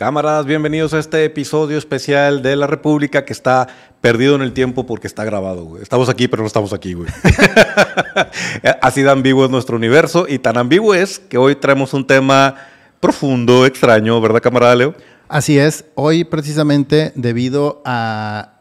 Cámaras, 0.00 0.46
bienvenidos 0.46 0.94
a 0.94 0.98
este 0.98 1.26
episodio 1.26 1.76
especial 1.76 2.40
de 2.40 2.56
La 2.56 2.66
República 2.66 3.26
que 3.26 3.34
está 3.34 3.68
perdido 4.00 4.34
en 4.34 4.40
el 4.40 4.54
tiempo 4.54 4.86
porque 4.86 5.06
está 5.06 5.26
grabado. 5.26 5.76
Estamos 5.76 6.08
aquí, 6.08 6.26
pero 6.26 6.42
no 6.42 6.46
estamos 6.46 6.72
aquí, 6.72 6.94
güey. 6.94 7.10
Así 8.80 9.02
de 9.02 9.10
ambiguo 9.10 9.44
es 9.44 9.50
nuestro 9.50 9.76
universo 9.76 10.24
y 10.26 10.38
tan 10.38 10.56
ambiguo 10.56 10.94
es 10.94 11.18
que 11.18 11.36
hoy 11.36 11.54
traemos 11.54 11.92
un 11.92 12.06
tema 12.06 12.54
profundo, 12.98 13.66
extraño, 13.66 14.18
¿verdad, 14.22 14.40
camarada 14.40 14.74
Leo? 14.74 14.94
Así 15.28 15.58
es. 15.58 15.84
Hoy, 15.96 16.24
precisamente, 16.24 17.12
debido 17.14 17.82
a 17.84 18.54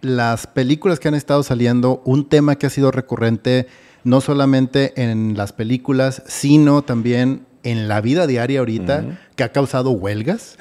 las 0.00 0.48
películas 0.48 0.98
que 0.98 1.06
han 1.06 1.14
estado 1.14 1.44
saliendo, 1.44 2.02
un 2.04 2.28
tema 2.28 2.56
que 2.56 2.66
ha 2.66 2.70
sido 2.70 2.90
recurrente 2.90 3.68
no 4.02 4.20
solamente 4.20 5.00
en 5.00 5.36
las 5.36 5.52
películas, 5.52 6.24
sino 6.26 6.82
también 6.82 7.46
en 7.62 7.88
la 7.88 8.00
vida 8.00 8.26
diaria 8.26 8.60
ahorita 8.60 9.18
que 9.36 9.44
ha 9.44 9.50
causado 9.50 9.90
huelgas, 9.90 10.56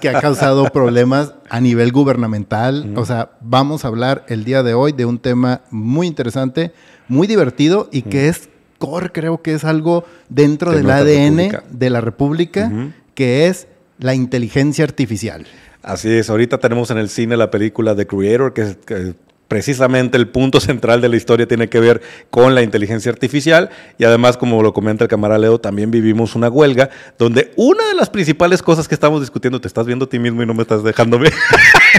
que 0.00 0.08
ha 0.08 0.20
causado 0.20 0.64
problemas 0.64 1.34
a 1.48 1.60
nivel 1.60 1.92
gubernamental. 1.92 2.94
O 2.96 3.04
sea, 3.04 3.30
vamos 3.40 3.84
a 3.84 3.88
hablar 3.88 4.24
el 4.28 4.44
día 4.44 4.62
de 4.62 4.74
hoy 4.74 4.92
de 4.92 5.04
un 5.04 5.18
tema 5.18 5.62
muy 5.70 6.06
interesante, 6.06 6.72
muy 7.08 7.26
divertido 7.26 7.88
y 7.92 8.02
que 8.02 8.28
es 8.28 8.48
core, 8.78 9.10
creo 9.12 9.42
que 9.42 9.54
es 9.54 9.64
algo 9.64 10.04
dentro 10.28 10.72
del 10.72 10.90
ADN 10.90 11.62
de 11.70 11.90
la 11.90 12.00
República, 12.00 12.70
que 13.14 13.46
es 13.46 13.68
la 13.98 14.14
inteligencia 14.14 14.84
artificial. 14.84 15.46
Así 15.82 16.10
es, 16.10 16.30
ahorita 16.30 16.58
tenemos 16.58 16.90
en 16.90 16.98
el 16.98 17.08
cine 17.08 17.36
la 17.36 17.50
película 17.50 17.96
The 17.96 18.06
Creator, 18.06 18.52
que, 18.52 18.76
que 18.86 19.14
precisamente 19.52 20.16
el 20.16 20.28
punto 20.28 20.60
central 20.60 21.02
de 21.02 21.10
la 21.10 21.16
historia 21.16 21.46
tiene 21.46 21.68
que 21.68 21.78
ver 21.78 22.00
con 22.30 22.54
la 22.54 22.62
inteligencia 22.62 23.12
artificial 23.12 23.68
y 23.98 24.04
además, 24.04 24.38
como 24.38 24.62
lo 24.62 24.72
comenta 24.72 25.04
el 25.04 25.10
camarada 25.10 25.38
Leo, 25.38 25.60
también 25.60 25.90
vivimos 25.90 26.34
una 26.34 26.48
huelga 26.48 26.88
donde 27.18 27.52
una 27.56 27.86
de 27.86 27.92
las 27.92 28.08
principales 28.08 28.62
cosas 28.62 28.88
que 28.88 28.94
estamos 28.94 29.20
discutiendo, 29.20 29.60
te 29.60 29.68
estás 29.68 29.84
viendo 29.84 30.06
a 30.06 30.08
ti 30.08 30.18
mismo 30.18 30.42
y 30.42 30.46
no 30.46 30.54
me 30.54 30.62
estás 30.62 30.82
dejando 30.82 31.18
ver. 31.18 31.34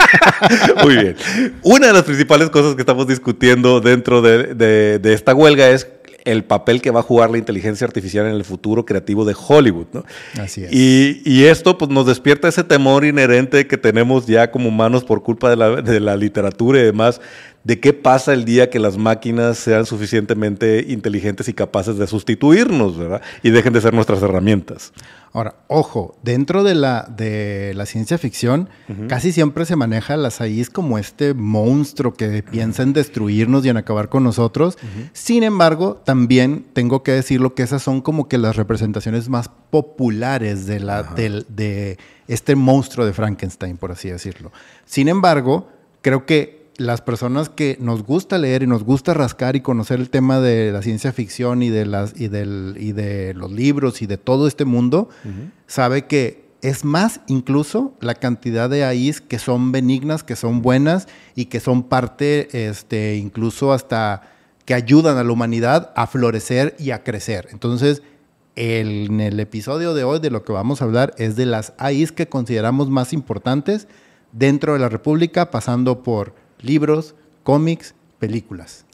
Muy 0.84 0.96
bien. 0.96 1.16
Una 1.62 1.86
de 1.86 1.94
las 1.94 2.02
principales 2.02 2.50
cosas 2.50 2.74
que 2.74 2.82
estamos 2.82 3.06
discutiendo 3.06 3.82
dentro 3.82 4.24
de, 4.24 4.56
de 4.56 5.14
esta 5.14 5.36
huelga 5.36 5.70
es 5.70 5.88
el 6.26 6.44
papel 6.44 6.82
que 6.82 6.92
va 6.92 7.02
a 7.02 7.04
jugar 7.04 7.30
la 7.30 7.38
inteligencia 7.38 7.86
artificial 7.86 8.26
en 8.26 8.34
el 8.34 8.44
futuro 8.44 8.86
creativo 8.86 9.26
de 9.26 9.36
Hollywood, 9.38 9.88
¿no? 9.94 10.06
Así 10.40 10.64
es. 10.64 10.72
Y, 10.74 11.44
esto 11.46 11.78
pues, 11.78 11.92
nos 11.92 12.06
despierta 12.06 12.48
ese 12.48 12.64
temor 12.64 13.06
inherente 13.06 13.68
que 13.68 13.78
tenemos 13.78 14.26
ya 14.26 14.50
como 14.50 14.70
humanos 14.70 15.04
por 15.04 15.24
culpa 15.24 15.50
de 15.50 15.58
la, 15.58 15.82
de 15.82 16.00
la 16.00 16.16
literatura 16.16 16.80
y 16.80 16.84
demás, 16.84 17.20
de 17.64 17.80
qué 17.80 17.94
pasa 17.94 18.34
el 18.34 18.46
día 18.46 18.70
que 18.70 18.80
las 18.80 18.98
máquinas 18.98 19.58
sean 19.58 19.86
suficientemente 19.86 20.86
inteligentes 20.90 21.48
y 21.48 21.54
capaces 21.54 21.98
de 21.98 22.08
sustituirnos, 22.08 22.98
¿verdad? 22.98 23.22
Y 23.42 23.52
dejen 23.52 23.74
de 23.74 23.82
ser 23.82 23.94
nuestras 23.94 24.22
herramientas. 24.22 24.92
Ahora, 25.32 25.56
ojo, 25.68 26.16
dentro 26.22 26.64
de 26.64 26.76
la, 26.76 27.08
de 27.10 27.74
la 27.74 27.88
ciencia 27.88 28.20
ficción, 28.20 28.70
casi 29.08 29.32
siempre 29.32 29.66
se 29.66 29.76
maneja 29.76 30.16
las 30.16 30.42
AIs 30.42 30.70
como 30.70 31.00
este 31.00 31.34
monstruo 31.34 32.14
que 32.14 32.44
piensa 32.44 32.84
en 32.84 32.94
destruirnos 32.94 33.66
y 33.66 33.70
en 33.70 33.78
acabar 33.78 34.10
con 34.10 34.24
nosotros. 34.24 34.78
Sin 35.14 35.42
embargo, 35.42 36.02
también 36.06 36.68
tengo 36.74 37.02
que 37.02 37.14
decirlo 37.14 37.56
que 37.56 37.64
esas 37.64 37.82
son 37.82 38.02
como 38.02 38.28
que 38.28 38.38
las 38.38 38.58
representaciones 38.58 39.28
más 39.28 39.50
populares 39.72 40.68
de, 40.68 40.80
la, 40.80 41.02
de 41.02 41.98
este 42.28 42.56
monstruo 42.56 43.04
de 43.04 43.14
Frankenstein, 43.14 43.78
por 43.78 43.92
así 43.92 44.10
decirlo. 44.10 44.52
Sin 44.86 45.08
embargo, 45.08 45.68
creo 46.02 46.28
que 46.28 46.63
las 46.78 47.02
personas 47.02 47.50
que 47.50 47.78
nos 47.80 48.04
gusta 48.04 48.38
leer 48.38 48.64
y 48.64 48.68
nos 48.68 48.84
gusta 48.84 49.14
rascar 49.14 49.56
y 49.56 49.62
conocer 49.62 50.00
el 50.00 50.10
tema 50.10 50.40
de 50.40 50.72
la 50.72 50.82
ciencia 50.82 51.14
ficción 51.14 51.62
y 51.62 51.70
de, 51.70 51.86
las, 51.86 52.20
y 52.20 52.28
del, 52.28 52.76
y 52.80 52.92
de 52.94 53.34
los 53.34 53.52
libros 53.52 54.02
y 54.02 54.08
de 54.08 54.18
todo 54.18 54.48
este 54.48 54.66
mundo, 54.66 55.10
sabe 55.68 56.06
que 56.06 56.44
es 56.62 56.86
más 56.86 57.20
incluso 57.28 57.94
la 58.00 58.16
cantidad 58.16 58.70
de 58.70 58.86
AIs 58.86 59.22
que 59.22 59.38
son 59.38 59.72
benignas, 59.72 60.24
que 60.24 60.36
son 60.36 60.62
buenas 60.62 61.08
y 61.36 61.46
que 61.46 61.60
son 61.60 61.84
parte, 61.84 62.68
este, 62.68 63.18
incluso 63.18 63.74
hasta 63.74 64.24
que 64.66 64.74
ayudan 64.74 65.18
a 65.18 65.24
la 65.24 65.32
humanidad 65.32 65.92
a 65.96 66.08
florecer 66.08 66.76
y 66.80 66.92
a 66.92 67.04
crecer. 67.04 67.50
Entonces, 67.52 68.02
en 68.56 69.20
el 69.20 69.40
episodio 69.40 69.94
de 69.94 70.04
hoy 70.04 70.20
de 70.20 70.30
lo 70.30 70.44
que 70.44 70.54
vamos 70.54 70.82
a 70.82 70.86
hablar 70.86 71.14
es 71.18 71.36
de 71.36 71.46
las 71.46 71.74
AIs 71.78 72.12
que 72.12 72.30
consideramos 72.30 72.90
más 72.90 73.12
importantes 73.12 73.88
dentro 74.32 74.74
de 74.74 74.80
la 74.80 74.90
República, 74.90 75.52
pasando 75.52 76.02
por 76.02 76.34
libros, 76.64 77.16
cómics, 77.44 77.94
películas. 78.20 78.86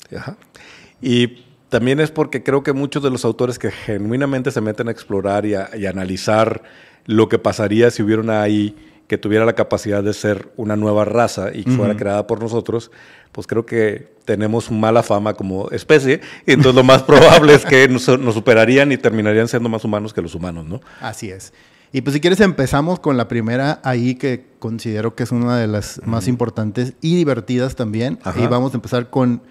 Y 1.01 1.45
también 1.69 1.99
es 1.99 2.11
porque 2.11 2.43
creo 2.43 2.63
que 2.63 2.73
muchos 2.73 3.03
de 3.03 3.11
los 3.11 3.23
autores 3.23 3.59
que 3.59 3.71
genuinamente 3.71 4.51
se 4.51 4.59
meten 4.59 4.87
a 4.87 4.91
explorar 4.91 5.45
y 5.45 5.53
a, 5.55 5.69
analizar 5.87 6.63
lo 7.05 7.29
que 7.29 7.39
pasaría 7.39 7.91
si 7.91 8.03
hubiera 8.03 8.21
una 8.21 8.41
AI 8.41 8.75
que 9.07 9.17
tuviera 9.17 9.43
la 9.43 9.53
capacidad 9.53 10.03
de 10.03 10.13
ser 10.13 10.49
una 10.55 10.75
nueva 10.75 11.03
raza 11.03 11.51
y 11.51 11.63
fuera 11.63 11.97
creada 11.97 12.27
por 12.27 12.39
nosotros, 12.39 12.91
pues 13.31 13.47
creo 13.47 13.65
que 13.65 14.13
tenemos 14.23 14.69
mala 14.69 15.01
fama 15.01 15.33
como 15.33 15.67
especie 15.71 16.21
y 16.45 16.51
entonces 16.51 16.75
lo 16.75 16.83
más 16.83 17.01
probable 17.09 17.55
es 17.55 17.65
que 17.65 17.87
nos, 17.87 18.07
nos, 18.19 18.35
superarían 18.35 18.91
y 18.91 18.97
terminarían 18.97 19.47
siendo 19.47 19.67
más 19.67 19.83
humanos 19.83 20.13
que 20.13 20.21
los 20.21 20.35
humanos, 20.35 20.65
¿no? 20.65 20.79
Así 21.01 21.31
es. 21.31 21.53
Y 21.91 22.01
pues 22.01 22.13
si 22.13 22.19
quieres 22.19 22.39
empezamos 22.39 22.99
con 22.99 23.17
la 23.17 23.27
primera 23.27 23.79
ahí 23.83 24.15
que 24.15 24.45
considero 24.59 25.15
que 25.15 25.23
es 25.23 25.31
una 25.31 25.57
de 25.57 25.67
las 25.67 26.01
más 26.05 26.27
importantes 26.27 26.93
y 27.01 27.15
divertidas 27.15 27.75
también. 27.75 28.19
Y 28.35 28.45
vamos 28.47 28.73
a 28.73 28.77
empezar 28.77 29.09
con 29.09 29.41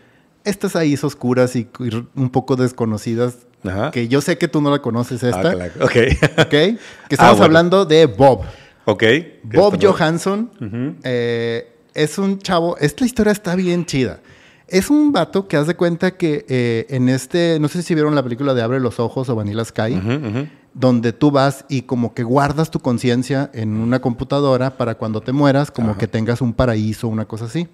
estas 0.44 0.76
ahí 0.76 0.96
oscuras 1.02 1.56
y 1.56 1.68
un 2.14 2.30
poco 2.30 2.56
desconocidas. 2.56 3.38
Que 3.92 4.06
yo 4.06 4.20
sé 4.20 4.38
que 4.38 4.46
tú 4.46 4.60
no 4.60 4.70
la 4.70 4.80
conoces 4.80 5.24
ah, 5.24 5.28
esta. 5.30 5.52
Ah, 5.80 6.42
ok. 6.42 6.50
Que 6.50 6.78
estamos 7.10 7.40
hablando 7.40 7.84
de 7.84 8.06
Bob. 8.06 8.42
Ok. 8.84 9.04
Bob 9.42 9.78
Johansson 9.82 10.50
eh, 11.02 11.72
es 11.92 12.18
un 12.18 12.38
chavo. 12.38 12.76
Esta 12.78 13.04
historia 13.04 13.32
está 13.32 13.56
bien 13.56 13.84
chida. 13.84 14.20
Es 14.68 14.90
un 14.90 15.12
vato 15.12 15.48
que 15.48 15.56
haz 15.56 15.66
de 15.66 15.74
cuenta 15.74 16.12
que 16.12 16.44
eh, 16.48 16.86
en 16.90 17.08
este, 17.08 17.58
no 17.58 17.68
sé 17.68 17.82
si 17.82 17.94
vieron 17.94 18.14
la 18.14 18.22
película 18.22 18.52
de 18.52 18.62
Abre 18.62 18.80
los 18.80 19.00
Ojos 19.00 19.28
o 19.30 19.34
Vanilla 19.34 19.64
Sky, 19.64 19.98
donde 20.78 21.12
tú 21.12 21.30
vas 21.30 21.64
y 21.68 21.82
como 21.82 22.14
que 22.14 22.22
guardas 22.22 22.70
tu 22.70 22.78
conciencia 22.78 23.50
en 23.52 23.76
una 23.76 24.00
computadora 24.00 24.76
para 24.76 24.94
cuando 24.94 25.20
te 25.20 25.32
mueras, 25.32 25.70
como 25.70 25.98
que 25.98 26.06
tengas 26.06 26.40
un 26.40 26.52
paraíso, 26.52 27.08
una 27.08 27.24
cosa 27.24 27.46
así. 27.46 27.68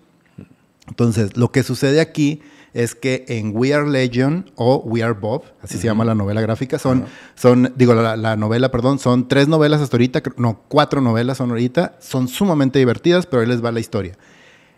Entonces, 0.88 1.37
lo 1.37 1.53
que 1.53 1.62
sucede 1.62 2.00
aquí 2.00 2.41
es 2.72 2.94
que 2.94 3.25
en 3.28 3.53
We 3.54 3.75
Are 3.75 3.88
Legion 3.88 4.50
o 4.56 4.76
We 4.84 5.03
Are 5.03 5.12
Bob, 5.12 5.44
así 5.62 5.78
se 5.78 5.87
llama 5.87 6.04
la 6.04 6.14
novela 6.14 6.41
gráfica, 6.41 6.78
son, 6.78 7.04
son 7.34 7.72
digo, 7.76 7.94
la, 7.94 8.16
la, 8.16 8.37
novela, 8.37 8.70
perdón, 8.70 8.98
son 8.98 9.28
tres 9.28 9.48
novelas 9.48 9.81
hasta 9.81 9.97
ahorita, 9.97 10.22
no, 10.37 10.60
cuatro 10.69 11.00
novelas 11.00 11.38
son 11.38 11.50
ahorita, 11.50 11.97
son 12.00 12.26
sumamente 12.26 12.78
divertidas, 12.78 13.26
pero 13.26 13.43
ahí 13.43 13.48
les 13.48 13.64
va 13.64 13.70
la 13.70 13.81
historia. 13.81 14.16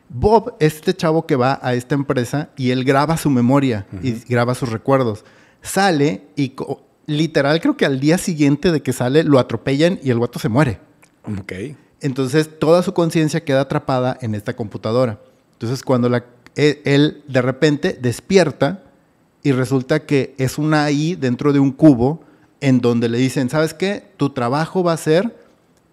Bob 0.08 0.54
es 0.60 0.76
este 0.76 0.94
chavo 0.94 1.26
que 1.26 1.36
va 1.36 1.58
a 1.62 1.74
esta 1.74 1.94
empresa 1.94 2.50
y 2.56 2.70
él 2.70 2.84
graba 2.84 3.16
su 3.16 3.30
memoria 3.30 3.86
y 4.02 4.12
graba 4.28 4.54
sus 4.54 4.70
recuerdos. 4.70 5.24
Sale 5.62 6.28
y 6.36 6.54
literal 7.06 7.60
creo 7.60 7.76
que 7.76 7.86
al 7.86 8.00
día 8.00 8.18
siguiente 8.18 8.72
de 8.72 8.82
que 8.82 8.92
sale 8.92 9.24
lo 9.24 9.38
atropellan 9.38 9.98
y 10.02 10.10
el 10.10 10.18
guato 10.18 10.38
se 10.38 10.48
muere. 10.48 10.80
Ok. 11.24 11.52
Entonces 12.00 12.58
toda 12.58 12.82
su 12.82 12.92
conciencia 12.92 13.44
queda 13.44 13.62
atrapada 13.62 14.18
en 14.20 14.34
esta 14.34 14.54
computadora. 14.54 15.20
Entonces 15.52 15.82
cuando 15.82 16.08
la, 16.08 16.24
e, 16.54 16.82
él 16.84 17.22
de 17.26 17.42
repente 17.42 17.98
despierta 18.00 18.82
y 19.42 19.52
resulta 19.52 20.00
que 20.00 20.34
es 20.38 20.58
una 20.58 20.84
AI 20.84 21.14
dentro 21.14 21.52
de 21.52 21.60
un 21.60 21.72
cubo 21.72 22.22
en 22.60 22.80
donde 22.80 23.08
le 23.08 23.18
dicen, 23.18 23.48
¿sabes 23.50 23.74
qué? 23.74 24.12
Tu 24.16 24.30
trabajo 24.30 24.82
va 24.82 24.92
a 24.92 24.96
ser, 24.96 25.36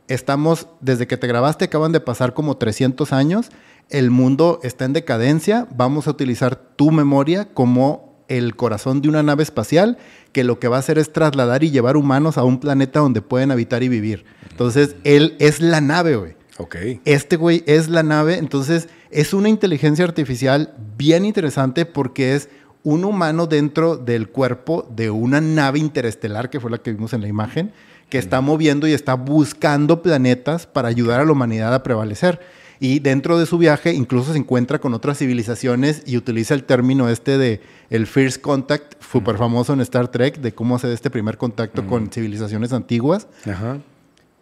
estamos, 0.08 0.68
desde 0.82 1.08
que 1.08 1.18
te 1.18 1.28
grabaste 1.28 1.66
acaban 1.66 1.92
de 1.92 2.00
pasar 2.00 2.34
como 2.34 2.58
300 2.58 3.14
años 3.14 3.50
el 3.90 4.12
mundo 4.12 4.60
está 4.64 4.86
en 4.86 4.94
decadencia, 4.94 5.68
vamos 5.76 6.08
a 6.08 6.12
utilizar 6.12 6.56
tu 6.56 6.92
memoria 6.92 7.54
como 7.54 8.13
el 8.38 8.56
corazón 8.56 9.02
de 9.02 9.10
una 9.10 9.24
nave 9.24 9.44
espacial 9.44 9.98
que 10.32 10.44
lo 10.44 10.60
que 10.60 10.68
va 10.68 10.78
a 10.78 10.80
hacer 10.80 10.98
es 10.98 11.14
trasladar 11.14 11.64
y 11.64 11.72
llevar 11.72 11.98
humanos 11.98 12.38
a 12.38 12.44
un 12.44 12.60
planeta 12.60 13.00
donde 13.00 13.22
pueden 13.22 13.52
habitar 13.52 13.84
y 13.84 13.90
vivir. 13.90 14.26
Entonces, 14.50 14.96
él 15.04 15.36
es 15.40 15.62
la 15.62 15.82
nave, 15.82 16.16
güey. 16.16 16.36
Ok. 16.58 16.76
Este 17.06 17.36
güey 17.36 17.64
es 17.66 17.90
la 17.90 18.04
nave, 18.04 18.38
entonces 18.38 18.88
es 19.10 19.34
una 19.34 19.50
inteligencia 19.50 20.06
artificial 20.06 20.74
bien 20.98 21.26
interesante 21.26 21.86
porque 21.86 22.36
es 22.36 22.50
un 22.84 23.06
humano 23.06 23.48
dentro 23.48 23.98
del 23.98 24.30
cuerpo 24.30 24.88
de 24.94 25.10
una 25.10 25.42
nave 25.42 25.80
interestelar, 25.80 26.50
que 26.50 26.60
fue 26.60 26.70
la 26.70 26.80
que 26.80 26.92
vimos 26.92 27.14
en 27.14 27.22
la 27.22 27.28
imagen, 27.28 27.72
que 28.10 28.18
está 28.18 28.42
moviendo 28.42 28.88
y 28.88 28.94
está 28.94 29.16
buscando 29.16 30.02
planetas 30.02 30.68
para 30.68 30.90
ayudar 30.90 31.20
a 31.20 31.26
la 31.26 31.32
humanidad 31.32 31.74
a 31.74 31.82
prevalecer. 31.82 32.40
Y 32.84 33.00
dentro 33.00 33.40
de 33.40 33.46
su 33.46 33.58
viaje 33.58 33.94
incluso 33.94 34.34
se 34.34 34.38
encuentra 34.38 34.78
con 34.80 34.94
otras 34.94 35.18
civilizaciones 35.18 36.04
y 36.06 36.18
utiliza 36.18 36.54
el 36.54 36.66
término 36.66 37.08
este 37.08 37.38
de 37.38 37.62
el 37.90 38.08
first 38.08 38.42
contact, 38.42 39.02
súper 39.02 39.38
famoso 39.38 39.72
en 39.72 39.80
Star 39.80 40.10
Trek, 40.10 40.40
de 40.40 40.54
cómo 40.54 40.76
hacer 40.76 40.92
este 40.92 41.10
primer 41.10 41.38
contacto 41.38 41.88
con 41.88 42.12
civilizaciones 42.12 42.74
antiguas. 42.74 43.28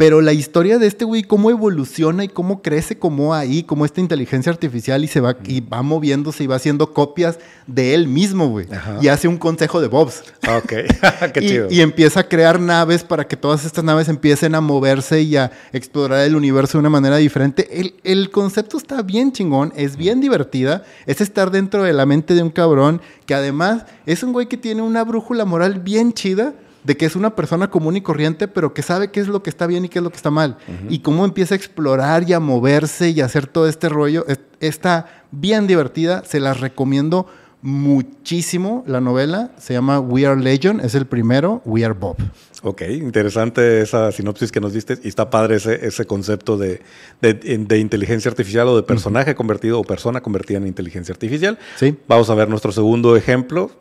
Pero 0.02 0.20
la 0.20 0.34
historia 0.34 0.80
de 0.80 0.88
este 0.88 1.06
güey, 1.06 1.22
cómo 1.22 1.52
evoluciona 1.52 2.24
y 2.24 2.28
cómo 2.28 2.64
crece 2.64 2.98
como 2.98 3.36
ahí, 3.36 3.62
como 3.62 3.86
esta 3.86 4.02
inteligencia 4.02 4.52
artificial 4.52 5.04
y 5.04 5.08
se 5.08 5.20
va, 5.20 5.38
y 5.46 5.62
va 5.62 5.84
moviéndose 5.84 6.44
y 6.44 6.48
va 6.48 6.56
haciendo 6.56 6.92
copias 6.92 7.38
de 7.68 7.94
él 7.94 8.08
mismo, 8.08 8.48
güey. 8.48 8.66
Y 9.00 9.10
hace 9.10 9.28
un 9.28 9.38
consejo 9.38 9.80
de 9.80 9.90
Bobs. 9.90 10.24
Ok, 10.58 10.74
qué 11.36 11.40
y, 11.44 11.48
chido. 11.48 11.68
y 11.70 11.82
empieza 11.82 12.22
a 12.22 12.24
crear 12.24 12.60
naves 12.60 13.04
para 13.04 13.28
que 13.28 13.38
todas 13.38 13.64
estas 13.64 13.84
naves 13.84 14.10
empiecen 14.10 14.56
a 14.56 14.62
moverse 14.62 15.22
y 15.22 15.36
a 15.36 15.52
explorar 15.72 16.26
el 16.26 16.36
universo 16.36 16.80
de 16.80 16.80
una 16.80 16.90
manera 16.90 17.18
diferente. 17.18 17.80
El, 17.80 17.94
el 18.04 18.32
concepto 18.32 18.78
está 18.78 19.04
bien 19.04 19.32
chingón, 19.32 19.72
es 19.76 19.98
bien 19.98 20.20
divertida, 20.20 20.84
es 21.06 21.22
estar 21.22 21.52
dentro 21.52 21.84
de 21.84 21.94
la 21.94 22.08
mente 22.08 22.34
de 22.34 22.42
un 22.42 22.50
cabrón 22.50 23.02
que 23.28 23.36
además 23.36 23.86
es 24.08 24.24
un 24.24 24.34
güey 24.34 24.48
que 24.48 24.58
tiene 24.58 24.82
una 24.82 25.04
brújula 25.04 25.46
moral 25.46 25.80
bien 25.80 26.12
chida 26.14 26.56
de 26.84 26.98
que 26.98 27.06
es 27.06 27.16
una 27.16 27.36
persona 27.36 27.70
común 27.70 27.96
y 27.98 28.02
corriente, 28.02 28.48
pero 28.48 28.74
que 28.74 28.82
sabe 28.82 29.12
qué 29.12 29.20
es 29.20 29.28
lo 29.28 29.44
que 29.44 29.50
está 29.50 29.68
bien 29.68 29.86
y 29.86 29.90
qué 29.90 30.00
es 30.00 30.04
lo 30.04 30.10
que 30.10 30.16
está 30.18 30.32
mal. 30.32 30.58
Y 30.90 31.00
cómo 31.00 31.26
empieza 31.26 31.54
a 31.56 31.58
explorar 31.58 32.28
y 32.28 32.34
a 32.34 32.40
moverse 32.40 33.10
y 33.10 33.22
a 33.22 33.26
hacer 33.26 33.48
todo 33.48 33.68
este 33.68 33.90
rollo. 33.90 34.26
Es- 34.28 34.40
Está 34.60 35.08
bien 35.32 35.66
divertida, 35.66 36.24
se 36.24 36.40
las 36.40 36.60
recomiendo 36.60 37.26
muchísimo. 37.64 38.84
La 38.88 39.02
novela 39.02 39.52
se 39.58 39.74
llama 39.74 40.00
We 40.00 40.26
Are 40.26 40.40
Legion, 40.40 40.80
es 40.82 40.96
el 40.96 41.06
primero, 41.06 41.62
We 41.66 41.84
Are 41.84 41.94
Bob. 41.94 42.18
Ok, 42.64 42.84
interesante 42.92 43.82
esa 43.82 44.12
sinopsis 44.12 44.52
que 44.52 44.60
nos 44.62 44.74
diste 44.74 44.98
y 45.04 45.08
está 45.08 45.30
padre 45.32 45.56
ese, 45.56 45.86
ese 45.86 46.06
concepto 46.06 46.58
de, 46.58 46.82
de- 47.22 47.34
de 47.34 47.78
inteligencia 47.80 48.30
artificial 48.30 48.68
o 48.68 48.76
de 48.76 48.84
personaje 48.84 49.34
convertido 49.34 49.80
o 49.80 49.84
persona 49.84 50.22
convertida 50.22 50.60
en 50.60 50.68
inteligencia 50.68 51.12
artificial. 51.14 51.58
Sí. 51.78 51.96
Vamos 52.08 52.30
a 52.30 52.36
ver 52.36 52.50
nuestro 52.50 52.72
segundo 52.72 53.16
ejemplo 53.16 53.72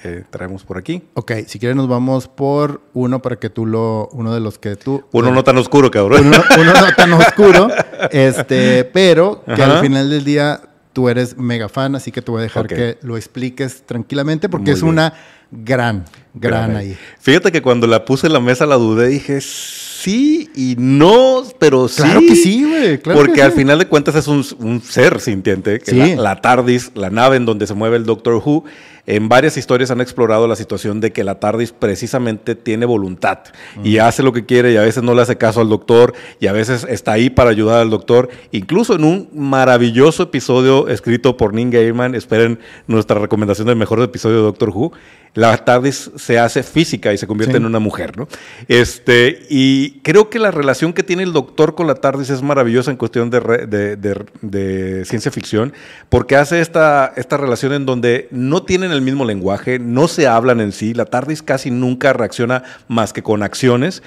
que 0.00 0.24
traemos 0.30 0.64
por 0.64 0.78
aquí. 0.78 1.02
Ok, 1.14 1.32
si 1.46 1.58
quieres 1.58 1.76
nos 1.76 1.88
vamos 1.88 2.28
por 2.28 2.80
uno 2.94 3.20
para 3.20 3.36
que 3.36 3.50
tú 3.50 3.66
lo, 3.66 4.08
uno 4.12 4.32
de 4.34 4.40
los 4.40 4.58
que 4.58 4.76
tú... 4.76 5.04
Uno 5.12 5.30
no 5.30 5.44
tan 5.44 5.56
oscuro, 5.58 5.90
cabrón. 5.90 6.26
uno, 6.28 6.42
uno 6.60 6.72
no 6.72 6.94
tan 6.96 7.12
oscuro, 7.12 7.68
este, 8.10 8.84
pero 8.84 9.42
que 9.44 9.62
Ajá. 9.62 9.76
al 9.78 9.80
final 9.82 10.08
del 10.10 10.24
día 10.24 10.60
tú 10.92 11.08
eres 11.08 11.36
mega 11.36 11.68
fan, 11.68 11.94
así 11.94 12.10
que 12.10 12.22
te 12.22 12.30
voy 12.30 12.40
a 12.40 12.42
dejar 12.42 12.66
que 12.66 12.98
lo 13.02 13.16
expliques 13.16 13.82
tranquilamente 13.86 14.48
porque 14.48 14.70
Muy 14.70 14.74
es 14.74 14.82
bien. 14.82 14.92
una 14.94 15.14
gran, 15.50 16.04
gran 16.34 16.76
ahí. 16.76 16.96
Fíjate 17.20 17.52
que 17.52 17.62
cuando 17.62 17.86
la 17.86 18.04
puse 18.04 18.26
en 18.26 18.32
la 18.32 18.40
mesa 18.40 18.66
la 18.66 18.74
dudé, 18.76 19.08
dije 19.08 19.40
sí 19.40 20.50
y 20.54 20.74
no, 20.78 21.42
pero 21.58 21.88
sí. 21.88 22.02
Claro 22.02 22.20
que 22.20 22.34
sí, 22.36 22.64
güey. 22.68 22.98
claro 22.98 23.18
porque 23.20 23.34
que 23.34 23.42
al 23.42 23.52
sí. 23.52 23.58
final 23.58 23.78
de 23.78 23.86
cuentas 23.86 24.14
es 24.16 24.26
un, 24.28 24.44
un 24.58 24.80
ser 24.82 25.20
sintiente, 25.20 25.78
que 25.78 25.90
Sí. 25.90 25.96
la, 26.16 26.22
la 26.22 26.40
TARDIS, 26.40 26.92
la 26.94 27.10
nave 27.10 27.36
en 27.36 27.46
donde 27.46 27.66
se 27.66 27.74
mueve 27.74 27.96
el 27.96 28.04
Doctor 28.04 28.34
Who, 28.44 28.64
en 29.08 29.28
varias 29.28 29.56
historias 29.56 29.90
han 29.90 30.00
explorado 30.02 30.46
la 30.46 30.54
situación 30.54 31.00
de 31.00 31.12
que 31.12 31.24
la 31.24 31.40
TARDIS 31.40 31.72
precisamente 31.72 32.54
tiene 32.54 32.84
voluntad 32.86 33.38
y 33.82 33.98
hace 33.98 34.22
lo 34.22 34.32
que 34.34 34.44
quiere 34.44 34.70
y 34.72 34.76
a 34.76 34.82
veces 34.82 35.02
no 35.02 35.14
le 35.14 35.22
hace 35.22 35.36
caso 35.38 35.60
al 35.62 35.68
doctor 35.70 36.12
y 36.40 36.46
a 36.46 36.52
veces 36.52 36.86
está 36.88 37.12
ahí 37.12 37.30
para 37.30 37.48
ayudar 37.50 37.80
al 37.80 37.88
doctor. 37.90 38.28
Incluso 38.52 38.94
en 38.94 39.04
un 39.04 39.28
maravilloso 39.32 40.24
episodio 40.24 40.88
escrito 40.88 41.36
por 41.38 41.54
Neil 41.54 41.70
Gaiman, 41.70 42.14
esperen 42.14 42.58
nuestra 42.86 43.18
recomendación 43.18 43.66
del 43.66 43.76
mejor 43.76 44.00
episodio 44.02 44.36
de 44.36 44.42
Doctor 44.42 44.68
Who, 44.74 44.92
la 45.34 45.56
TARDIS 45.56 46.10
se 46.16 46.38
hace 46.38 46.62
física 46.62 47.12
y 47.12 47.18
se 47.18 47.26
convierte 47.26 47.52
Sí. 47.54 47.58
en 47.58 47.66
una 47.66 47.78
mujer, 47.78 48.16
¿no? 48.16 48.26
Este, 48.66 49.46
y 49.48 50.00
creo 50.00 50.30
que 50.30 50.38
la 50.38 50.50
relación 50.50 50.92
que 50.92 51.02
tiene 51.02 51.22
el 51.22 51.32
doctor 51.32 51.74
con 51.74 51.86
la 51.86 51.94
TARDIS 51.94 52.30
es 52.30 52.42
maravillosa 52.42 52.90
en 52.90 52.96
cuestión 52.96 53.30
de, 53.30 53.40
re- 53.40 53.66
de- 53.66 53.96
de- 53.96 54.24
de 54.42 55.04
ciencia 55.04 55.30
ficción, 55.30 55.72
porque 56.08 56.36
hace 56.36 56.60
esta, 56.60 57.12
esta 57.16 57.36
relación 57.36 57.72
en 57.72 57.86
donde 57.86 58.28
no 58.30 58.62
tienen 58.64 58.90
el 58.90 58.97
mismo 59.02 59.24
lenguaje, 59.24 59.78
no 59.78 60.08
se 60.08 60.26
hablan 60.26 60.60
en 60.60 60.72
sí, 60.72 60.94
la 60.94 61.04
TARDIS 61.04 61.42
casi 61.42 61.70
nunca 61.70 62.12
reacciona 62.12 62.62
más 62.88 63.12
que 63.12 63.22
con 63.22 63.42
acciones. 63.42 64.02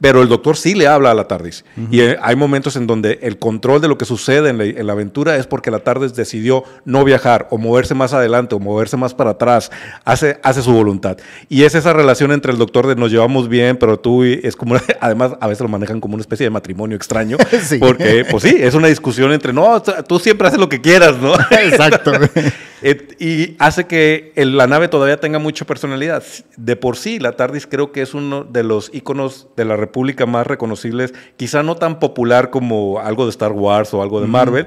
Pero 0.00 0.20
el 0.22 0.28
doctor 0.28 0.56
sí 0.56 0.74
le 0.74 0.86
habla 0.86 1.12
a 1.12 1.14
la 1.14 1.28
TARDIS. 1.28 1.64
Y 1.90 2.00
eh, 2.00 2.16
hay 2.20 2.36
momentos 2.36 2.76
en 2.76 2.86
donde 2.86 3.20
el 3.22 3.38
control 3.38 3.80
de 3.80 3.88
lo 3.88 3.96
que 3.96 4.04
sucede 4.04 4.50
en 4.50 4.58
la, 4.58 4.64
en 4.64 4.86
la 4.86 4.92
aventura 4.92 5.36
es 5.36 5.46
porque 5.46 5.70
la 5.70 5.78
TARDIS 5.78 6.14
decidió 6.14 6.64
no 6.84 7.04
viajar 7.04 7.46
o 7.50 7.58
moverse 7.58 7.94
más 7.94 8.12
adelante 8.12 8.54
o 8.54 8.58
moverse 8.58 8.96
más 8.96 9.14
para 9.14 9.30
atrás. 9.30 9.70
Hace, 10.04 10.38
hace 10.42 10.62
su 10.62 10.72
voluntad. 10.72 11.16
Y 11.48 11.62
es 11.62 11.74
esa 11.74 11.92
relación 11.92 12.32
entre 12.32 12.52
el 12.52 12.58
doctor 12.58 12.86
de 12.86 12.96
nos 12.96 13.10
llevamos 13.12 13.48
bien, 13.48 13.76
pero 13.78 13.98
tú 13.98 14.24
y- 14.24 14.40
es 14.42 14.56
como, 14.56 14.74
además 15.00 15.32
a 15.40 15.46
veces 15.46 15.62
lo 15.62 15.68
manejan 15.68 16.00
como 16.00 16.14
una 16.14 16.22
especie 16.22 16.44
de 16.44 16.50
matrimonio 16.50 16.96
extraño. 16.96 17.36
Sí. 17.64 17.78
Porque, 17.78 18.26
pues 18.30 18.42
sí, 18.42 18.54
es 18.60 18.74
una 18.74 18.88
discusión 18.88 19.32
entre, 19.32 19.52
no, 19.52 19.80
tú 19.80 20.18
siempre 20.18 20.48
haces 20.48 20.60
lo 20.60 20.68
que 20.68 20.80
quieras, 20.82 21.16
¿no? 21.18 21.34
Exacto. 21.50 22.12
y 23.18 23.56
hace 23.58 23.86
que 23.86 24.32
el- 24.36 24.56
la 24.56 24.66
nave 24.66 24.88
todavía 24.88 25.18
tenga 25.18 25.38
mucha 25.38 25.64
personalidad. 25.64 26.22
De 26.56 26.76
por 26.76 26.96
sí, 26.96 27.18
la 27.18 27.32
TARDIS 27.32 27.66
creo 27.66 27.92
que 27.92 28.02
es 28.02 28.14
uno 28.14 28.44
de 28.44 28.62
los 28.62 28.90
iconos 28.92 29.48
de 29.56 29.64
la 29.64 29.76
República 29.86 30.26
más 30.26 30.46
reconocibles, 30.46 31.12
quizá 31.36 31.62
no 31.62 31.76
tan 31.76 31.98
popular 31.98 32.50
como 32.50 32.98
algo 33.00 33.24
de 33.24 33.30
Star 33.30 33.52
Wars 33.52 33.92
o 33.94 34.02
algo 34.02 34.20
de 34.20 34.26
Marvel, 34.26 34.66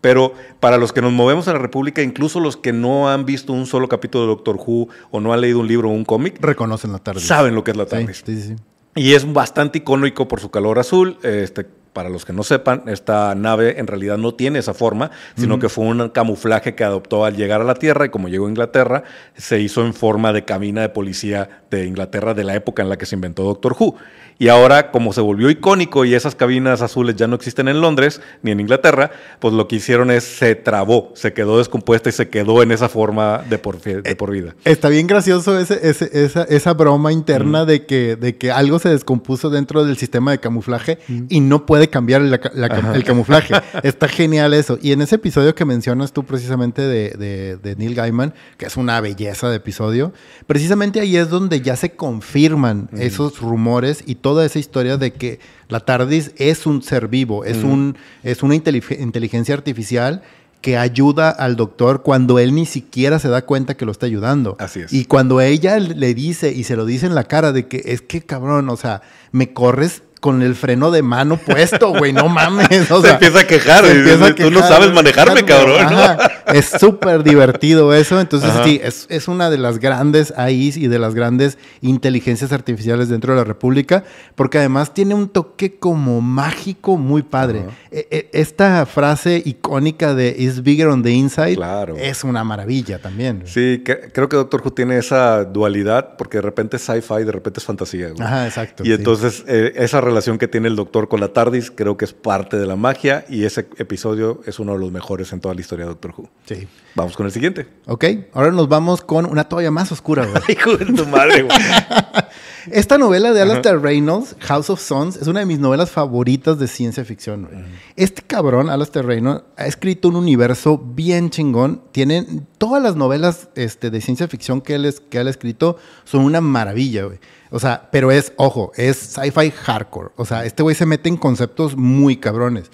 pero 0.00 0.32
para 0.60 0.76
los 0.78 0.92
que 0.92 1.02
nos 1.02 1.12
movemos 1.12 1.46
en 1.48 1.54
la 1.54 1.58
República, 1.58 2.02
incluso 2.02 2.38
los 2.40 2.56
que 2.56 2.72
no 2.72 3.08
han 3.10 3.24
visto 3.24 3.52
un 3.52 3.66
solo 3.66 3.88
capítulo 3.88 4.22
de 4.24 4.28
Doctor 4.28 4.56
Who 4.64 4.88
o 5.10 5.20
no 5.20 5.32
han 5.32 5.40
leído 5.40 5.58
un 5.60 5.66
libro 5.68 5.88
o 5.88 5.92
un 5.92 6.04
cómic, 6.04 6.38
Reconocen 6.40 6.92
la 6.92 6.98
tarde. 6.98 7.20
saben 7.20 7.54
lo 7.54 7.64
que 7.64 7.72
es 7.72 7.76
la 7.76 7.84
Sí, 7.84 7.90
TARDIS. 7.90 8.22
sí, 8.24 8.42
sí. 8.42 8.56
Y 8.94 9.14
es 9.14 9.32
bastante 9.32 9.78
icónico 9.78 10.26
por 10.26 10.40
su 10.40 10.50
color 10.50 10.78
azul. 10.80 11.18
Este, 11.22 11.66
para 11.92 12.08
los 12.08 12.24
que 12.24 12.32
no 12.32 12.42
sepan, 12.42 12.82
esta 12.86 13.34
nave 13.34 13.78
en 13.80 13.86
realidad 13.86 14.18
no 14.18 14.34
tiene 14.34 14.58
esa 14.58 14.74
forma, 14.74 15.10
sino 15.36 15.58
que 15.58 15.68
fue 15.68 15.84
un 15.86 16.08
camuflaje 16.10 16.74
que 16.74 16.84
adoptó 16.84 17.24
al 17.24 17.36
llegar 17.36 17.60
a 17.60 17.64
la 17.64 17.74
Tierra 17.74 18.06
y 18.06 18.08
como 18.10 18.28
llegó 18.28 18.46
a 18.46 18.50
Inglaterra, 18.50 19.04
se 19.36 19.60
hizo 19.60 19.84
en 19.84 19.94
forma 19.94 20.32
de 20.32 20.44
cabina 20.44 20.82
de 20.82 20.88
policía 20.90 21.62
de 21.70 21.86
Inglaterra 21.86 22.34
de 22.34 22.44
la 22.44 22.54
época 22.54 22.82
en 22.82 22.88
la 22.88 22.96
que 22.98 23.06
se 23.06 23.14
inventó 23.14 23.42
Doctor 23.44 23.76
Who. 23.78 23.96
Y 24.40 24.48
ahora, 24.48 24.92
como 24.92 25.12
se 25.12 25.20
volvió 25.20 25.50
icónico 25.50 26.04
y 26.04 26.14
esas 26.14 26.36
cabinas 26.36 26.80
azules 26.80 27.16
ya 27.16 27.26
no 27.26 27.34
existen 27.34 27.66
en 27.66 27.80
Londres 27.80 28.20
ni 28.42 28.52
en 28.52 28.60
Inglaterra, 28.60 29.10
pues 29.40 29.52
lo 29.52 29.66
que 29.66 29.74
hicieron 29.76 30.12
es 30.12 30.22
se 30.22 30.54
trabó, 30.54 31.10
se 31.14 31.32
quedó 31.32 31.58
descompuesta 31.58 32.08
y 32.08 32.12
se 32.12 32.28
quedó 32.28 32.62
en 32.62 32.70
esa 32.70 32.88
forma 32.88 33.38
de 33.50 33.58
por, 33.58 33.80
fi- 33.80 33.94
de 33.94 34.14
por 34.14 34.30
vida. 34.30 34.54
Está 34.64 34.88
bien 34.90 35.08
gracioso 35.08 35.58
ese, 35.58 35.80
ese- 35.88 36.10
esa, 36.12 36.44
esa 36.44 36.72
broma 36.74 37.10
interna 37.12 37.64
de, 37.64 37.84
que, 37.84 38.14
de 38.14 38.36
que 38.36 38.52
algo 38.52 38.78
se 38.78 38.90
descompuso 38.90 39.50
dentro 39.50 39.84
del 39.84 39.96
sistema 39.96 40.30
de 40.30 40.38
camuflaje 40.38 40.98
y 41.28 41.40
no 41.40 41.66
puede 41.66 41.77
cambiar 41.86 42.22
la 42.22 42.38
ca- 42.38 42.50
la 42.52 42.68
cam- 42.68 42.96
el 42.96 43.04
camuflaje. 43.04 43.54
Está 43.84 44.08
genial 44.08 44.54
eso. 44.54 44.76
Y 44.82 44.90
en 44.90 45.02
ese 45.02 45.14
episodio 45.14 45.54
que 45.54 45.64
mencionas 45.64 46.12
tú 46.12 46.24
precisamente 46.24 46.82
de, 46.82 47.10
de- 47.10 47.56
de 47.58 47.76
Neil 47.76 47.94
Gaiman, 47.94 48.34
que 48.56 48.66
es 48.66 48.76
una 48.76 49.00
belleza 49.00 49.48
de 49.48 49.56
episodio, 49.58 50.12
precisamente 50.48 50.98
ahí 50.98 51.16
es 51.16 51.28
donde 51.30 51.60
ya 51.60 51.76
se 51.76 51.92
confirman 51.92 52.88
esos 52.98 53.40
rumores 53.40 54.02
y 54.04 54.16
toda 54.16 54.44
esa 54.44 54.58
historia 54.58 54.96
de 54.96 55.12
que 55.12 55.38
la 55.68 55.78
TARDIS 55.80 56.32
es 56.38 56.66
un 56.66 56.82
ser 56.82 57.06
vivo, 57.06 57.44
es, 57.44 57.58
un, 57.62 57.96
es 58.24 58.42
una 58.42 58.56
intelig- 58.56 58.98
inteligencia 58.98 59.54
artificial 59.54 60.22
que 60.60 60.76
ayuda 60.76 61.30
al 61.30 61.54
doctor 61.54 62.02
cuando 62.02 62.40
él 62.40 62.52
ni 62.52 62.66
siquiera 62.66 63.20
se 63.20 63.28
da 63.28 63.42
cuenta 63.42 63.76
que 63.76 63.84
lo 63.84 63.92
está 63.92 64.06
ayudando. 64.06 64.56
Así 64.58 64.80
es. 64.80 64.92
Y 64.92 65.04
cuando 65.04 65.40
ella 65.40 65.78
le 65.78 66.14
dice 66.14 66.52
y 66.52 66.64
se 66.64 66.74
lo 66.74 66.84
dice 66.84 67.06
en 67.06 67.14
la 67.14 67.22
cara 67.24 67.52
de 67.52 67.68
que 67.68 67.80
es 67.86 68.02
que 68.02 68.22
cabrón, 68.22 68.68
o 68.68 68.76
sea, 68.76 69.02
me 69.30 69.52
corres 69.52 70.02
con 70.20 70.42
el 70.42 70.54
freno 70.54 70.90
de 70.90 71.02
mano 71.02 71.36
puesto, 71.36 71.90
güey, 71.92 72.12
no 72.12 72.28
mames. 72.28 72.90
O 72.90 73.00
Se 73.02 73.10
empieza 73.10 73.40
a 73.40 73.46
quejar, 73.46 73.84
se 73.84 73.92
empieza 73.92 74.26
a 74.26 74.34
"Tú 74.34 74.50
no 74.50 74.60
sabes 74.60 74.92
manejarme, 74.92 75.44
cabrón", 75.44 75.86
¿no? 75.90 76.52
Es 76.54 76.66
súper 76.78 77.22
divertido 77.22 77.94
eso. 77.94 78.20
Entonces, 78.20 78.50
Ajá. 78.50 78.64
sí, 78.64 78.80
es, 78.82 79.06
es 79.10 79.28
una 79.28 79.50
de 79.50 79.58
las 79.58 79.78
grandes 79.78 80.32
AIs 80.36 80.76
y 80.76 80.88
de 80.88 80.98
las 80.98 81.14
grandes 81.14 81.58
inteligencias 81.82 82.52
artificiales 82.52 83.08
dentro 83.08 83.32
de 83.32 83.38
la 83.38 83.44
República, 83.44 84.04
porque 84.34 84.58
además 84.58 84.94
tiene 84.94 85.14
un 85.14 85.28
toque 85.28 85.76
como 85.78 86.20
mágico 86.20 86.96
muy 86.96 87.22
padre. 87.22 87.64
E- 87.90 88.06
e- 88.10 88.28
Esta 88.32 88.84
frase 88.86 89.42
icónica 89.44 90.14
de 90.14 90.34
It's 90.38 90.62
bigger 90.62 90.88
on 90.88 91.02
the 91.02 91.10
inside 91.10 91.56
Claro. 91.56 91.96
es 91.96 92.24
una 92.24 92.44
maravilla 92.44 93.00
también. 93.00 93.42
Sí, 93.46 93.82
que- 93.84 94.10
creo 94.12 94.28
que 94.28 94.36
Doctor 94.36 94.62
Who 94.64 94.72
tiene 94.72 94.98
esa 94.98 95.44
dualidad 95.44 96.16
porque 96.16 96.38
de 96.38 96.42
repente 96.42 96.76
es 96.76 96.82
sci-fi, 96.82 97.24
de 97.24 97.32
repente 97.32 97.60
es 97.60 97.64
fantasía. 97.66 98.08
güey. 98.10 98.22
Ajá, 98.22 98.46
exacto. 98.46 98.82
Y 98.84 98.88
sí. 98.88 98.92
entonces 98.92 99.44
eh, 99.46 99.72
esa 99.76 100.00
relación 100.08 100.38
que 100.38 100.48
tiene 100.48 100.66
el 100.68 100.74
Doctor 100.76 101.08
con 101.08 101.20
la 101.20 101.28
TARDIS 101.32 101.70
creo 101.70 101.96
que 101.96 102.04
es 102.04 102.12
parte 102.12 102.56
de 102.58 102.66
la 102.66 102.76
magia 102.76 103.24
y 103.28 103.44
ese 103.44 103.68
episodio 103.76 104.40
es 104.46 104.58
uno 104.58 104.72
de 104.72 104.78
los 104.80 104.90
mejores 104.90 105.32
en 105.32 105.40
toda 105.40 105.54
la 105.54 105.60
historia 105.60 105.84
de 105.84 105.90
Doctor 105.90 106.14
Who. 106.16 106.28
Sí. 106.46 106.66
Vamos 106.94 107.16
con 107.16 107.26
el 107.26 107.32
siguiente. 107.32 107.68
Ok, 107.86 108.04
ahora 108.32 108.50
nos 108.50 108.68
vamos 108.68 109.02
con 109.02 109.24
una 109.26 109.44
todavía 109.48 109.70
más 109.70 109.92
oscura, 109.92 110.26
güey. 110.26 110.42
Hijo 110.48 110.76
de 110.76 110.86
tu 110.86 111.06
madre, 111.06 111.42
güey. 111.42 111.56
Esta 112.70 112.98
novela 112.98 113.32
de 113.32 113.40
Alastair 113.40 113.80
Reynolds, 113.80 114.36
House 114.40 114.68
of 114.68 114.80
Sons, 114.80 115.16
es 115.16 115.26
una 115.26 115.40
de 115.40 115.46
mis 115.46 115.58
novelas 115.58 115.90
favoritas 115.90 116.58
de 116.58 116.66
ciencia 116.68 117.04
ficción. 117.04 117.46
güey. 117.50 117.64
Este 117.96 118.22
cabrón, 118.22 118.68
Alastair 118.68 119.06
Reynolds, 119.06 119.44
ha 119.56 119.66
escrito 119.66 120.08
un 120.08 120.16
universo 120.16 120.76
bien 120.78 121.30
chingón. 121.30 121.82
Tiene 121.92 122.26
todas 122.58 122.82
las 122.82 122.94
novelas 122.96 123.48
este, 123.54 123.90
de 123.90 124.00
ciencia 124.00 124.28
ficción 124.28 124.60
que 124.60 124.74
él, 124.74 124.84
es- 124.84 125.00
que 125.00 125.18
él 125.18 125.28
ha 125.28 125.30
escrito 125.30 125.76
son 126.04 126.22
una 126.24 126.40
maravilla, 126.40 127.04
güey. 127.04 127.18
O 127.50 127.58
sea, 127.58 127.88
pero 127.90 128.10
es, 128.10 128.32
ojo, 128.36 128.72
es 128.76 128.96
sci-fi 128.96 129.50
hardcore. 129.50 130.10
O 130.16 130.24
sea, 130.24 130.44
este 130.44 130.62
güey 130.62 130.74
se 130.76 130.86
mete 130.86 131.08
en 131.08 131.16
conceptos 131.16 131.76
muy 131.76 132.16
cabrones. 132.18 132.70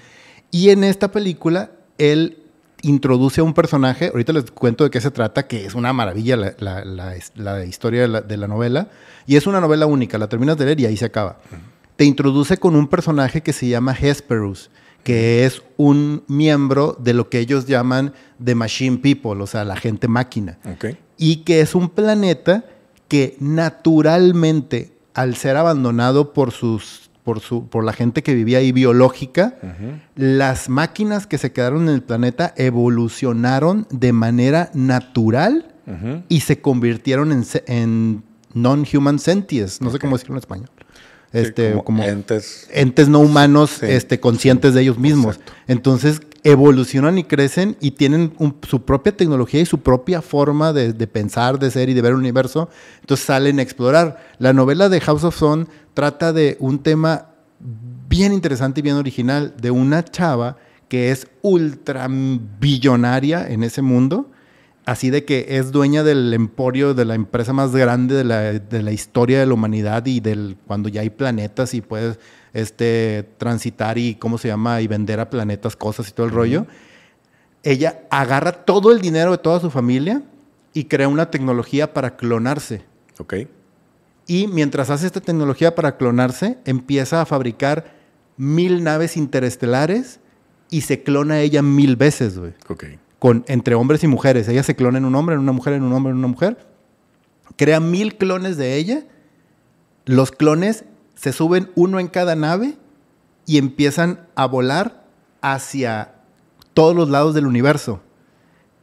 Y 0.50 0.70
en 0.70 0.84
esta 0.84 1.10
película, 1.12 1.70
él 1.98 2.38
introduce 2.82 3.40
a 3.40 3.44
un 3.44 3.54
personaje, 3.54 4.08
ahorita 4.08 4.32
les 4.34 4.50
cuento 4.50 4.84
de 4.84 4.90
qué 4.90 5.00
se 5.00 5.10
trata, 5.10 5.46
que 5.46 5.64
es 5.64 5.74
una 5.74 5.92
maravilla 5.92 6.36
la, 6.36 6.54
la- 6.58 6.84
la- 6.84 7.14
la 7.36 7.64
historia 7.64 8.02
de 8.02 8.08
la, 8.08 8.20
de 8.20 8.36
la 8.36 8.46
novela, 8.46 8.88
y 9.26 9.36
es 9.36 9.46
una 9.46 9.60
novela 9.60 9.86
única, 9.86 10.18
la 10.18 10.28
terminas 10.28 10.58
de 10.58 10.66
leer 10.66 10.80
y 10.80 10.86
ahí 10.86 10.96
se 10.96 11.06
acaba. 11.06 11.38
te 11.96 12.04
introduce 12.04 12.56
con 12.58 12.74
un 12.76 12.88
personaje 12.88 13.40
que 13.42 13.52
se 13.52 13.68
llama 13.68 13.96
Hesperus, 13.98 14.70
que 15.02 15.44
es 15.46 15.62
un 15.76 16.24
miembro 16.28 16.96
de 17.00 17.14
lo 17.14 17.28
que 17.30 17.38
ellos 17.38 17.66
llaman 17.66 18.12
The 18.44 18.54
Machine 18.54 18.98
People, 18.98 19.42
o 19.42 19.46
sea, 19.46 19.64
la 19.64 19.76
gente 19.76 20.08
máquina. 20.08 20.58
Ok. 20.74 20.96
Y 21.16 21.36
que 21.44 21.60
es 21.60 21.74
un 21.74 21.88
planeta 21.88 22.64
que 23.08 23.36
naturalmente, 23.40 24.92
al 25.14 25.36
ser 25.36 25.56
abandonado 25.56 26.32
por 26.32 26.50
sus 26.52 27.02
por, 27.24 27.40
su, 27.40 27.68
por 27.68 27.84
la 27.84 27.94
gente 27.94 28.22
que 28.22 28.34
vivía 28.34 28.58
ahí 28.58 28.70
biológica, 28.70 29.56
las 30.14 30.68
máquinas 30.68 31.26
que 31.26 31.38
se 31.38 31.52
quedaron 31.52 31.88
en 31.88 31.94
el 31.94 32.02
planeta 32.02 32.52
evolucionaron 32.58 33.86
de 33.90 34.12
manera 34.12 34.70
natural 34.74 35.74
y 36.28 36.40
se 36.40 36.60
convirtieron 36.60 37.32
en, 37.32 37.44
en 37.66 38.22
non-human 38.52 39.18
sentience. 39.18 39.82
No 39.82 39.90
sé 39.90 39.98
cómo 39.98 40.16
decirlo 40.16 40.34
en 40.34 40.38
español. 40.40 40.68
Sí, 41.32 41.38
Este, 41.40 41.70
como 41.70 41.84
como, 41.84 42.02
entes. 42.04 42.68
entes 42.72 43.08
no 43.08 43.20
humanos 43.20 43.78
Sí. 43.80 43.86
este, 43.88 44.20
conscientes 44.20 44.74
de 44.74 44.82
ellos 44.82 44.98
mismos. 44.98 45.36
Exacto. 45.36 45.52
Entonces 45.66 46.20
evolucionan 46.44 47.16
y 47.16 47.24
crecen 47.24 47.76
y 47.80 47.92
tienen 47.92 48.34
su 48.68 48.84
propia 48.84 49.16
tecnología 49.16 49.62
y 49.62 49.66
su 49.66 49.80
propia 49.80 50.20
forma 50.20 50.74
de, 50.74 50.92
pensar, 51.06 51.58
de 51.58 51.70
ser 51.70 51.88
y 51.88 51.94
de 51.94 52.02
ver 52.02 52.12
el 52.12 52.18
universo. 52.18 52.68
Entonces 53.00 53.26
salen 53.26 53.58
a 53.58 53.62
explorar. 53.62 54.18
La 54.38 54.52
novela 54.52 54.90
de 54.90 55.00
House 55.00 55.24
of 55.24 55.34
Stone 55.34 55.66
trata 55.94 56.34
de 56.34 56.58
un 56.60 56.80
tema 56.80 57.30
bien 58.08 58.34
interesante 58.34 58.80
y 58.80 58.82
bien 58.82 58.96
original 58.96 59.54
de 59.58 59.70
una 59.70 60.04
chava 60.04 60.58
que 60.88 61.10
es 61.10 61.26
ultra 61.40 62.08
billonaria 62.10 63.48
en 63.48 63.64
ese 63.64 63.80
mundo. 63.80 64.30
Así 64.84 65.08
de 65.08 65.24
que 65.24 65.46
es 65.48 65.72
dueña 65.72 66.04
del 66.04 66.34
emporio 66.34 66.92
de 66.92 67.06
la 67.06 67.14
empresa 67.14 67.54
más 67.54 67.74
grande 67.74 68.14
de 68.14 68.24
la, 68.24 68.52
de 68.52 68.82
la 68.82 68.92
historia 68.92 69.40
de 69.40 69.46
la 69.46 69.54
humanidad 69.54 70.04
y 70.04 70.20
del 70.20 70.58
cuando 70.66 70.90
ya 70.90 71.00
hay 71.00 71.08
planetas 71.08 71.72
y 71.72 71.80
puedes 71.80 72.18
este, 72.54 73.28
transitar 73.36 73.98
y 73.98 74.14
cómo 74.14 74.38
se 74.38 74.48
llama 74.48 74.80
y 74.80 74.86
vender 74.86 75.20
a 75.20 75.28
planetas 75.28 75.76
cosas 75.76 76.08
y 76.08 76.12
todo 76.12 76.26
el 76.26 76.32
rollo. 76.32 76.66
Ella 77.62 78.02
agarra 78.10 78.52
todo 78.52 78.92
el 78.92 79.00
dinero 79.00 79.32
de 79.32 79.38
toda 79.38 79.60
su 79.60 79.70
familia 79.70 80.22
y 80.72 80.84
crea 80.84 81.08
una 81.08 81.30
tecnología 81.30 81.92
para 81.92 82.16
clonarse. 82.16 82.82
Ok. 83.18 83.34
Y 84.26 84.46
mientras 84.46 84.88
hace 84.90 85.06
esta 85.06 85.20
tecnología 85.20 85.74
para 85.74 85.96
clonarse, 85.96 86.58
empieza 86.64 87.20
a 87.20 87.26
fabricar 87.26 87.92
mil 88.36 88.82
naves 88.82 89.16
interestelares 89.16 90.20
y 90.70 90.82
se 90.82 91.02
clona 91.02 91.40
ella 91.40 91.62
mil 91.62 91.96
veces, 91.96 92.38
güey 92.38 92.52
Ok. 92.68 92.84
con, 93.18 93.44
entre 93.48 93.74
hombres 93.74 94.02
y 94.02 94.06
mujeres. 94.08 94.48
Ella 94.48 94.62
se 94.62 94.74
clona 94.74 94.98
en 94.98 95.04
un 95.04 95.14
hombre, 95.14 95.34
en 95.34 95.40
una 95.40 95.52
mujer, 95.52 95.74
en 95.74 95.82
un 95.82 95.92
hombre, 95.92 96.12
en 96.12 96.18
una 96.18 96.28
mujer. 96.28 96.56
Crea 97.56 97.80
mil 97.80 98.16
clones 98.16 98.56
de 98.56 98.76
ella. 98.76 99.04
Los 100.06 100.32
clones 100.32 100.84
se 101.24 101.32
suben 101.32 101.70
uno 101.74 102.00
en 102.00 102.08
cada 102.08 102.36
nave 102.36 102.76
y 103.46 103.56
empiezan 103.56 104.26
a 104.34 104.44
volar 104.44 105.06
hacia 105.40 106.16
todos 106.74 106.94
los 106.94 107.08
lados 107.08 107.34
del 107.34 107.46
universo. 107.46 108.02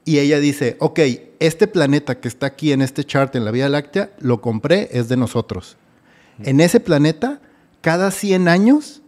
Y 0.05 0.17
ella 0.17 0.39
dice, 0.39 0.75
ok, 0.79 1.01
este 1.39 1.67
planeta 1.67 2.19
que 2.19 2.27
está 2.27 2.48
aquí 2.48 2.71
en 2.71 2.81
este 2.81 3.03
chart 3.03 3.36
en 3.36 3.45
la 3.45 3.51
Vía 3.51 3.69
Láctea, 3.69 4.10
lo 4.17 4.41
compré, 4.41 4.89
es 4.91 5.07
de 5.07 5.17
nosotros. 5.17 5.77
En 6.39 6.62
ese 6.62 6.79
planeta, 6.79 7.41
cada 7.79 8.10
100 8.10 8.48
años 8.48 9.03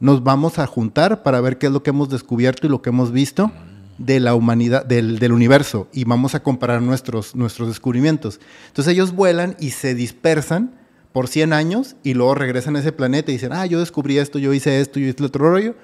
nos 0.00 0.24
vamos 0.24 0.58
a 0.58 0.66
juntar 0.66 1.22
para 1.22 1.42
ver 1.42 1.58
qué 1.58 1.66
es 1.66 1.72
lo 1.72 1.82
que 1.82 1.90
hemos 1.90 2.08
descubierto 2.08 2.66
y 2.66 2.70
lo 2.70 2.80
que 2.80 2.88
hemos 2.88 3.12
visto 3.12 3.52
de 3.98 4.18
la 4.18 4.34
humanidad, 4.34 4.86
del, 4.86 5.18
del 5.18 5.32
universo, 5.32 5.88
y 5.92 6.04
vamos 6.04 6.34
a 6.34 6.42
comparar 6.42 6.80
nuestros, 6.80 7.36
nuestros 7.36 7.68
descubrimientos. 7.68 8.40
Entonces 8.68 8.94
ellos 8.94 9.12
vuelan 9.12 9.56
y 9.60 9.72
se 9.72 9.94
dispersan 9.94 10.78
por 11.12 11.28
100 11.28 11.52
años 11.52 11.96
y 12.02 12.14
luego 12.14 12.34
regresan 12.34 12.76
a 12.76 12.80
ese 12.80 12.92
planeta 12.92 13.30
y 13.30 13.34
dicen, 13.34 13.52
ah, 13.52 13.66
yo 13.66 13.80
descubrí 13.80 14.18
esto, 14.18 14.38
yo 14.38 14.52
hice 14.52 14.80
esto, 14.80 15.00
yo 15.00 15.06
hice 15.08 15.18
el 15.18 15.24
otro 15.26 15.50
rollo, 15.50 15.74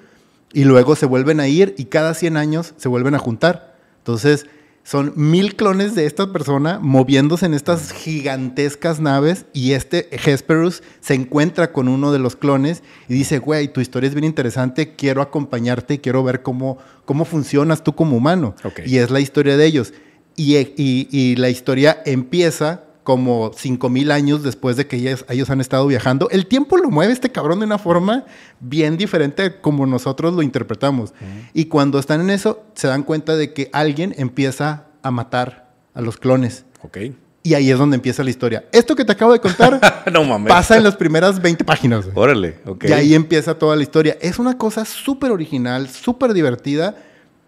y 0.53 0.63
luego 0.63 0.95
se 0.95 1.05
vuelven 1.05 1.39
a 1.39 1.47
ir 1.47 1.75
y 1.77 1.85
cada 1.85 2.13
100 2.13 2.37
años 2.37 2.73
se 2.77 2.87
vuelven 2.87 3.15
a 3.15 3.19
juntar. 3.19 3.75
Entonces, 3.97 4.45
son 4.83 5.13
mil 5.15 5.55
clones 5.55 5.95
de 5.95 6.05
esta 6.05 6.31
persona 6.31 6.77
moviéndose 6.79 7.47
en 7.47 7.55
estas 7.55 7.91
gigantescas 7.91 8.99
naves 8.99 9.45
y 9.51 9.71
este 9.71 10.07
Hesperus 10.11 10.83
se 11.01 11.15
encuentra 11.15 11.71
con 11.73 11.87
uno 11.87 12.11
de 12.11 12.19
los 12.19 12.35
clones 12.35 12.83
y 13.09 13.13
dice, 13.15 13.39
güey, 13.39 13.67
tu 13.73 13.81
historia 13.81 14.07
es 14.07 14.13
bien 14.13 14.25
interesante, 14.25 14.95
quiero 14.95 15.21
acompañarte 15.23 15.99
quiero 16.01 16.23
ver 16.23 16.43
cómo, 16.43 16.77
cómo 17.05 17.25
funcionas 17.25 17.83
tú 17.83 17.95
como 17.95 18.15
humano. 18.15 18.55
Y 18.85 18.97
es 18.99 19.09
la 19.09 19.19
historia 19.19 19.57
de 19.57 19.65
ellos. 19.65 19.91
Y, 20.35 20.55
y- 20.57 21.07
y 21.11 21.35
la 21.37 21.49
historia 21.49 22.01
empieza 22.05 22.81
como 23.05 23.51
5000 23.55 24.11
años 24.11 24.43
después 24.43 24.75
de 24.75 24.87
que 24.87 24.97
ellos, 24.97 25.23
ellos 25.29 25.49
han 25.49 25.61
estado 25.61 25.87
viajando. 25.87 26.27
El 26.31 26.47
tiempo 26.47 26.75
lo 26.75 26.89
mueve 26.89 27.13
este 27.13 27.31
cabrón 27.31 27.59
de 27.59 27.65
una 27.65 27.77
forma 27.77 28.25
bien 28.59 28.97
diferente 28.97 29.43
a 29.43 29.61
como 29.61 29.85
nosotros 29.85 30.33
lo 30.33 30.41
interpretamos. 30.41 31.13
Y 31.53 31.65
cuando 31.65 31.99
están 31.99 32.19
en 32.19 32.31
eso, 32.31 32.63
se 32.73 32.87
dan 32.87 33.03
cuenta 33.03 33.37
de 33.37 33.53
que 33.53 33.69
alguien 33.71 34.13
empieza 34.17 34.87
a 35.03 35.11
matar 35.11 35.71
a 35.93 36.01
los 36.01 36.17
clones. 36.17 36.65
Ok. 36.81 36.97
Y 37.43 37.53
ahí 37.53 37.69
es 37.69 37.77
donde 37.77 37.95
empieza 37.95 38.23
la 38.23 38.31
historia. 38.31 38.65
Esto 38.71 38.95
que 38.95 39.05
te 39.05 39.11
acabo 39.11 39.31
de 39.31 39.39
contar 39.39 39.79
no 40.11 40.23
mames. 40.23 40.51
pasa 40.51 40.75
en 40.75 40.83
las 40.83 40.95
primeras 40.95 41.39
20 41.39 41.63
páginas. 41.63 42.05
güey. 42.05 42.17
Órale. 42.17 42.57
Ok. 42.65 42.85
Y 42.89 42.91
ahí 42.91 43.13
empieza 43.13 43.53
toda 43.57 43.75
la 43.75 43.83
historia. 43.83 44.17
Es 44.19 44.39
una 44.39 44.57
cosa 44.57 44.83
súper 44.83 45.29
original, 45.31 45.87
súper 45.89 46.33
divertida, 46.33 46.95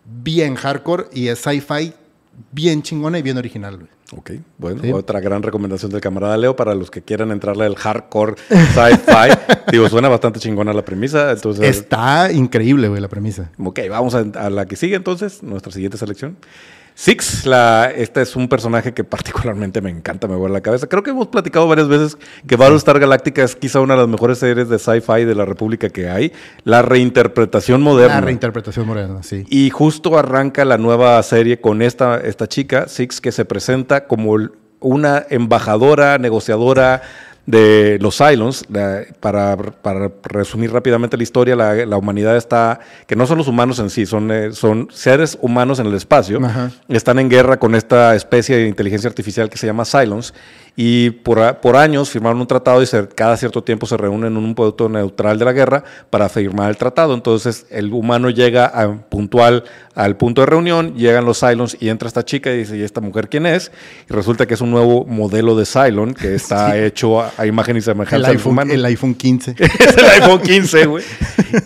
bien 0.06 0.54
hardcore 0.54 1.06
y 1.12 1.30
es 1.30 1.40
sci-fi 1.40 1.94
bien 2.52 2.84
chingona 2.84 3.18
y 3.18 3.24
bien 3.24 3.38
original. 3.40 3.78
güey. 3.78 3.90
Ok, 4.16 4.32
bueno, 4.58 4.82
Sí. 4.82 4.92
otra 4.94 5.20
gran 5.20 5.44
recomendación 5.44 5.92
del 5.92 6.00
camarada 6.00 6.38
Leo 6.38 6.56
para 6.56 6.74
los 6.76 6.90
que 6.90 7.02
quieran 7.02 7.32
entrarle 7.32 7.66
al 7.66 7.76
hardcore 7.76 8.36
sci-fi. 8.50 9.38
Digo, 9.72 9.90
suena 9.90 10.08
bastante 10.08 10.40
chingona 10.40 10.72
la 10.72 10.86
premisa, 10.86 11.32
entonces... 11.32 11.66
Está 11.68 12.32
increíble, 12.32 12.88
güey, 12.88 13.02
la 13.02 13.10
premisa. 13.10 13.52
Ok, 13.62 13.80
vamos 13.90 14.16
a, 14.16 14.20
a 14.20 14.50
la 14.50 14.66
que 14.66 14.78
sigue 14.78 14.96
entonces, 14.96 15.44
nuestra 15.44 15.74
siguiente 15.74 15.98
selección. 15.98 16.38
Six, 17.00 17.46
la, 17.46 17.92
este 17.96 18.24
es 18.24 18.36
un 18.36 18.50
personaje 18.50 18.92
que 18.92 19.04
particularmente 19.04 19.82
me 19.82 19.92
encanta, 19.92 20.28
me 20.28 20.36
vuela 20.36 20.54
la 20.54 20.62
cabeza. 20.62 20.88
Creo 20.88 21.04
que 21.04 21.12
hemos 21.12 21.28
platicado 21.28 21.68
varias 21.68 21.88
veces 21.88 22.18
que 22.48 22.56
Battlestar 22.56 23.00
Galactica 23.00 23.44
es 23.44 23.56
quizá 23.56 23.82
una 23.82 23.94
de 23.94 24.00
las 24.00 24.10
mejores 24.10 24.40
series 24.40 24.68
de 24.68 24.80
sci-fi 24.80 25.24
de 25.24 25.36
la 25.36 25.46
República 25.46 25.90
que 25.90 26.10
hay. 26.10 26.34
La 26.64 26.82
reinterpretación 26.82 27.84
moderna. 27.84 28.16
La 28.16 28.22
reinterpretación 28.22 28.88
morena, 28.88 29.22
sí. 29.22 29.46
Y 29.48 29.70
justo 29.70 30.18
arranca 30.18 30.66
la 30.66 30.80
nueva 30.80 31.22
serie 31.22 31.62
con 31.62 31.84
esta, 31.84 32.18
esta 32.18 32.48
chica, 32.48 32.88
Six, 32.88 33.22
que 33.22 33.32
se 33.32 33.46
presenta 33.46 34.08
como 34.08 34.36
una 34.80 35.24
embajadora, 35.30 36.18
negociadora 36.18 37.04
de 37.48 37.98
los 38.00 38.16
Cylons. 38.18 38.66
La- 38.70 39.02
para, 39.20 39.58
para 39.58 40.12
resumir 40.24 40.72
rápidamente 40.72 41.18
la 41.18 41.24
historia, 41.24 41.56
la, 41.56 41.74
la 41.88 41.98
humanidad 41.98 42.38
está, 42.38 42.80
que 43.08 43.16
no 43.16 43.26
son 43.26 43.40
los 43.40 43.48
humanos 43.48 43.80
en 43.80 43.90
sí, 43.90 44.06
son, 44.06 44.30
eh, 44.30 44.52
son 44.52 44.90
seres 44.92 45.40
humanos 45.42 45.80
en 45.80 45.88
el 45.88 45.96
espacio. 45.96 46.40
Ajá. 46.46 46.70
Están 46.90 47.18
en 47.18 47.30
guerra 47.30 47.58
con 47.58 47.74
esta 47.74 48.14
especie 48.16 48.56
de 48.58 48.68
inteligencia 48.68 49.08
artificial 49.10 49.50
que 49.50 49.58
se 49.58 49.66
llama 49.66 49.86
Cylons. 49.86 50.36
Y 50.80 51.10
por, 51.10 51.56
por 51.60 51.76
años 51.76 52.12
firmaron 52.12 52.40
un 52.40 52.46
tratado 52.46 52.84
y 52.84 52.86
se- 52.86 53.08
cada 53.08 53.36
cierto 53.36 53.64
tiempo 53.64 53.88
se 53.88 53.98
reúnen 53.98 54.34
en 54.34 54.38
un 54.38 54.54
punto 54.54 54.88
neutral 54.88 55.40
de 55.40 55.46
la 55.46 55.52
guerra 55.52 55.84
para 56.12 56.30
firmar 56.30 56.70
el 56.70 56.78
tratado. 56.78 57.16
Entonces 57.16 57.66
el 57.72 57.92
humano 57.94 58.30
llega 58.30 58.68
a- 58.68 58.96
puntual 59.10 59.64
al 59.96 60.18
punto 60.18 60.42
de 60.42 60.46
reunión, 60.46 60.94
llegan 60.94 61.26
los 61.26 61.40
Cylons 61.40 61.78
y 61.80 61.90
entra 61.90 62.08
esta 62.08 62.24
chica 62.24 62.52
y 62.54 62.58
dice, 62.60 62.78
¿y 62.78 62.84
esta 62.84 63.02
mujer 63.02 63.28
quién 63.28 63.48
es? 63.48 63.72
Y 64.08 64.14
resulta 64.14 64.46
que 64.46 64.54
es 64.54 64.62
un 64.62 64.70
nuevo 64.70 65.04
modelo 65.06 65.56
de 65.56 65.66
Cylon 65.66 66.14
que 66.14 66.36
está 66.36 66.78
hecho 66.78 67.22
a, 67.22 67.32
a 67.40 67.48
imagen 67.48 67.76
y 67.78 67.82
semejanza 67.82 68.16
del 68.28 68.38
iPhone, 68.38 68.52
humano. 68.52 68.72
el 68.72 68.86
iPhone 68.86 69.16
15. 69.16 69.56
es 69.58 69.98
el 69.98 70.06
iPhone 70.22 70.42
15, 70.44 70.86
güey. 70.86 71.04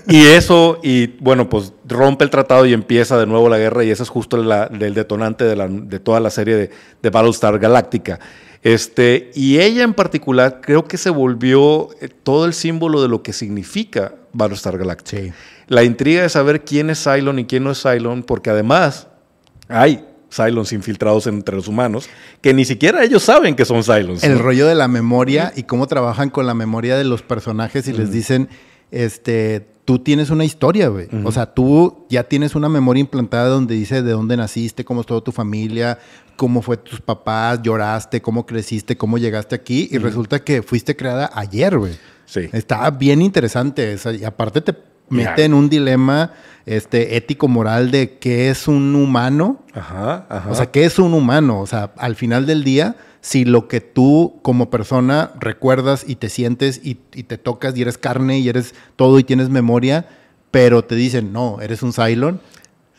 Y 0.07 0.25
eso, 0.27 0.79
y 0.83 1.07
bueno, 1.19 1.49
pues 1.49 1.73
rompe 1.85 2.23
el 2.23 2.29
tratado 2.29 2.65
y 2.65 2.71
empieza 2.71 3.17
de 3.19 3.25
nuevo 3.25 3.49
la 3.49 3.57
guerra, 3.57 3.83
y 3.83 3.89
ese 3.89 4.03
es 4.03 4.09
justo 4.09 4.37
la- 4.37 4.69
el 4.71 4.93
detonante 4.93 5.43
de, 5.43 5.57
la- 5.57 5.67
de 5.67 5.99
toda 5.99 6.21
la 6.21 6.29
serie 6.29 6.55
de, 6.55 6.69
de 7.01 7.09
Battlestar 7.09 7.59
Galactica. 7.59 8.17
Este, 8.63 9.31
y 9.33 9.59
ella 9.59 9.83
en 9.83 9.93
particular 9.93 10.59
creo 10.61 10.85
que 10.85 10.97
se 10.97 11.09
volvió 11.09 11.89
eh, 11.99 12.09
todo 12.09 12.45
el 12.45 12.53
símbolo 12.53 13.01
de 13.01 13.07
lo 13.07 13.23
que 13.23 13.33
significa 13.33 14.13
Battlestar 14.33 14.77
Galactica. 14.77 15.21
Sí. 15.21 15.33
La 15.67 15.83
intriga 15.83 16.21
de 16.21 16.29
saber 16.29 16.63
quién 16.63 16.89
es 16.89 17.03
Cylon 17.03 17.39
y 17.39 17.45
quién 17.45 17.63
no 17.63 17.71
es 17.71 17.81
Cylon, 17.81 18.23
porque 18.23 18.49
además 18.49 19.07
hay 19.67 20.05
Cylons 20.31 20.73
infiltrados 20.73 21.27
entre 21.27 21.55
los 21.55 21.67
humanos 21.67 22.09
que 22.41 22.53
ni 22.53 22.65
siquiera 22.65 23.03
ellos 23.03 23.23
saben 23.23 23.55
que 23.55 23.65
son 23.65 23.83
Cylons. 23.83 24.23
El 24.23 24.39
rollo 24.39 24.67
de 24.67 24.75
la 24.75 24.87
memoria 24.87 25.51
y 25.55 25.63
cómo 25.63 25.87
trabajan 25.87 26.29
con 26.29 26.45
la 26.45 26.53
memoria 26.53 26.97
de 26.97 27.03
los 27.03 27.21
personajes 27.21 27.87
y 27.87 27.93
les 27.93 28.11
dicen, 28.11 28.49
este, 28.91 29.67
tú 29.85 30.00
tienes 30.00 30.29
una 30.29 30.45
historia, 30.45 30.88
güey. 30.89 31.07
O 31.23 31.31
sea, 31.31 31.53
tú 31.53 32.05
ya 32.09 32.23
tienes 32.23 32.55
una 32.55 32.69
memoria 32.69 33.01
implantada 33.01 33.50
donde 33.50 33.75
dice 33.75 34.01
de 34.03 34.11
dónde 34.11 34.38
naciste, 34.38 34.85
cómo 34.85 35.01
es 35.01 35.07
toda 35.07 35.21
tu 35.21 35.31
familia, 35.31 35.97
cómo 36.35 36.61
fue 36.61 36.77
tus 36.77 37.01
papás, 37.01 37.61
lloraste, 37.63 38.21
cómo 38.21 38.45
creciste, 38.45 38.97
cómo 38.97 39.17
llegaste 39.17 39.55
aquí. 39.55 39.88
Y 39.91 39.97
resulta 39.97 40.43
que 40.43 40.61
fuiste 40.61 40.95
creada 40.95 41.29
ayer, 41.33 41.77
güey. 41.77 41.93
Sí. 42.25 42.50
Está 42.53 42.89
bien 42.91 43.21
interesante. 43.21 43.93
esa- 43.93 44.13
y 44.13 44.23
aparte 44.23 44.61
te 44.61 44.73
mete 45.11 45.45
en 45.45 45.53
un 45.53 45.69
dilema 45.69 46.33
este, 46.65 47.17
ético-moral 47.17 47.91
de 47.91 48.17
qué 48.17 48.49
es 48.49 48.67
un 48.67 48.95
humano. 48.95 49.63
Ajá, 49.73 50.25
ajá. 50.29 50.49
O 50.49 50.55
sea, 50.55 50.71
¿qué 50.71 50.85
es 50.85 50.99
un 50.99 51.13
humano? 51.13 51.59
O 51.59 51.67
sea, 51.67 51.91
al 51.97 52.15
final 52.15 52.45
del 52.45 52.63
día, 52.63 52.95
si 53.21 53.45
lo 53.45 53.67
que 53.67 53.81
tú 53.81 54.39
como 54.41 54.69
persona 54.69 55.31
recuerdas 55.39 56.03
y 56.07 56.15
te 56.15 56.29
sientes 56.29 56.81
y, 56.83 56.99
y 57.13 57.23
te 57.23 57.37
tocas 57.37 57.77
y 57.77 57.81
eres 57.81 57.97
carne 57.97 58.39
y 58.39 58.49
eres 58.49 58.73
todo 58.95 59.19
y 59.19 59.23
tienes 59.23 59.49
memoria, 59.49 60.07
pero 60.49 60.83
te 60.83 60.95
dicen, 60.95 61.31
no, 61.31 61.61
eres 61.61 61.83
un 61.83 61.93
Cylon. 61.93 62.41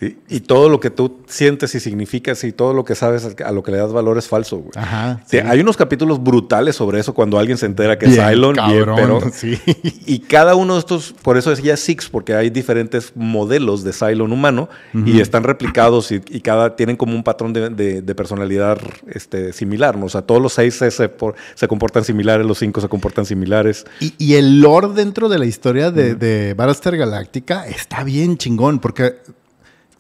Sí, 0.03 0.19
Y 0.29 0.41
todo 0.41 0.69
lo 0.69 0.81
que 0.81 0.91
tú 0.91 1.19
sientes 1.27 1.75
y 1.77 1.81
significas 1.81 2.43
y 2.45 2.51
todo 2.53 2.73
lo 2.75 2.85
que 2.85 2.95
sabes 2.97 3.37
a 3.45 3.53
lo 3.53 3.63
que 3.63 3.71
le 3.71 3.79
das 3.79 3.93
valor 3.93 4.19
es 4.19 4.27
falso, 4.27 4.57
güey. 4.59 4.73
Ajá. 4.75 5.23
Sí, 5.27 5.39
Hay 5.39 5.61
unos 5.61 5.77
capítulos 5.77 6.23
brutales 6.23 6.75
sobre 6.75 6.99
eso 6.99 7.15
cuando 7.15 7.39
alguien 7.39 7.57
se 7.57 7.67
entera 7.67 7.99
que 7.99 8.07
Bien 8.07 8.21
es 8.21 8.27
Cylon, 8.29 8.55
bien, 8.55 8.67
cabrón, 8.85 8.97
pero 8.97 9.21
sí. 9.33 9.59
y 10.07 10.19
cada 10.21 10.55
uno 10.57 10.75
de 10.75 10.81
estos, 10.81 11.15
por 11.23 11.37
eso 11.39 11.53
es 11.53 11.63
ya 11.63 11.77
Six, 11.77 12.09
porque 12.09 12.35
hay 12.35 12.51
diferentes 12.51 13.13
modelos 13.15 13.85
de 13.85 13.93
Cylon 13.93 14.33
humano 14.33 14.69
y 14.93 15.21
están 15.21 15.45
replicados 15.45 16.11
y, 16.11 16.21
y 16.31 16.41
cada 16.41 16.75
tienen 16.75 16.97
como 16.97 17.15
un 17.15 17.23
patrón 17.23 17.53
de, 17.53 17.71
de- 17.71 18.03
de 18.03 18.15
personalidad 18.15 18.79
este, 19.07 19.53
similar, 19.53 19.97
¿no? 19.97 20.07
O 20.07 20.09
sea, 20.09 20.23
todos 20.23 20.43
los 20.43 20.53
seis 20.53 20.75
se, 20.75 20.91
se 20.91 21.09
por- 21.09 21.35
se 21.55 21.69
comportan 21.69 22.03
similares, 22.05 22.45
los 22.47 22.59
cinco 22.59 22.81
se 22.81 22.89
comportan 22.89 23.25
similares. 23.27 23.85
Y, 24.01 24.15
y 24.19 24.35
el 24.35 24.61
lore 24.61 24.89
dentro 24.95 25.29
de 25.29 25.39
la 25.39 25.47
historia 25.47 25.91
de, 25.91 26.15
de 26.15 26.55
Battlestar 26.55 26.97
Galactica 26.97 27.67
está 27.67 28.03
bien 28.05 28.37
chingón, 28.39 28.79
porque 28.81 29.17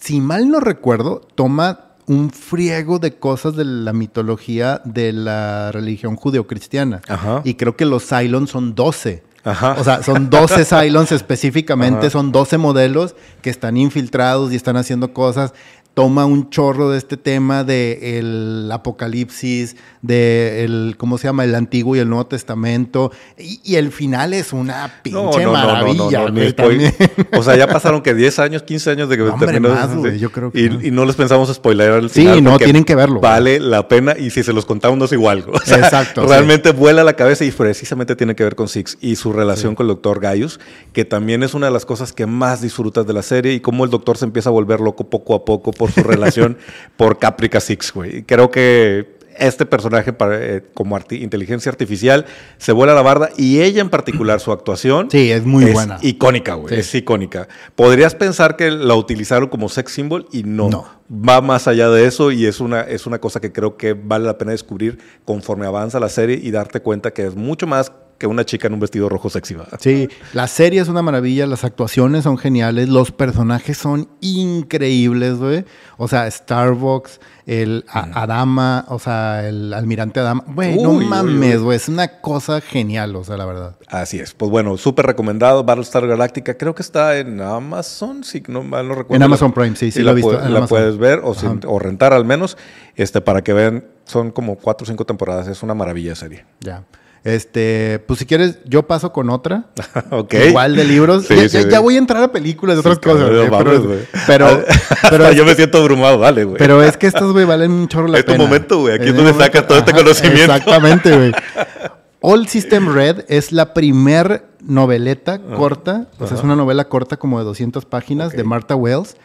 si 0.02 0.20
mal 0.20 0.48
no 0.48 0.58
recuerdo, 0.58 1.20
toma 1.36 1.92
un 2.06 2.30
friego 2.30 2.98
de 2.98 3.14
cosas 3.14 3.54
de 3.54 3.64
la 3.64 3.92
mitología 3.92 4.82
de 4.84 5.12
la 5.12 5.70
religión 5.70 6.16
judeocristiana. 6.16 7.02
Ajá. 7.06 7.40
Y 7.44 7.54
creo 7.54 7.76
que 7.76 7.84
los 7.84 8.08
Cylons 8.08 8.50
son 8.50 8.74
12. 8.74 9.22
Ajá. 9.44 9.76
O 9.78 9.84
sea, 9.84 10.02
son 10.02 10.28
12 10.28 10.64
Cylons 10.68 11.12
específicamente, 11.12 12.06
Ajá. 12.06 12.10
son 12.10 12.32
12 12.32 12.58
modelos 12.58 13.14
que 13.42 13.50
están 13.50 13.76
infiltrados 13.76 14.52
y 14.52 14.56
están 14.56 14.76
haciendo 14.76 15.12
cosas. 15.12 15.54
Toma 15.94 16.24
un 16.24 16.48
chorro 16.48 16.90
de 16.90 16.96
este 16.96 17.18
tema 17.18 17.64
de 17.64 18.18
el 18.18 18.70
apocalipsis, 18.72 19.76
de 20.00 20.64
el, 20.64 20.94
¿cómo 20.96 21.18
se 21.18 21.28
llama? 21.28 21.44
El 21.44 21.54
Antiguo 21.54 21.94
y 21.94 21.98
el 21.98 22.08
Nuevo 22.08 22.26
Testamento. 22.26 23.12
Y, 23.36 23.60
y 23.62 23.74
el 23.76 23.92
final 23.92 24.32
es 24.32 24.54
una 24.54 24.90
pinche 25.02 25.46
maravilla, 25.46 26.24
también. 26.54 26.94
O 27.36 27.42
sea, 27.42 27.56
ya 27.56 27.66
pasaron 27.66 28.00
que 28.00 28.14
10 28.14 28.38
años, 28.38 28.62
15 28.62 28.90
años 28.90 29.08
de 29.10 29.16
que 29.18 29.22
No, 29.22 29.34
hombre, 29.34 29.48
terminó. 29.52 29.74
más, 29.74 29.90
sí. 29.90 29.96
güey, 29.96 30.18
yo 30.18 30.32
creo 30.32 30.50
que 30.50 30.60
y, 30.62 30.70
no. 30.70 30.82
y 30.82 30.90
no 30.90 31.04
les 31.04 31.14
pensamos 31.16 31.52
spoiler 31.52 31.90
al 31.92 32.08
Sí, 32.10 32.20
final. 32.22 32.42
no, 32.42 32.50
porque 32.52 32.64
tienen 32.64 32.84
que 32.84 32.94
verlo. 32.94 33.20
Vale 33.20 33.60
la 33.60 33.86
pena 33.88 34.14
y 34.18 34.30
si 34.30 34.42
se 34.42 34.54
los 34.54 34.64
contamos 34.64 34.98
no 34.98 35.04
es 35.04 35.12
igual. 35.12 35.44
O 35.52 35.58
sea, 35.60 35.76
Exacto, 35.78 36.26
Realmente 36.26 36.72
vuela 36.72 37.04
la 37.04 37.12
cabeza 37.16 37.44
y 37.44 37.50
precisamente 37.50 38.16
tiene 38.16 38.34
que 38.34 38.44
ver 38.44 38.56
con 38.56 38.68
Six 38.68 38.96
y 39.02 39.16
su 39.16 39.32
relación 39.32 39.74
con 39.74 39.84
el 39.84 39.88
doctor 39.88 40.20
Gaius, 40.20 40.58
que 40.94 41.04
también 41.04 41.42
es 41.42 41.52
una 41.54 41.66
de 41.66 41.72
las 41.72 41.84
cosas 41.84 42.12
que 42.14 42.24
más 42.26 42.62
disfrutas 42.62 43.06
de 43.06 43.12
la 43.12 43.22
serie 43.22 43.52
y 43.52 43.60
cómo 43.60 43.84
el 43.84 43.90
doctor 43.90 44.16
se 44.16 44.24
empieza 44.24 44.48
a 44.48 44.52
volver 44.52 44.80
loco 44.80 45.04
poco 45.10 45.34
a 45.34 45.44
poco 45.44 45.72
por 45.82 45.90
su 45.90 46.02
relación 46.04 46.56
por 46.96 47.18
Caprica 47.18 47.58
Six, 47.60 47.92
güey. 47.92 48.22
Creo 48.22 48.50
que 48.52 49.20
este 49.36 49.64
personaje 49.66 50.12
para- 50.12 50.38
eh, 50.40 50.62
como 50.74 50.96
arti- 50.96 51.20
inteligencia 51.22 51.70
artificial 51.72 52.26
se 52.58 52.70
vuela 52.70 52.94
la 52.94 53.00
barda 53.02 53.30
y 53.36 53.60
ella 53.62 53.80
en 53.80 53.88
particular 53.88 54.38
su 54.40 54.52
actuación 54.52 55.08
Sí, 55.10 55.32
es 55.32 55.44
muy 55.44 55.64
buena. 55.72 55.98
icónica, 56.02 56.54
güey, 56.54 56.74
Sí. 56.74 56.80
es 56.80 56.94
icónica. 56.94 57.48
Podrías 57.74 58.14
pensar 58.14 58.56
que 58.56 58.70
la 58.70 58.94
utilizaron 58.94 59.48
como 59.48 59.68
sex 59.70 59.90
symbol 59.90 60.26
y 60.32 60.42
no. 60.44 60.68
No. 60.68 60.86
Va 61.10 61.40
más 61.40 61.66
allá 61.66 61.88
de 61.90 62.06
eso 62.06 62.30
y 62.30 62.46
es 62.46 62.60
una, 62.60 62.82
es 62.82 63.06
una 63.06 63.18
cosa 63.20 63.40
que 63.40 63.50
creo 63.52 63.76
que 63.76 63.94
vale 63.94 64.26
la 64.26 64.38
pena 64.38 64.52
descubrir 64.52 64.98
conforme 65.24 65.66
avanza 65.66 65.98
la 65.98 66.08
serie 66.10 66.38
y 66.40 66.50
darte 66.50 66.80
cuenta 66.80 67.10
que 67.12 67.26
es 67.26 67.34
mucho 67.34 67.66
más 67.66 67.90
que 68.22 68.28
una 68.28 68.44
chica 68.44 68.68
en 68.68 68.74
un 68.74 68.78
vestido 68.78 69.08
rojo 69.08 69.28
sexy. 69.28 69.54
¿verdad? 69.56 69.80
Sí, 69.80 70.08
la 70.32 70.46
serie 70.46 70.80
es 70.80 70.86
una 70.86 71.02
maravilla, 71.02 71.44
las 71.48 71.64
actuaciones 71.64 72.22
son 72.22 72.38
geniales, 72.38 72.88
los 72.88 73.10
personajes 73.10 73.76
son 73.76 74.08
increíbles, 74.20 75.38
güey. 75.38 75.64
O 75.96 76.06
sea, 76.06 76.30
Starbucks, 76.30 77.18
el 77.46 77.84
a- 77.88 78.22
Adama, 78.22 78.84
o 78.88 79.00
sea, 79.00 79.44
el 79.48 79.74
almirante 79.74 80.20
Adama. 80.20 80.44
Güey, 80.46 80.80
no 80.80 80.90
Uy, 80.90 81.04
mames, 81.04 81.60
güey, 81.62 81.76
es 81.76 81.88
una 81.88 82.20
cosa 82.20 82.60
genial, 82.60 83.16
o 83.16 83.24
sea, 83.24 83.36
la 83.36 83.44
verdad. 83.44 83.76
Así 83.88 84.20
es. 84.20 84.34
Pues 84.34 84.52
bueno, 84.52 84.76
súper 84.76 85.06
recomendado. 85.06 85.64
Battlestar 85.64 86.06
Galactica. 86.06 86.56
Creo 86.56 86.76
que 86.76 86.82
está 86.82 87.18
en 87.18 87.40
Amazon, 87.40 88.22
si 88.22 88.40
no 88.46 88.62
mal 88.62 88.86
no 88.86 88.94
recuerdo. 88.94 89.16
En 89.16 89.22
Amazon 89.24 89.52
Prime, 89.52 89.74
sí, 89.74 89.90
sí 89.90 90.00
lo 90.02 90.12
he 90.12 90.14
visto, 90.14 90.34
en 90.34 90.52
la 90.52 90.58
Amazon. 90.58 90.68
puedes 90.68 90.96
ver 90.96 91.22
o, 91.24 91.78
rentar 91.80 92.12
al 92.12 92.24
menos, 92.24 92.56
este, 92.94 93.20
para 93.20 93.42
que 93.42 93.52
vean. 93.52 93.84
Son 94.04 94.30
como 94.30 94.56
cuatro 94.56 94.84
o 94.84 94.86
cinco 94.86 95.04
temporadas. 95.04 95.48
Es 95.48 95.64
una 95.64 95.74
maravilla 95.74 96.14
serie. 96.14 96.44
Ya. 96.60 96.84
Este, 97.24 98.00
pues 98.08 98.18
si 98.18 98.26
quieres, 98.26 98.58
yo 98.64 98.82
paso 98.88 99.12
con 99.12 99.30
otra. 99.30 99.66
ok. 100.10 100.34
Igual 100.48 100.74
de 100.74 100.84
libros. 100.84 101.26
Sí, 101.26 101.36
ya, 101.36 101.48
sí, 101.48 101.62
ya- 101.64 101.68
ya 101.70 101.80
voy 101.80 101.94
a 101.94 101.98
entrar 101.98 102.22
a 102.22 102.32
películas 102.32 102.76
de 102.76 102.80
otras 102.80 102.98
cosas. 102.98 103.20
cabrón, 103.28 103.48
güey, 103.48 103.64
mames, 103.64 103.80
pero, 104.26 104.46
pero, 105.02 105.10
pero, 105.10 105.32
yo 105.32 105.44
me 105.44 105.54
siento 105.54 105.78
abrumado, 105.78 106.18
dale, 106.18 106.44
güey. 106.44 106.58
pero 106.58 106.82
es 106.82 106.96
que 106.96 107.06
estas, 107.06 107.30
güey, 107.30 107.44
valen 107.44 107.70
un 107.70 107.86
chorro 107.88 108.08
la 108.08 108.18
Es 108.18 108.24
tu 108.24 108.32
pena. 108.32 108.44
momento, 108.44 108.80
güey. 108.80 108.94
Aquí 108.94 109.04
es 109.08 109.14
donde 109.14 109.32
momento. 109.32 109.44
sacas 109.44 109.66
todo 109.68 109.78
este 109.78 109.92
conocimiento. 109.92 110.40
Exactamente, 110.52 111.16
güey. 111.16 111.32
All 112.24 112.46
System 112.48 112.92
Red 112.92 113.24
es 113.28 113.50
la 113.52 113.74
primer 113.74 114.46
noveleta 114.60 115.40
corta, 115.40 116.06
o 116.20 116.26
sea, 116.28 116.36
es 116.36 116.42
una 116.44 116.54
novela 116.54 116.84
corta 116.88 117.16
como 117.16 117.38
de 117.40 117.44
200 117.44 117.84
páginas 117.84 118.28
Ok. 118.28 118.34
de 118.34 118.44
Martha 118.44 118.76
Wells, 118.76 119.16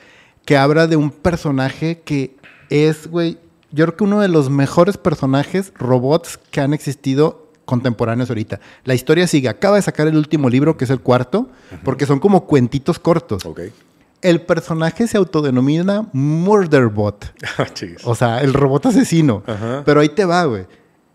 que 0.46 0.58
habla 0.58 0.88
de 0.88 0.96
un 0.96 1.12
personaje 1.12 2.02
que 2.04 2.38
es, 2.72 3.06
güey, 3.08 3.38
yo 3.72 3.86
creo 3.86 3.98
que 3.98 4.04
uno 4.04 4.20
de 4.20 4.30
los 4.30 4.50
mejores 4.50 4.98
personajes 4.98 5.74
robots 5.78 6.40
que 6.50 6.60
han 6.60 6.74
existido 6.74 7.47
contemporáneos 7.68 8.30
ahorita. 8.30 8.60
La 8.86 8.96
historia 8.96 9.28
sigue, 9.28 9.50
acaba 9.50 9.76
de 9.76 9.82
sacar 9.82 10.08
el 10.08 10.16
último 10.16 10.50
libro, 10.50 10.78
que 10.78 10.86
es 10.86 10.90
el 10.90 11.02
cuarto, 11.02 11.50
porque 11.84 12.06
son 12.06 12.20
como 12.20 12.48
cuentitos 12.48 12.98
cortos. 12.98 13.46
Ok. 13.46 13.60
El 14.22 14.42
personaje 14.42 15.06
se 15.06 15.18
autodenomina 15.18 16.08
Murderbot. 16.14 17.36
Chis. 17.74 17.98
O 18.06 18.16
sea, 18.16 18.42
el 18.42 18.54
robot 18.54 18.88
asesino. 18.88 19.44
Pero 19.86 20.00
ahí 20.00 20.10
te 20.10 20.26
va, 20.26 20.46
güey. 20.46 20.66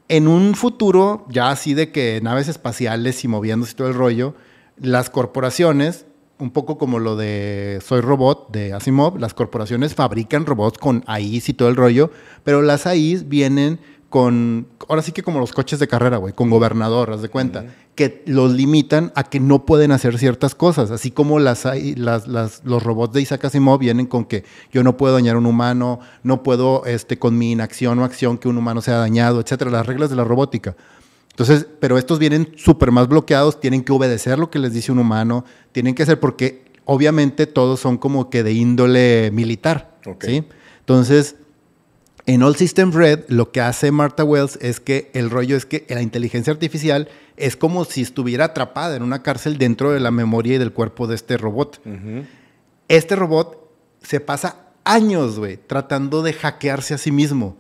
En 0.09 0.29
un 0.29 0.55
futuro, 0.55 1.25
ya 1.31 1.51
así 1.51 1.73
de 1.73 1.91
que 1.91 2.21
naves 2.23 2.49
espaciales 2.49 3.25
y 3.25 3.29
moviéndose 3.29 3.73
y 3.73 3.77
todo 3.77 3.89
el 3.89 3.95
rollo, 3.95 4.35
las 4.77 5.09
corporaciones, 5.09 6.05
un 6.39 6.51
poco 6.51 6.77
como 6.77 6.99
lo 6.99 7.17
de 7.17 7.81
Soy 7.83 8.03
Robot 8.03 8.53
de 8.53 8.75
Asimov, 8.75 9.19
las 9.19 9.33
corporaciones 9.33 9.95
fabrican 9.95 10.45
robots 10.45 10.77
con 10.77 11.03
AIs 11.07 11.49
y 11.49 11.55
todo 11.55 11.71
el 11.71 11.77
rollo, 11.77 12.11
pero 12.45 12.61
las 12.61 12.87
AIs 12.87 13.29
vienen 13.29 13.81
con, 14.13 14.69
ahora 14.89 15.03
sí 15.03 15.11
que 15.11 15.25
como 15.25 15.41
los 15.41 15.51
coches 15.53 15.81
de 15.81 15.89
carrera, 15.89 16.19
güey, 16.19 16.33
con 16.35 16.51
gobernador, 16.51 17.11
haz 17.11 17.23
de 17.23 17.29
cuenta, 17.31 17.65
que 17.97 18.23
los 18.27 18.53
limitan 18.53 19.11
a 19.17 19.25
que 19.25 19.41
no 19.41 19.67
pueden 19.67 19.91
hacer 19.91 20.17
ciertas 20.19 20.55
cosas, 20.55 20.93
así 20.93 21.11
como 21.11 21.41
las, 21.41 21.65
las, 21.97 22.29
las- 22.29 22.63
los 22.65 22.83
robots 22.85 23.15
de 23.15 23.23
Isaac 23.23 23.47
Asimov 23.47 23.81
vienen 23.81 24.07
con 24.07 24.25
que 24.27 24.45
yo 24.71 24.85
no 24.85 24.97
puedo 24.97 25.15
dañar 25.15 25.35
a 25.35 25.39
un 25.39 25.47
humano, 25.47 25.99
no 26.23 26.43
puedo 26.45 26.85
este, 26.85 27.19
con 27.19 27.37
mi 27.37 27.51
inacción 27.53 27.99
o 27.99 28.05
acción 28.05 28.39
que 28.39 28.49
un 28.49 28.59
humano 28.59 28.81
sea 28.83 28.99
dañado, 28.99 29.41
etcétera, 29.41 29.71
las 29.71 29.87
reglas 29.87 30.11
de 30.11 30.17
la 30.17 30.25
robótica. 30.25 30.77
Entonces, 31.31 31.67
pero 31.81 31.97
estos 31.97 32.19
vienen 32.19 32.53
súper 32.57 32.91
más 32.93 33.09
bloqueados, 33.09 33.59
tienen 33.59 33.83
que 33.83 33.93
obedecer 33.93 34.39
lo 34.39 34.51
que 34.51 34.59
les 34.59 34.75
dice 34.75 34.93
un 34.93 34.99
humano, 34.99 35.45
tienen 35.73 35.95
que 35.95 36.03
hacer 36.03 36.21
porque 36.21 36.65
obviamente 36.85 37.47
todos 37.47 37.81
son 37.81 37.97
como 37.97 38.29
que 38.29 38.43
de 38.43 38.53
índole 38.53 39.31
militar. 39.33 39.97
¿sí? 40.29 40.45
Entonces, 40.81 41.37
en 42.27 42.43
All 42.43 42.57
System 42.57 42.93
Red, 42.93 43.25
lo 43.29 43.51
que 43.51 43.61
hace 43.61 43.91
Martha 43.91 44.23
Wells 44.23 44.57
es 44.61 44.79
que 44.79 45.11
el 45.13 45.29
rollo 45.29 45.57
es 45.57 45.67
que 45.67 45.87
la 45.89 46.03
inteligencia 46.03 46.53
artificial 46.53 47.09
es 47.37 47.57
como 47.57 47.85
si 47.85 48.03
estuviera 48.03 48.47
atrapada 48.47 48.95
en 48.95 49.03
una 49.03 49.23
cárcel 49.23 49.59
dentro 49.59 49.91
de 49.91 49.99
la 49.99 50.13
memoria 50.13 50.55
y 50.55 50.59
del 50.59 50.73
cuerpo 50.73 51.09
de 51.09 51.17
este 51.17 51.37
robot. 51.37 51.81
Este 52.89 53.17
robot 53.17 53.69
se 54.03 54.21
pasa 54.21 54.57
años, 54.85 55.39
güey, 55.39 55.57
tratando 55.57 56.23
de 56.23 56.33
hackearse 56.33 56.95
a 56.95 56.99
sí 56.99 57.11
mismo 57.11 57.57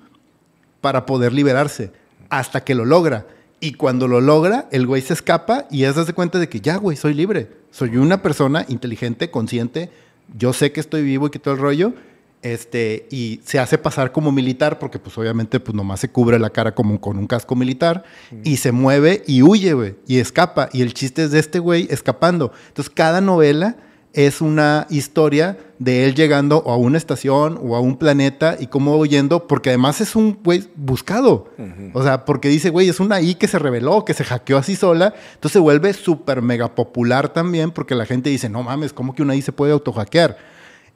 para 0.81 1.07
poder 1.07 1.33
liberarse, 1.33 1.93
hasta 2.29 2.63
que 2.63 2.75
lo 2.75 2.85
logra. 2.85 3.27
Y 3.61 3.75
cuando 3.75 4.09
lo 4.09 4.21
logra, 4.21 4.69
el 4.71 4.87
güey 4.87 5.03
se 5.03 5.15
escapa 5.15 5.67
y 5.71 5.85
es 5.85 5.95
darse 5.95 6.13
cuenta 6.13 6.39
de 6.39 6.49
que 6.49 6.61
ya, 6.61 6.77
güey, 6.77 6.97
soy 6.97 7.15
libre. 7.15 7.49
Soy 7.71 7.97
una 7.97 8.23
persona 8.23 8.65
inteligente, 8.69 9.31
consciente. 9.31 9.91
Yo 10.37 10.53
sé 10.53 10.73
que 10.73 10.81
estoy 10.81 11.03
vivo 11.03 11.29
y 11.29 11.31
que 11.31 11.39
todo 11.39 11.55
el 11.55 11.61
rollo. 11.61 11.95
Este, 12.43 13.07
y 13.11 13.41
se 13.45 13.61
hace 13.61 13.79
pasar 13.79 14.11
como 14.11 14.33
militar, 14.33 14.81
porque 14.81 14.99
pues 14.99 15.17
obviamente 15.17 15.61
pues 15.61 15.75
nomás 15.75 16.01
se 16.01 16.11
cubre 16.11 16.41
la 16.41 16.51
cara 16.51 16.75
como 16.75 17.01
con 17.01 17.17
un 17.17 17.29
casco 17.29 17.55
militar, 17.55 18.05
y 18.43 18.57
se 18.57 18.73
mueve 18.73 19.23
y 19.27 19.43
huye, 19.43 19.73
güey, 19.75 19.95
y 20.07 20.19
escapa. 20.19 20.69
Y 20.73 20.83
el 20.83 20.93
chiste 20.93 21.25
es 21.25 21.31
de 21.31 21.39
este 21.39 21.61
güey 21.61 21.87
escapando. 21.91 22.53
Entonces 22.69 22.93
cada 22.95 23.21
novela 23.21 23.77
es 24.13 24.41
una 24.41 24.87
historia 24.91 25.57
de 25.79 26.05
él 26.05 26.15
llegando 26.15 26.63
a 26.67 26.77
una 26.77 26.99
estación 26.99 27.59
o 27.63 27.77
a 27.77 27.81
un 27.81 27.97
planeta 27.97 28.57
y 28.59 28.67
cómo 28.67 28.97
huyendo, 28.97 29.47
porque 29.47 29.71
además 29.71 30.01
es 30.01 30.15
un 30.15 30.39
güey 30.43 30.65
buscado. 30.77 31.49
O 31.95 32.03
sea, 32.03 32.25
porque 32.25 32.49
dice, 32.49 32.71
güey, 32.71 32.89
es 32.89 33.01
una 33.01 33.21
I 33.21 33.35
que 33.35 33.49
se 33.49 33.59
reveló, 33.59 34.05
que 34.05 34.15
se 34.15 34.25
hackeó 34.25 34.59
así 34.59 34.77
sola, 34.77 35.15
entonces 35.35 35.53
se 35.53 35.59
vuelve 35.59 35.93
súper 35.93 36.43
mega 36.43 36.75
popular 36.75 37.33
también, 37.33 37.71
porque 37.71 37.95
la 37.95 38.05
gente 38.05 38.31
dice, 38.31 38.49
no 38.49 38.63
mames, 38.63 38.93
¿cómo 38.93 39.15
que 39.15 39.23
una 39.23 39.35
I 39.35 39.43
se 39.43 39.53
puede 39.53 39.73
autohackear? 39.73 40.52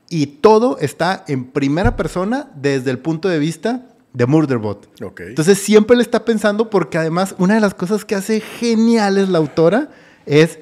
Y 0.08 0.26
todo 0.26 0.78
está 0.78 1.24
en 1.26 1.46
primera 1.46 1.96
persona 1.96 2.50
desde 2.54 2.90
el 2.90 2.98
punto 2.98 3.28
de 3.28 3.38
vista 3.38 3.86
de 4.12 4.26
Murderbot. 4.26 4.88
Ok. 5.02 5.20
Entonces 5.20 5.58
siempre 5.58 5.96
le 5.96 6.02
está 6.02 6.24
pensando 6.24 6.70
porque 6.70 6.98
además 6.98 7.34
una 7.38 7.54
de 7.54 7.60
las 7.60 7.74
cosas 7.74 8.04
que 8.04 8.14
hace 8.14 8.40
geniales 8.40 9.28
la 9.28 9.38
autora 9.38 9.90
es 10.24 10.58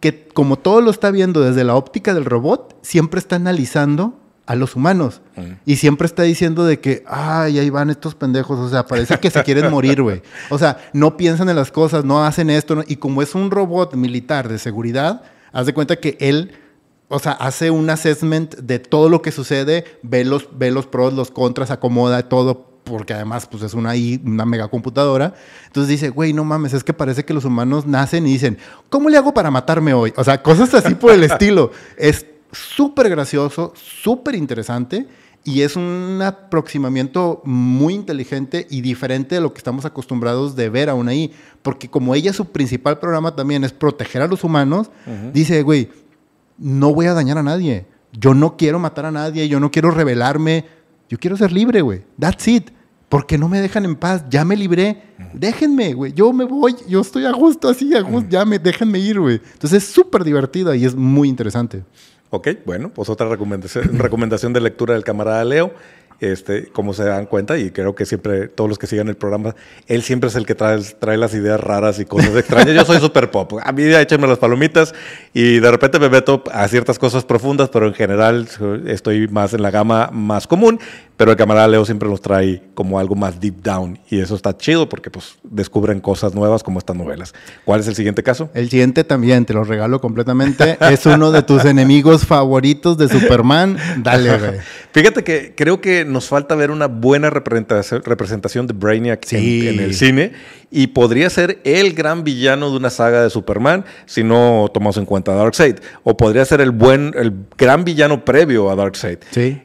que 0.00 0.26
como 0.28 0.58
todo 0.58 0.80
lo 0.80 0.90
está 0.90 1.10
viendo 1.10 1.40
desde 1.40 1.64
la 1.64 1.76
óptica 1.76 2.14
del 2.14 2.24
robot, 2.24 2.76
siempre 2.82 3.18
está 3.18 3.36
analizando 3.36 4.20
a 4.46 4.54
los 4.54 4.76
humanos. 4.76 5.22
Y 5.64 5.76
siempre 5.76 6.06
está 6.06 6.22
diciendo 6.22 6.64
de 6.64 6.78
que, 6.80 7.02
ay, 7.06 7.58
ahí 7.58 7.70
van 7.70 7.90
estos 7.90 8.14
pendejos. 8.14 8.58
O 8.58 8.68
sea, 8.68 8.86
parece 8.86 9.18
que 9.18 9.30
se 9.30 9.42
quieren 9.42 9.70
morir, 9.70 10.02
güey. 10.02 10.22
O 10.50 10.58
sea, 10.58 10.78
no 10.92 11.16
piensan 11.16 11.48
en 11.48 11.56
las 11.56 11.70
cosas, 11.70 12.04
no 12.04 12.24
hacen 12.24 12.50
esto. 12.50 12.82
Y 12.86 12.96
como 12.96 13.22
es 13.22 13.34
un 13.34 13.50
robot 13.50 13.94
militar 13.94 14.48
de 14.48 14.58
seguridad, 14.58 15.22
haz 15.52 15.66
de 15.66 15.74
cuenta 15.74 15.96
que 15.96 16.16
él, 16.20 16.52
o 17.08 17.18
sea, 17.18 17.32
hace 17.32 17.70
un 17.70 17.88
assessment 17.90 18.56
de 18.56 18.78
todo 18.78 19.08
lo 19.08 19.22
que 19.22 19.32
sucede, 19.32 19.84
ve 20.02 20.24
los, 20.24 20.48
ve 20.58 20.70
los 20.70 20.86
pros, 20.86 21.12
los 21.12 21.30
contras, 21.30 21.70
acomoda 21.70 22.28
todo 22.28 22.74
porque 22.84 23.14
además 23.14 23.46
pues 23.46 23.62
es 23.62 23.74
una, 23.74 23.92
una 24.24 24.44
megacomputadora. 24.44 25.34
Entonces 25.66 25.88
dice, 25.88 26.10
güey, 26.10 26.32
no 26.32 26.44
mames, 26.44 26.74
es 26.74 26.84
que 26.84 26.92
parece 26.92 27.24
que 27.24 27.34
los 27.34 27.44
humanos 27.44 27.86
nacen 27.86 28.26
y 28.26 28.32
dicen, 28.32 28.58
¿cómo 28.90 29.08
le 29.08 29.16
hago 29.16 29.32
para 29.34 29.50
matarme 29.50 29.94
hoy? 29.94 30.12
O 30.16 30.24
sea, 30.24 30.42
cosas 30.42 30.72
así 30.74 30.94
por 30.94 31.12
el 31.12 31.24
estilo. 31.24 31.72
Es 31.96 32.26
súper 32.52 33.08
gracioso, 33.08 33.72
súper 33.74 34.34
interesante 34.34 35.08
y 35.44 35.60
es 35.60 35.76
un 35.76 36.20
aproximamiento 36.22 37.42
muy 37.44 37.94
inteligente 37.94 38.66
y 38.70 38.80
diferente 38.80 39.34
de 39.34 39.40
lo 39.42 39.52
que 39.52 39.58
estamos 39.58 39.84
acostumbrados 39.84 40.56
de 40.56 40.70
ver 40.70 40.88
aún 40.88 41.08
ahí. 41.08 41.32
Porque 41.60 41.90
como 41.90 42.14
ella, 42.14 42.32
su 42.32 42.46
principal 42.46 42.98
programa 42.98 43.36
también 43.36 43.62
es 43.62 43.72
proteger 43.72 44.22
a 44.22 44.26
los 44.26 44.42
humanos, 44.42 44.90
dice, 45.34 45.62
güey, 45.62 45.90
no 46.58 46.94
voy 46.94 47.06
a 47.06 47.14
dañar 47.14 47.38
a 47.38 47.42
nadie. 47.42 47.86
Yo 48.12 48.34
no 48.34 48.56
quiero 48.56 48.78
matar 48.78 49.06
a 49.06 49.10
nadie, 49.10 49.48
yo 49.48 49.60
no 49.60 49.70
quiero 49.70 49.90
rebelarme, 49.90 50.64
yo 51.08 51.18
quiero 51.18 51.36
ser 51.36 51.52
libre, 51.52 51.80
güey. 51.80 52.02
That's 52.18 52.46
it. 52.48 52.70
Porque 53.08 53.38
no 53.38 53.48
me 53.48 53.60
dejan 53.60 53.84
en 53.84 53.96
paz, 53.96 54.24
ya 54.28 54.44
me 54.44 54.56
libré. 54.56 55.02
Déjenme, 55.34 55.94
güey. 55.94 56.12
Yo 56.12 56.32
me 56.32 56.44
voy, 56.44 56.74
yo 56.88 57.00
estoy 57.00 57.26
a 57.26 57.32
gusto 57.32 57.68
así, 57.68 57.94
a 57.94 58.00
gusto, 58.00 58.28
ya 58.28 58.44
me 58.44 58.58
déjenme 58.58 58.98
ir, 58.98 59.20
güey. 59.20 59.40
Entonces 59.52 59.84
es 59.84 59.88
súper 59.88 60.24
divertida 60.24 60.74
y 60.74 60.84
es 60.84 60.94
muy 60.94 61.28
interesante. 61.28 61.84
Ok, 62.30 62.48
bueno, 62.66 62.88
pues 62.92 63.08
otra 63.08 63.28
recomendación, 63.28 63.84
recomendación 63.98 64.52
de 64.52 64.60
lectura 64.60 64.94
del 64.94 65.04
camarada 65.04 65.44
Leo. 65.44 65.72
Este, 66.20 66.68
como 66.68 66.94
se 66.94 67.04
dan 67.04 67.26
cuenta, 67.26 67.58
y 67.58 67.70
creo 67.70 67.94
que 67.94 68.06
siempre 68.06 68.48
todos 68.48 68.70
los 68.70 68.78
que 68.78 68.86
sigan 68.86 69.08
el 69.08 69.16
programa, 69.16 69.54
él 69.88 70.02
siempre 70.02 70.28
es 70.28 70.36
el 70.36 70.46
que 70.46 70.54
trae, 70.54 70.80
trae 70.98 71.16
las 71.16 71.34
ideas 71.34 71.60
raras 71.60 71.98
y 71.98 72.04
cosas 72.04 72.34
extrañas. 72.36 72.74
Yo 72.74 72.84
soy 72.84 72.98
súper 73.00 73.30
pop. 73.30 73.54
A 73.62 73.72
mí 73.72 73.82
échenme 73.82 74.26
las 74.26 74.38
palomitas 74.38 74.94
y 75.32 75.58
de 75.58 75.70
repente 75.70 75.98
me 75.98 76.08
meto 76.08 76.42
a 76.52 76.66
ciertas 76.68 76.98
cosas 76.98 77.24
profundas, 77.24 77.68
pero 77.68 77.86
en 77.88 77.94
general 77.94 78.48
estoy 78.86 79.28
más 79.28 79.54
en 79.54 79.62
la 79.62 79.70
gama 79.70 80.10
más 80.12 80.46
común. 80.46 80.78
Pero 81.16 81.30
el 81.30 81.36
camarada 81.36 81.68
Leo 81.68 81.84
siempre 81.84 82.08
los 82.08 82.20
trae 82.20 82.60
como 82.74 82.98
algo 82.98 83.14
más 83.14 83.38
deep 83.38 83.62
down 83.62 83.98
y 84.10 84.18
eso 84.18 84.34
está 84.34 84.56
chido 84.56 84.88
porque 84.88 85.10
pues 85.10 85.36
descubren 85.44 86.00
cosas 86.00 86.34
nuevas 86.34 86.64
como 86.64 86.80
estas 86.80 86.96
novelas. 86.96 87.34
¿Cuál 87.64 87.80
es 87.80 87.86
el 87.86 87.94
siguiente 87.94 88.24
caso? 88.24 88.50
El 88.52 88.68
siguiente 88.68 89.04
también, 89.04 89.44
te 89.44 89.54
lo 89.54 89.62
regalo 89.62 90.00
completamente. 90.00 90.76
es 90.90 91.06
uno 91.06 91.30
de 91.30 91.42
tus 91.42 91.64
enemigos 91.64 92.26
favoritos 92.26 92.98
de 92.98 93.08
Superman. 93.08 93.76
Dale, 93.98 94.38
güey. 94.38 94.52
Fíjate 94.92 95.22
que 95.22 95.54
creo 95.56 95.80
que 95.80 96.04
nos 96.04 96.26
falta 96.26 96.56
ver 96.56 96.72
una 96.72 96.86
buena 96.86 97.30
representación 97.30 98.66
de 98.66 98.74
Brainiac 98.74 99.32
en, 99.32 99.80
el 99.80 99.94
cine 99.94 100.32
y 100.70 100.88
podría 100.88 101.30
ser 101.30 101.60
el 101.62 101.94
gran 101.94 102.24
villano 102.24 102.70
de 102.70 102.76
una 102.76 102.90
saga 102.90 103.22
de 103.22 103.30
Superman 103.30 103.84
si 104.06 104.24
no 104.24 104.68
tomamos 104.74 104.96
en 104.96 105.06
cuenta 105.06 105.32
Darkseid. 105.32 105.76
O 106.02 106.16
podría 106.16 106.44
ser 106.44 106.60
el 106.60 106.72
buen, 106.72 107.12
el 107.16 107.32
gran 107.56 107.84
villano 107.84 108.24
previo 108.24 108.68
a 108.68 108.74
Darkseid. 108.74 109.18
Sí 109.30 109.62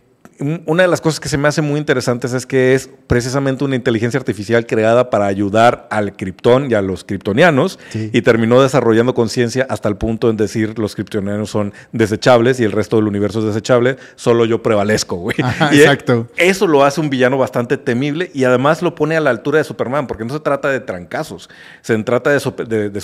una 0.65 0.83
de 0.83 0.89
las 0.89 1.01
cosas 1.01 1.19
que 1.19 1.27
se 1.27 1.37
me 1.37 1.49
hace 1.49 1.61
muy 1.61 1.79
interesantes 1.79 2.31
es 2.33 2.45
que 2.45 2.73
es 2.73 2.89
precisamente 3.07 3.65
una 3.65 3.75
inteligencia 3.75 4.17
artificial 4.17 4.65
creada 4.65 5.09
para 5.09 5.25
ayudar 5.25 5.87
al 5.91 6.15
criptón 6.15 6.71
y 6.71 6.75
a 6.75 6.81
los 6.81 7.03
kriptonianos 7.03 7.77
y 7.93 8.21
terminó 8.21 8.61
desarrollando 8.61 9.13
conciencia 9.13 9.67
hasta 9.69 9.89
el 9.89 9.97
punto 9.97 10.29
en 10.29 10.37
decir 10.37 10.79
los 10.79 10.95
kriptonianos 10.95 11.49
son 11.49 11.73
desechables 11.91 12.59
y 12.59 12.63
el 12.63 12.71
resto 12.71 12.95
del 12.95 13.07
universo 13.07 13.39
es 13.39 13.45
desechable, 13.45 13.97
solo 14.15 14.45
yo 14.45 14.63
prevalezco, 14.63 15.17
güey. 15.17 15.35
exacto. 15.71 16.27
Eso 16.37 16.67
lo 16.67 16.85
hace 16.85 17.01
un 17.01 17.09
villano 17.09 17.37
bastante 17.37 17.77
temible 17.77 18.31
y 18.33 18.45
además 18.45 18.81
lo 18.81 18.95
pone 18.95 19.17
a 19.17 19.19
la 19.19 19.31
altura 19.31 19.57
de 19.57 19.65
Superman, 19.65 20.07
porque 20.07 20.23
no 20.23 20.33
se 20.33 20.39
trata 20.39 20.69
de 20.69 20.79
trancazos, 20.79 21.49
se 21.81 21.97
trata 22.03 22.29
de, 22.29 22.89
de, 22.89 23.01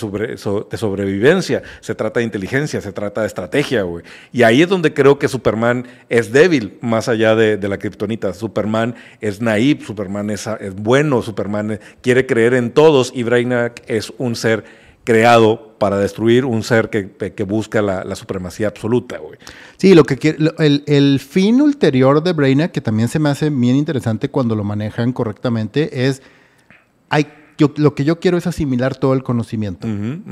sobrevivencia, 0.77 1.63
se 1.81 1.95
trata 1.95 2.19
de 2.19 2.25
inteligencia, 2.25 2.79
se 2.79 2.93
trata 2.93 3.21
de 3.21 3.27
estrategia, 3.27 3.83
güey. 3.83 4.05
Y 4.31 4.43
ahí 4.43 4.61
es 4.61 4.69
donde 4.69 4.93
creo 4.93 5.19
que 5.19 5.27
Superman 5.27 5.85
es 6.09 6.31
débil, 6.31 6.77
más 6.81 7.09
allá 7.09 7.24
de, 7.33 7.57
la 7.67 7.77
kriptonita. 7.79 8.33
Superman 8.33 8.93
es 9.21 9.41
naive, 9.41 9.83
Superman 9.85 10.29
es, 10.29 10.45
es, 10.59 10.75
bueno, 10.75 11.21
Superman 11.21 11.79
quiere 12.01 12.25
creer 12.25 12.53
en 12.53 12.71
todos 12.71 13.11
y 13.15 13.23
Brainiac 13.23 13.81
es 13.87 14.13
un 14.17 14.35
ser 14.35 14.65
creado 15.05 15.75
para 15.79 15.97
destruir, 15.97 16.45
un 16.45 16.63
ser 16.63 16.89
que, 16.89 17.43
busca 17.43 17.81
la, 17.81 18.15
supremacía 18.15 18.67
absoluta, 18.67 19.17
güey. 19.19 19.39
Sí, 19.77 19.95
lo 19.95 20.03
que 20.03 20.17
quiere, 20.17 20.37
el, 20.59 20.83
el, 20.87 21.19
fin 21.19 21.61
ulterior 21.61 22.21
de 22.21 22.33
Brainiac, 22.33 22.71
que 22.71 22.81
también 22.81 23.07
se 23.07 23.19
me 23.19 23.29
hace 23.29 23.49
bien 23.49 23.75
interesante 23.75 24.29
cuando 24.29 24.55
lo 24.55 24.63
manejan 24.63 25.13
correctamente, 25.13 26.07
es 26.07 26.21
hay 27.09 27.27
lo 27.77 27.95
que 27.95 28.03
yo 28.03 28.19
quiero 28.19 28.37
es 28.37 28.47
asimilar 28.47 28.95
todo 28.95 29.13
el 29.13 29.23
conocimiento 29.23 29.87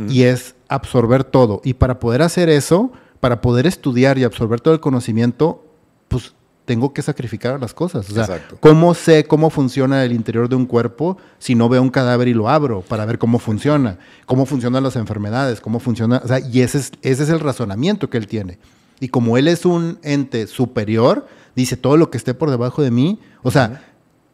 y 0.09 0.23
es 0.23 0.55
absorber 0.67 1.23
todo. 1.23 1.61
Y 1.63 1.75
para 1.75 1.99
poder 1.99 2.21
hacer 2.21 2.49
eso, 2.49 2.91
para 3.19 3.41
poder 3.41 3.65
estudiar 3.65 4.17
y 4.17 4.23
absorber 4.23 4.59
todo 4.59 4.73
el 4.73 4.79
conocimiento, 4.79 5.65
pues 6.07 6.35
tengo 6.65 6.93
que 6.93 7.01
sacrificar 7.01 7.59
las 7.59 7.73
cosas. 7.73 8.09
O 8.09 8.13
sea, 8.13 8.47
¿cómo 8.59 8.93
sé 8.93 9.25
cómo 9.25 9.49
funciona 9.49 10.03
el 10.03 10.13
interior 10.13 10.47
de 10.47 10.55
un 10.55 10.65
cuerpo 10.65 11.17
si 11.37 11.55
no 11.55 11.67
veo 11.67 11.81
un 11.81 11.89
cadáver 11.89 12.27
y 12.27 12.33
lo 12.33 12.49
abro 12.49 12.81
para 12.81 13.05
ver 13.05 13.17
cómo 13.17 13.39
funciona? 13.39 13.97
¿Cómo 14.25 14.45
funcionan 14.45 14.83
las 14.83 14.95
enfermedades? 14.95 15.59
¿Cómo 15.59 15.79
funciona? 15.79 16.21
O 16.23 16.27
sea, 16.27 16.39
y 16.39 16.61
ese 16.61 16.77
es, 16.77 16.91
ese 17.01 17.23
es 17.23 17.29
el 17.29 17.39
razonamiento 17.39 18.09
que 18.09 18.17
él 18.17 18.27
tiene. 18.27 18.59
Y 18.99 19.09
como 19.09 19.37
él 19.37 19.47
es 19.47 19.65
un 19.65 19.99
ente 20.03 20.47
superior, 20.47 21.27
dice 21.55 21.75
todo 21.75 21.97
lo 21.97 22.09
que 22.09 22.17
esté 22.17 22.33
por 22.33 22.49
debajo 22.49 22.81
de 22.81 22.91
mí. 22.91 23.19
O 23.41 23.51
sea, 23.51 23.83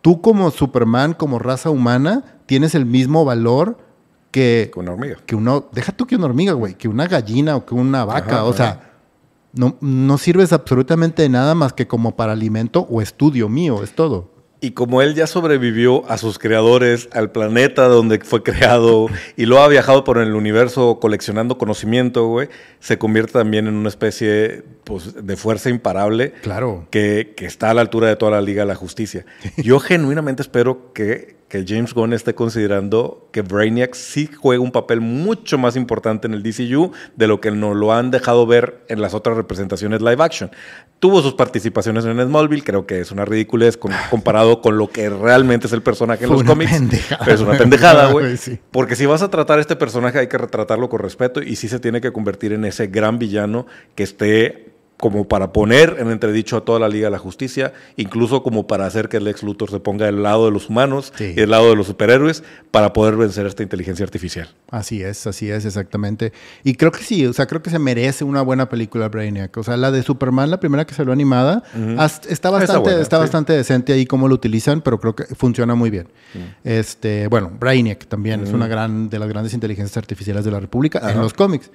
tú 0.01 0.21
como 0.21 0.51
Superman, 0.51 1.13
como 1.13 1.39
raza 1.39 1.71
humana, 1.71 2.23
tienes 2.45 2.75
el 2.75 2.85
mismo 2.85 3.25
valor 3.25 3.79
que... 4.29 4.71
una 4.75 4.91
hormiga. 4.91 5.17
Que 5.25 5.35
uno, 5.35 5.67
deja 5.71 5.93
tú 5.93 6.05
que 6.05 6.15
una 6.15 6.25
hormiga, 6.25 6.53
güey, 6.53 6.75
que 6.75 6.87
una 6.87 7.07
gallina 7.07 7.55
o 7.55 7.65
que 7.65 7.73
una 7.73 8.05
vaca. 8.05 8.43
o 8.43 8.53
sea 8.53 8.88
no, 9.53 9.77
no 9.81 10.17
sirves 10.17 10.53
absolutamente 10.53 11.23
de 11.23 11.29
nada 11.29 11.55
más 11.55 11.73
que 11.73 11.87
como 11.87 12.15
para 12.15 12.33
alimento 12.33 12.87
o 12.89 13.01
estudio 13.01 13.49
mío, 13.49 13.83
es 13.83 13.93
todo. 13.93 14.39
Y 14.61 14.71
como 14.71 15.01
él 15.01 15.15
ya 15.15 15.25
sobrevivió 15.25 16.09
a 16.11 16.17
sus 16.17 16.37
creadores, 16.37 17.07
al 17.13 17.31
planeta 17.31 17.87
donde 17.87 18.19
fue 18.19 18.43
creado, 18.43 19.07
y 19.37 19.45
lo 19.45 19.59
ha 19.61 19.67
viajado 19.69 20.03
por 20.03 20.17
el 20.17 20.35
universo 20.35 20.99
coleccionando 20.99 21.57
conocimiento, 21.57 22.27
güey, 22.27 22.49
se 22.81 22.97
convierte 22.97 23.33
también 23.33 23.67
en 23.67 23.75
una 23.75 23.87
especie 23.87 24.65
pues, 24.83 25.25
de 25.25 25.37
fuerza 25.37 25.69
imparable. 25.69 26.33
Claro. 26.41 26.87
Que, 26.89 27.33
que 27.37 27.45
está 27.45 27.69
a 27.69 27.73
la 27.73 27.81
altura 27.81 28.09
de 28.09 28.17
toda 28.17 28.31
la 28.31 28.41
Liga 28.41 28.63
de 28.63 28.67
la 28.67 28.75
Justicia. 28.75 29.25
Yo 29.57 29.79
genuinamente 29.79 30.41
espero 30.41 30.91
que 30.91 31.38
que 31.49 31.65
James 31.67 31.95
Gunn 31.95 32.13
esté 32.13 32.35
considerando 32.35 33.27
que 33.31 33.41
Brainiac 33.41 33.95
sí 33.95 34.29
juega 34.31 34.61
un 34.61 34.71
papel 34.71 35.01
mucho 35.01 35.57
más 35.57 35.75
importante 35.75 36.27
en 36.27 36.35
el 36.35 36.43
DCU 36.43 36.91
de 37.15 37.27
lo 37.27 37.41
que 37.41 37.49
nos 37.49 37.75
lo 37.75 37.91
han 37.91 38.11
dejado 38.11 38.45
ver 38.45 38.85
en 38.87 39.01
las 39.01 39.15
otras 39.15 39.35
representaciones 39.35 39.99
live 39.99 40.23
action. 40.23 40.51
Tuvo 40.99 41.23
sus 41.23 41.33
participaciones 41.33 42.05
en 42.05 42.21
Smallville, 42.21 42.63
creo 42.63 42.85
que 42.85 42.99
es 42.99 43.11
una 43.11 43.25
ridiculez 43.25 43.77
comparado 43.77 44.61
con 44.61 44.77
lo 44.77 44.89
que 44.89 45.09
realmente 45.09 45.65
es 45.65 45.73
el 45.73 45.81
personaje 45.81 46.25
en 46.25 46.29
los 46.29 46.43
cómics. 46.43 46.71
Es 47.25 47.41
una 47.41 47.57
pendejada, 47.57 48.11
güey. 48.11 48.37
Porque 48.69 48.95
si 48.95 49.07
vas 49.07 49.23
a 49.23 49.31
tratar 49.31 49.57
a 49.57 49.61
este 49.61 49.75
personaje 49.75 50.19
hay 50.19 50.27
que 50.27 50.37
retratarlo 50.37 50.87
con 50.87 50.99
respeto 50.99 51.41
y 51.41 51.55
sí 51.55 51.67
se 51.67 51.79
tiene 51.79 51.99
que 51.99 52.13
convertir 52.13 52.53
en 52.53 52.63
ese 52.63 52.87
gran 52.87 53.17
villano 53.17 53.65
que 53.95 54.03
esté 54.03 54.78
como 54.99 55.29
para 55.29 55.53
poner 55.53 55.95
en 55.99 56.11
entredicho 56.11 56.57
a 56.57 56.61
toda 56.61 56.77
la 56.77 56.89
Liga 56.89 57.07
de 57.07 57.11
la 57.11 57.19
Justicia, 57.19 57.71
incluso 57.95 58.43
como 58.43 58.67
para 58.67 58.85
hacer 58.85 59.07
que 59.07 59.17
el 59.17 59.27
ex 59.29 59.43
Luthor 59.43 59.71
se 59.71 59.79
ponga 59.79 60.05
del 60.05 60.21
lado 60.21 60.45
de 60.45 60.51
los 60.51 60.69
humanos 60.69 61.13
y 61.17 61.33
del 61.33 61.51
lado 61.51 61.69
de 61.69 61.77
los 61.77 61.87
superhéroes 61.87 62.43
para 62.71 62.91
poder 62.91 63.15
vencer 63.15 63.45
esta 63.45 63.63
inteligencia 63.63 64.03
artificial. 64.03 64.49
Así 64.69 65.01
es, 65.01 65.25
así 65.25 65.49
es, 65.49 65.63
exactamente. 65.63 66.33
Y 66.65 66.75
creo 66.75 66.91
que 66.91 67.01
sí, 67.01 67.25
o 67.25 67.31
sea, 67.31 67.47
creo 67.47 67.61
que 67.61 67.69
se 67.69 67.79
merece 67.79 68.25
una 68.25 68.41
buena 68.41 68.67
película 68.67 69.07
Brainiac. 69.07 69.55
O 69.55 69.63
sea, 69.63 69.77
la 69.77 69.89
de 69.89 70.03
Superman, 70.03 70.51
la 70.51 70.59
primera 70.59 70.85
que 70.85 70.93
salió 70.93 71.13
animada, 71.13 71.63
está 72.27 72.49
bastante, 72.49 72.99
está, 72.99 73.19
bastante 73.19 73.53
decente 73.53 73.93
ahí 73.93 74.05
cómo 74.05 74.27
lo 74.27 74.35
utilizan, 74.35 74.81
pero 74.81 74.99
creo 74.99 75.15
que 75.15 75.23
funciona 75.33 75.75
muy 75.75 75.89
bien. 75.89 76.09
Este, 76.65 77.27
bueno, 77.27 77.49
Brainiac 77.57 78.05
también 78.07 78.43
es 78.43 78.51
una 78.51 78.67
gran 78.67 79.09
de 79.09 79.17
las 79.17 79.29
grandes 79.29 79.53
inteligencias 79.53 79.95
artificiales 79.95 80.43
de 80.43 80.51
la 80.51 80.59
República 80.59 81.09
en 81.09 81.21
los 81.21 81.33
cómics. 81.33 81.71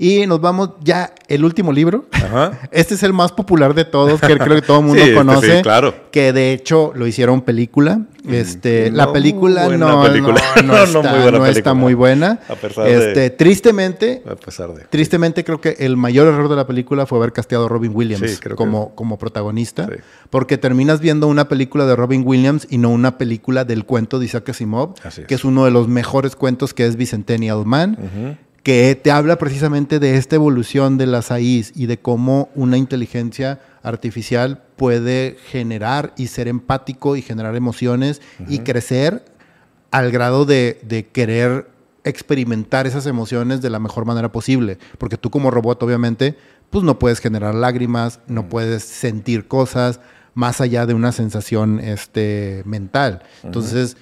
Y 0.00 0.28
nos 0.28 0.40
vamos 0.40 0.70
ya, 0.80 1.12
el 1.26 1.44
último 1.44 1.72
libro. 1.72 2.06
Este 2.70 2.94
es 2.94 3.02
el 3.02 3.12
más 3.12 3.32
popular 3.32 3.74
de 3.74 3.84
todos, 3.84 4.20
que 4.20 4.38
creo 4.38 4.54
que 4.54 4.62
todo 4.62 4.78
el 4.78 4.84
mundo 4.86 5.02
este 5.02 5.14
conoce. 5.14 5.56
sí, 5.56 5.62
claro. 5.62 5.94
Que 6.12 6.32
de 6.32 6.52
hecho 6.52 6.92
lo 6.94 7.06
hicieron 7.06 7.40
película. 7.42 8.02
Este, 8.28 8.90
la 8.90 9.12
película 9.12 9.68
no, 9.68 10.02
película. 10.02 10.40
no, 10.64 10.76
está, 10.76 11.02
muy 11.02 11.22
buena, 11.22 11.48
está 11.48 11.74
muy 11.74 11.94
buena. 11.94 12.40
A 12.48 12.54
pesar 12.54 12.86
este, 12.86 13.20
de, 13.20 13.30
tristemente, 13.30 14.22
a 14.30 14.36
pesar 14.36 14.74
de. 14.74 14.84
Tristemente 14.84 15.42
creo 15.42 15.60
que 15.60 15.76
el 15.78 15.96
mayor 15.96 16.28
error 16.28 16.48
de 16.48 16.56
la 16.56 16.66
película 16.66 17.06
fue 17.06 17.18
haber 17.18 17.32
casteado 17.32 17.64
a 17.64 17.68
Robin 17.68 17.92
Williams 17.94 18.40
como, 18.54 18.94
como 18.94 19.18
protagonista. 19.18 19.88
Porque 20.30 20.58
terminas 20.58 21.00
viendo 21.00 21.26
una 21.26 21.48
película 21.48 21.86
de 21.86 21.96
Robin 21.96 22.22
Williams 22.24 22.66
y 22.70 22.78
no 22.78 22.90
una 22.90 23.18
película 23.18 23.64
del 23.64 23.84
cuento 23.84 24.18
de 24.18 24.26
Isaac 24.26 24.50
Asimov, 24.50 24.94
que 25.26 25.34
es 25.34 25.44
uno 25.44 25.64
de 25.64 25.70
los 25.70 25.88
mejores 25.88 26.36
cuentos 26.36 26.74
que 26.74 26.86
es 26.86 26.96
Bicentennial 26.96 27.64
Man 27.64 28.38
que 28.68 28.94
te 29.02 29.10
habla 29.10 29.38
precisamente 29.38 29.98
de 29.98 30.18
esta 30.18 30.36
evolución 30.36 30.98
de 30.98 31.06
las 31.06 31.30
AIs 31.30 31.72
y 31.74 31.86
de 31.86 32.00
cómo 32.00 32.50
una 32.54 32.76
inteligencia 32.76 33.60
artificial 33.82 34.62
puede 34.76 35.38
generar 35.46 36.12
y 36.18 36.26
ser 36.26 36.48
empático 36.48 37.16
y 37.16 37.22
generar 37.22 37.56
emociones 37.56 38.20
y 38.46 38.58
crecer 38.58 39.24
al 39.90 40.10
grado 40.10 40.44
de, 40.44 40.82
de 40.86 41.06
querer 41.06 41.70
experimentar 42.04 42.86
esas 42.86 43.06
emociones 43.06 43.62
de 43.62 43.70
la 43.70 43.78
mejor 43.78 44.04
manera 44.04 44.32
posible. 44.32 44.76
Porque 44.98 45.16
tú 45.16 45.30
como 45.30 45.50
robot, 45.50 45.82
obviamente, 45.82 46.36
pues 46.68 46.84
no 46.84 46.98
puedes 46.98 47.20
generar 47.20 47.54
lágrimas, 47.54 48.20
no 48.26 48.50
puedes 48.50 48.84
sentir 48.84 49.48
cosas 49.48 49.98
más 50.34 50.60
allá 50.60 50.84
de 50.84 50.92
una 50.92 51.12
sensación 51.12 51.80
este, 51.80 52.64
mental. 52.66 53.22
Entonces, 53.42 53.96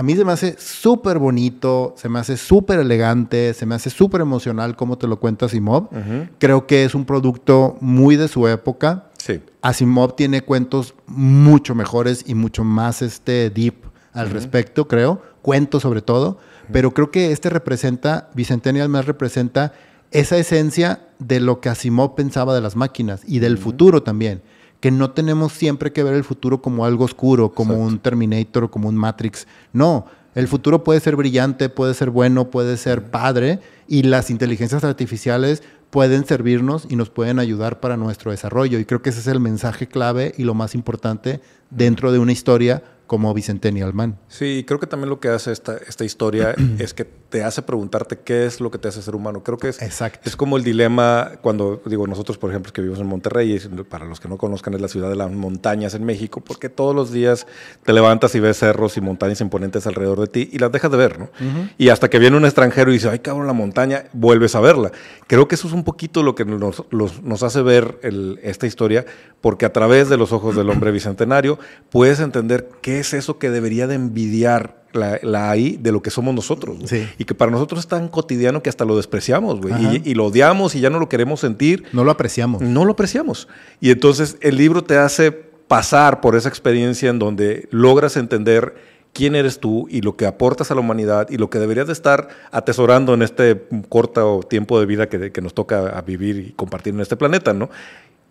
a 0.00 0.02
mí 0.02 0.16
se 0.16 0.24
me 0.24 0.32
hace 0.32 0.56
súper 0.58 1.18
bonito, 1.18 1.92
se 1.94 2.08
me 2.08 2.20
hace 2.20 2.38
súper 2.38 2.78
elegante, 2.78 3.52
se 3.52 3.66
me 3.66 3.74
hace 3.74 3.90
súper 3.90 4.22
emocional 4.22 4.74
como 4.74 4.96
te 4.96 5.06
lo 5.06 5.20
cuenta 5.20 5.44
Asimov. 5.44 5.90
Creo 6.38 6.66
que 6.66 6.84
es 6.84 6.94
un 6.94 7.04
producto 7.04 7.76
muy 7.82 8.16
de 8.16 8.26
su 8.26 8.48
época. 8.48 9.10
Sí. 9.18 9.42
Asimov 9.60 10.16
tiene 10.16 10.40
cuentos 10.40 10.94
mucho 11.06 11.74
mejores 11.74 12.24
y 12.26 12.34
mucho 12.34 12.64
más 12.64 13.02
este, 13.02 13.50
deep 13.50 13.74
al 14.14 14.30
respecto, 14.30 14.88
creo. 14.88 15.20
Cuentos 15.42 15.82
sobre 15.82 16.00
todo. 16.00 16.38
Pero 16.72 16.94
creo 16.94 17.10
que 17.10 17.30
este 17.30 17.50
representa, 17.50 18.30
Bicentennial 18.32 18.88
más 18.88 19.04
representa 19.04 19.74
esa 20.12 20.38
esencia 20.38 21.08
de 21.18 21.40
lo 21.40 21.60
que 21.60 21.68
Asimov 21.68 22.14
pensaba 22.14 22.54
de 22.54 22.62
las 22.62 22.74
máquinas 22.74 23.20
y 23.26 23.40
del 23.40 23.58
futuro 23.58 24.02
también. 24.02 24.40
Que 24.80 24.90
no 24.90 25.10
tenemos 25.10 25.52
siempre 25.52 25.92
que 25.92 26.02
ver 26.02 26.14
el 26.14 26.24
futuro 26.24 26.62
como 26.62 26.84
algo 26.84 27.04
oscuro, 27.04 27.52
como 27.52 27.74
un 27.74 27.98
Terminator 27.98 28.64
o 28.64 28.70
como 28.70 28.88
un 28.88 28.96
Matrix. 28.96 29.46
No, 29.72 30.06
el 30.34 30.48
futuro 30.48 30.84
puede 30.84 31.00
ser 31.00 31.16
brillante, 31.16 31.68
puede 31.68 31.94
ser 31.94 32.10
bueno, 32.10 32.50
puede 32.50 32.76
ser 32.76 33.10
padre 33.10 33.58
y 33.88 34.04
las 34.04 34.30
inteligencias 34.30 34.84
artificiales 34.84 35.62
pueden 35.90 36.24
servirnos 36.24 36.86
y 36.88 36.96
nos 36.96 37.10
pueden 37.10 37.38
ayudar 37.40 37.80
para 37.80 37.96
nuestro 37.96 38.30
desarrollo. 38.30 38.78
Y 38.78 38.84
creo 38.84 39.02
que 39.02 39.10
ese 39.10 39.20
es 39.20 39.26
el 39.26 39.40
mensaje 39.40 39.88
clave 39.88 40.32
y 40.38 40.44
lo 40.44 40.54
más 40.54 40.74
importante 40.74 41.40
dentro 41.70 42.12
de 42.12 42.20
una 42.20 42.32
historia 42.32 42.82
como 43.10 43.34
Bicentennial 43.34 43.92
Man. 43.92 44.20
Sí, 44.28 44.62
creo 44.64 44.78
que 44.78 44.86
también 44.86 45.10
lo 45.10 45.18
que 45.18 45.26
hace 45.30 45.50
esta, 45.50 45.76
esta 45.78 46.04
historia 46.04 46.54
es 46.78 46.94
que 46.94 47.04
te 47.04 47.42
hace 47.42 47.60
preguntarte 47.62 48.18
qué 48.20 48.46
es 48.46 48.60
lo 48.60 48.70
que 48.70 48.78
te 48.78 48.86
hace 48.86 49.02
ser 49.02 49.16
humano. 49.16 49.42
Creo 49.42 49.58
que 49.58 49.68
es, 49.68 49.82
Exacto. 49.82 50.20
es 50.28 50.36
como 50.36 50.56
el 50.56 50.62
dilema 50.62 51.32
cuando, 51.42 51.82
digo, 51.86 52.06
nosotros, 52.06 52.38
por 52.38 52.50
ejemplo, 52.50 52.72
que 52.72 52.80
vivimos 52.82 53.00
en 53.00 53.08
Monterrey, 53.08 53.52
y 53.56 53.82
para 53.82 54.04
los 54.04 54.20
que 54.20 54.28
no 54.28 54.38
conozcan, 54.38 54.74
es 54.74 54.80
la 54.80 54.86
ciudad 54.86 55.08
de 55.10 55.16
las 55.16 55.28
montañas 55.32 55.94
en 55.94 56.04
México, 56.04 56.40
porque 56.40 56.68
todos 56.68 56.94
los 56.94 57.10
días 57.10 57.48
te 57.82 57.92
levantas 57.92 58.32
y 58.36 58.40
ves 58.40 58.58
cerros 58.58 58.96
y 58.96 59.00
montañas 59.00 59.40
imponentes 59.40 59.88
alrededor 59.88 60.20
de 60.20 60.28
ti 60.28 60.48
y 60.52 60.58
las 60.60 60.70
dejas 60.70 60.92
de 60.92 60.96
ver, 60.96 61.18
¿no? 61.18 61.30
Y 61.78 61.88
hasta 61.88 62.08
que 62.10 62.20
viene 62.20 62.36
un 62.36 62.44
extranjero 62.44 62.90
y 62.92 62.94
dice, 62.94 63.08
ay, 63.08 63.18
cabrón, 63.18 63.48
la 63.48 63.52
montaña, 63.54 64.04
vuelves 64.12 64.54
a 64.54 64.60
verla. 64.60 64.92
Creo 65.26 65.48
que 65.48 65.56
eso 65.56 65.66
es 65.66 65.74
un 65.74 65.82
poquito 65.82 66.22
lo 66.22 66.36
que 66.36 66.44
nos, 66.44 66.84
los- 66.90 67.22
nos 67.24 67.42
hace 67.42 67.60
ver 67.62 67.98
el- 68.04 68.38
esta 68.44 68.68
historia, 68.68 69.04
porque 69.40 69.66
a 69.66 69.72
través 69.72 70.08
de 70.08 70.16
los 70.16 70.30
ojos 70.32 70.54
del 70.54 70.70
hombre 70.70 70.92
bicentenario 70.92 71.58
puedes 71.90 72.20
entender 72.20 72.68
qué 72.82 72.99
es 73.00 73.12
eso 73.14 73.38
que 73.38 73.50
debería 73.50 73.86
de 73.86 73.94
envidiar 73.94 74.84
la, 74.92 75.18
la 75.22 75.50
AI 75.50 75.78
de 75.80 75.92
lo 75.92 76.02
que 76.02 76.10
somos 76.10 76.34
nosotros. 76.34 76.78
Sí. 76.86 77.08
Y 77.18 77.24
que 77.24 77.34
para 77.34 77.50
nosotros 77.50 77.80
es 77.80 77.86
tan 77.86 78.08
cotidiano 78.08 78.62
que 78.62 78.68
hasta 78.68 78.84
lo 78.84 78.96
despreciamos, 78.96 79.60
güey. 79.60 79.74
Y, 80.04 80.10
y 80.10 80.14
lo 80.14 80.26
odiamos 80.26 80.74
y 80.74 80.80
ya 80.80 80.90
no 80.90 80.98
lo 80.98 81.08
queremos 81.08 81.40
sentir. 81.40 81.84
No 81.92 82.04
lo 82.04 82.10
apreciamos. 82.10 82.62
No 82.62 82.84
lo 82.84 82.92
apreciamos. 82.92 83.48
Y 83.80 83.90
entonces 83.90 84.36
el 84.40 84.56
libro 84.56 84.82
te 84.82 84.98
hace 84.98 85.32
pasar 85.32 86.20
por 86.20 86.34
esa 86.34 86.48
experiencia 86.48 87.10
en 87.10 87.18
donde 87.18 87.68
logras 87.70 88.16
entender 88.16 88.74
quién 89.12 89.34
eres 89.34 89.60
tú 89.60 89.86
y 89.90 90.02
lo 90.02 90.16
que 90.16 90.26
aportas 90.26 90.70
a 90.70 90.74
la 90.74 90.80
humanidad 90.80 91.28
y 91.30 91.36
lo 91.36 91.50
que 91.50 91.58
deberías 91.58 91.86
de 91.86 91.92
estar 91.92 92.28
atesorando 92.50 93.14
en 93.14 93.22
este 93.22 93.66
corto 93.88 94.40
tiempo 94.48 94.78
de 94.78 94.86
vida 94.86 95.08
que, 95.08 95.32
que 95.32 95.40
nos 95.40 95.54
toca 95.54 95.88
a 95.88 96.02
vivir 96.02 96.36
y 96.36 96.52
compartir 96.52 96.94
en 96.94 97.00
este 97.00 97.16
planeta, 97.16 97.52
¿no? 97.52 97.70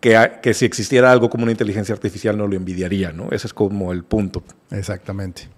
Que, 0.00 0.54
si 0.54 0.64
existiera 0.64 1.12
algo 1.12 1.28
como 1.28 1.42
una 1.42 1.52
inteligencia 1.52 1.94
artificial 1.94 2.36
no 2.38 2.46
lo 2.46 2.56
envidiaría, 2.56 3.12
¿no? 3.12 3.28
Ese 3.32 3.46
es 3.46 3.52
como 3.54 3.92
el 3.92 4.02
punto. 4.02 4.42
Exactamente. 4.70 5.48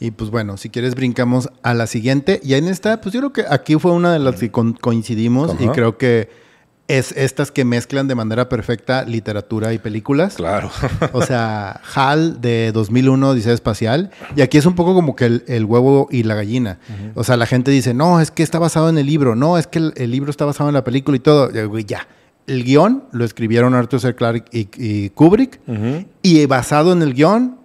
Y 0.00 0.10
pues 0.10 0.30
bueno, 0.30 0.56
si 0.56 0.68
quieres 0.70 0.94
brincamos 0.94 1.48
a 1.62 1.72
la 1.72 1.86
siguiente. 1.86 2.40
Y 2.42 2.54
en 2.54 2.66
esta, 2.68 3.00
pues 3.00 3.12
yo 3.14 3.20
creo 3.20 3.32
que 3.32 3.44
aquí 3.48 3.76
fue 3.76 3.92
una 3.92 4.12
de 4.12 4.18
las 4.18 4.36
que 4.40 4.50
con- 4.50 4.74
coincidimos 4.74 5.54
y 5.60 5.68
creo 5.68 5.96
que 5.98 6.28
es 6.88 7.12
estas 7.12 7.50
que 7.50 7.64
mezclan 7.64 8.06
de 8.06 8.14
manera 8.14 8.48
perfecta 8.48 9.04
literatura 9.04 9.72
y 9.72 9.78
películas. 9.78 10.34
Claro. 10.34 10.70
O 11.12 11.22
sea, 11.22 11.80
HAL 11.94 12.40
de 12.40 12.72
2001, 12.72 13.34
Diseño 13.34 13.54
Espacial. 13.54 14.10
Y 14.36 14.42
aquí 14.42 14.58
es 14.58 14.66
un 14.66 14.74
poco 14.74 14.94
como 14.94 15.16
que 15.16 15.26
el, 15.26 15.44
el 15.48 15.64
huevo 15.64 16.08
y 16.10 16.24
la 16.24 16.34
gallina. 16.34 16.78
O 17.14 17.24
sea, 17.24 17.36
la 17.36 17.46
gente 17.46 17.70
dice, 17.70 17.94
no, 17.94 18.20
es 18.20 18.30
que 18.30 18.42
está 18.42 18.58
basado 18.58 18.88
en 18.88 18.98
el 18.98 19.06
libro. 19.06 19.34
No, 19.36 19.58
es 19.58 19.66
que 19.66 19.78
el, 19.78 19.94
el 19.96 20.10
libro 20.10 20.30
está 20.30 20.44
basado 20.44 20.68
en 20.70 20.74
la 20.74 20.84
película 20.84 21.16
y 21.16 21.20
todo. 21.20 21.50
Ya. 21.78 22.06
El 22.46 22.64
guion 22.64 23.04
lo 23.12 23.24
escribieron 23.24 23.74
Arthur 23.74 24.00
C. 24.00 24.14
Clarke 24.14 24.44
y, 24.52 24.68
y 24.76 25.10
Kubrick. 25.10 25.60
Y 26.22 26.46
basado 26.46 26.92
en 26.92 27.02
el 27.02 27.14
guion, 27.14 27.56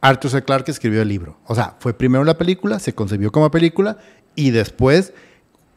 Arthur 0.00 0.30
C. 0.30 0.42
Clarke 0.44 0.70
escribió 0.70 1.02
el 1.02 1.08
libro. 1.08 1.38
O 1.46 1.54
sea, 1.54 1.76
fue 1.78 1.92
primero 1.92 2.24
la 2.24 2.38
película, 2.38 2.78
se 2.78 2.94
concebió 2.94 3.30
como 3.32 3.50
película 3.50 3.98
y 4.34 4.50
después, 4.50 5.12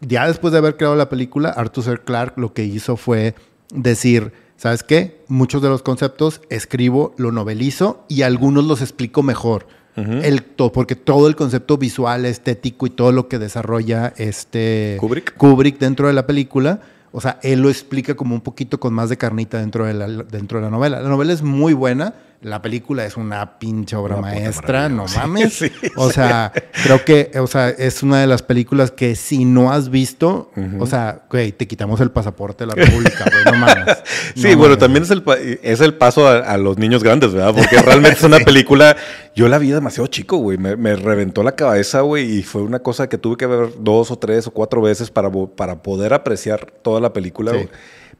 ya 0.01 0.27
después 0.27 0.51
de 0.53 0.59
haber 0.59 0.77
creado 0.77 0.95
la 0.95 1.09
película, 1.09 1.49
Arthur 1.49 1.83
C. 1.83 1.97
Clarke 2.05 2.37
lo 2.39 2.53
que 2.53 2.63
hizo 2.63 2.95
fue 2.95 3.35
decir, 3.73 4.31
¿sabes 4.55 4.83
qué? 4.83 5.21
Muchos 5.27 5.61
de 5.61 5.67
los 5.69 5.81
conceptos 5.81 6.39
escribo, 6.49 7.13
lo 7.17 7.31
novelizo 7.33 8.05
y 8.07 8.21
algunos 8.21 8.63
los 8.65 8.81
explico 8.81 9.23
mejor. 9.23 9.67
El 9.95 10.41
to- 10.41 10.71
porque 10.71 10.95
todo 10.95 11.27
el 11.27 11.35
concepto 11.35 11.77
visual, 11.77 12.25
estético 12.25 12.87
y 12.87 12.89
todo 12.89 13.11
lo 13.11 13.27
que 13.27 13.37
desarrolla 13.37 14.11
este 14.17 14.97
Kubrick. 14.99 15.37
Kubrick 15.37 15.77
dentro 15.77 16.07
de 16.07 16.13
la 16.13 16.25
película, 16.25 16.81
o 17.13 17.21
sea, 17.21 17.39
él 17.43 17.61
lo 17.61 17.69
explica 17.69 18.15
como 18.15 18.33
un 18.33 18.41
poquito 18.41 18.79
con 18.79 18.91
más 18.91 19.07
de 19.07 19.17
carnita 19.17 19.59
dentro 19.59 19.85
de 19.85 19.93
la, 19.93 20.07
dentro 20.07 20.57
de 20.57 20.65
la 20.65 20.71
novela. 20.71 20.99
La 20.99 21.09
novela 21.09 21.31
es 21.31 21.43
muy 21.43 21.73
buena, 21.73 22.15
la 22.43 22.61
película 22.61 23.05
es 23.05 23.17
una 23.17 23.57
pinche 23.57 23.95
obra 23.95 24.17
Una 24.17 24.27
maestra, 24.29 24.89
no 24.89 25.07
sí, 25.07 25.17
mames. 25.17 25.53
sí, 25.53 25.71
o 25.95 26.11
sea, 26.11 26.51
creo 26.83 27.03
que, 27.03 27.31
o 27.39 27.47
sea, 27.47 27.69
es 27.69 28.03
una 28.03 28.21
de 28.21 28.27
las 28.27 28.43
películas 28.43 28.91
que 28.91 29.15
si 29.15 29.45
no 29.45 29.71
has 29.71 29.89
visto, 29.89 30.51
o 30.79 30.85
sea, 30.85 31.23
güey, 31.29 31.51
te 31.53 31.67
quitamos 31.67 31.99
el 32.01 32.11
pasaporte 32.11 32.65
de 32.65 32.67
la 32.67 32.75
República, 32.75 33.25
güey, 33.31 33.45
no 33.45 33.65
mames. 33.65 33.97
Sí, 34.35 34.51
No 34.51 34.57
bueno, 34.57 34.77
también 34.77 35.03
es 35.03 35.11
el, 35.11 35.23
es 35.61 35.79
el 35.81 35.93
paso 35.95 36.27
a, 36.27 36.39
a 36.39 36.57
los 36.57 36.77
niños 36.77 37.03
grandes, 37.03 37.33
¿verdad? 37.33 37.53
Porque 37.55 37.81
realmente 37.81 38.17
es 38.17 38.23
una 38.23 38.39
película. 38.45 38.95
Yo 39.35 39.47
la 39.47 39.57
vi 39.57 39.69
demasiado 39.71 40.07
chico, 40.07 40.37
güey. 40.37 40.57
Me, 40.57 40.75
me 40.75 40.95
reventó 40.95 41.43
la 41.43 41.55
cabeza, 41.55 42.01
güey. 42.01 42.39
Y 42.39 42.43
fue 42.43 42.61
una 42.63 42.79
cosa 42.79 43.07
que 43.09 43.17
tuve 43.17 43.37
que 43.37 43.45
ver 43.45 43.69
dos 43.79 44.11
o 44.11 44.17
tres 44.17 44.47
o 44.47 44.51
cuatro 44.51 44.81
veces 44.81 45.11
para, 45.11 45.31
para 45.55 45.83
poder 45.83 46.13
apreciar 46.13 46.71
toda 46.81 46.99
la 46.99 47.13
película, 47.13 47.51
güey. 47.51 47.69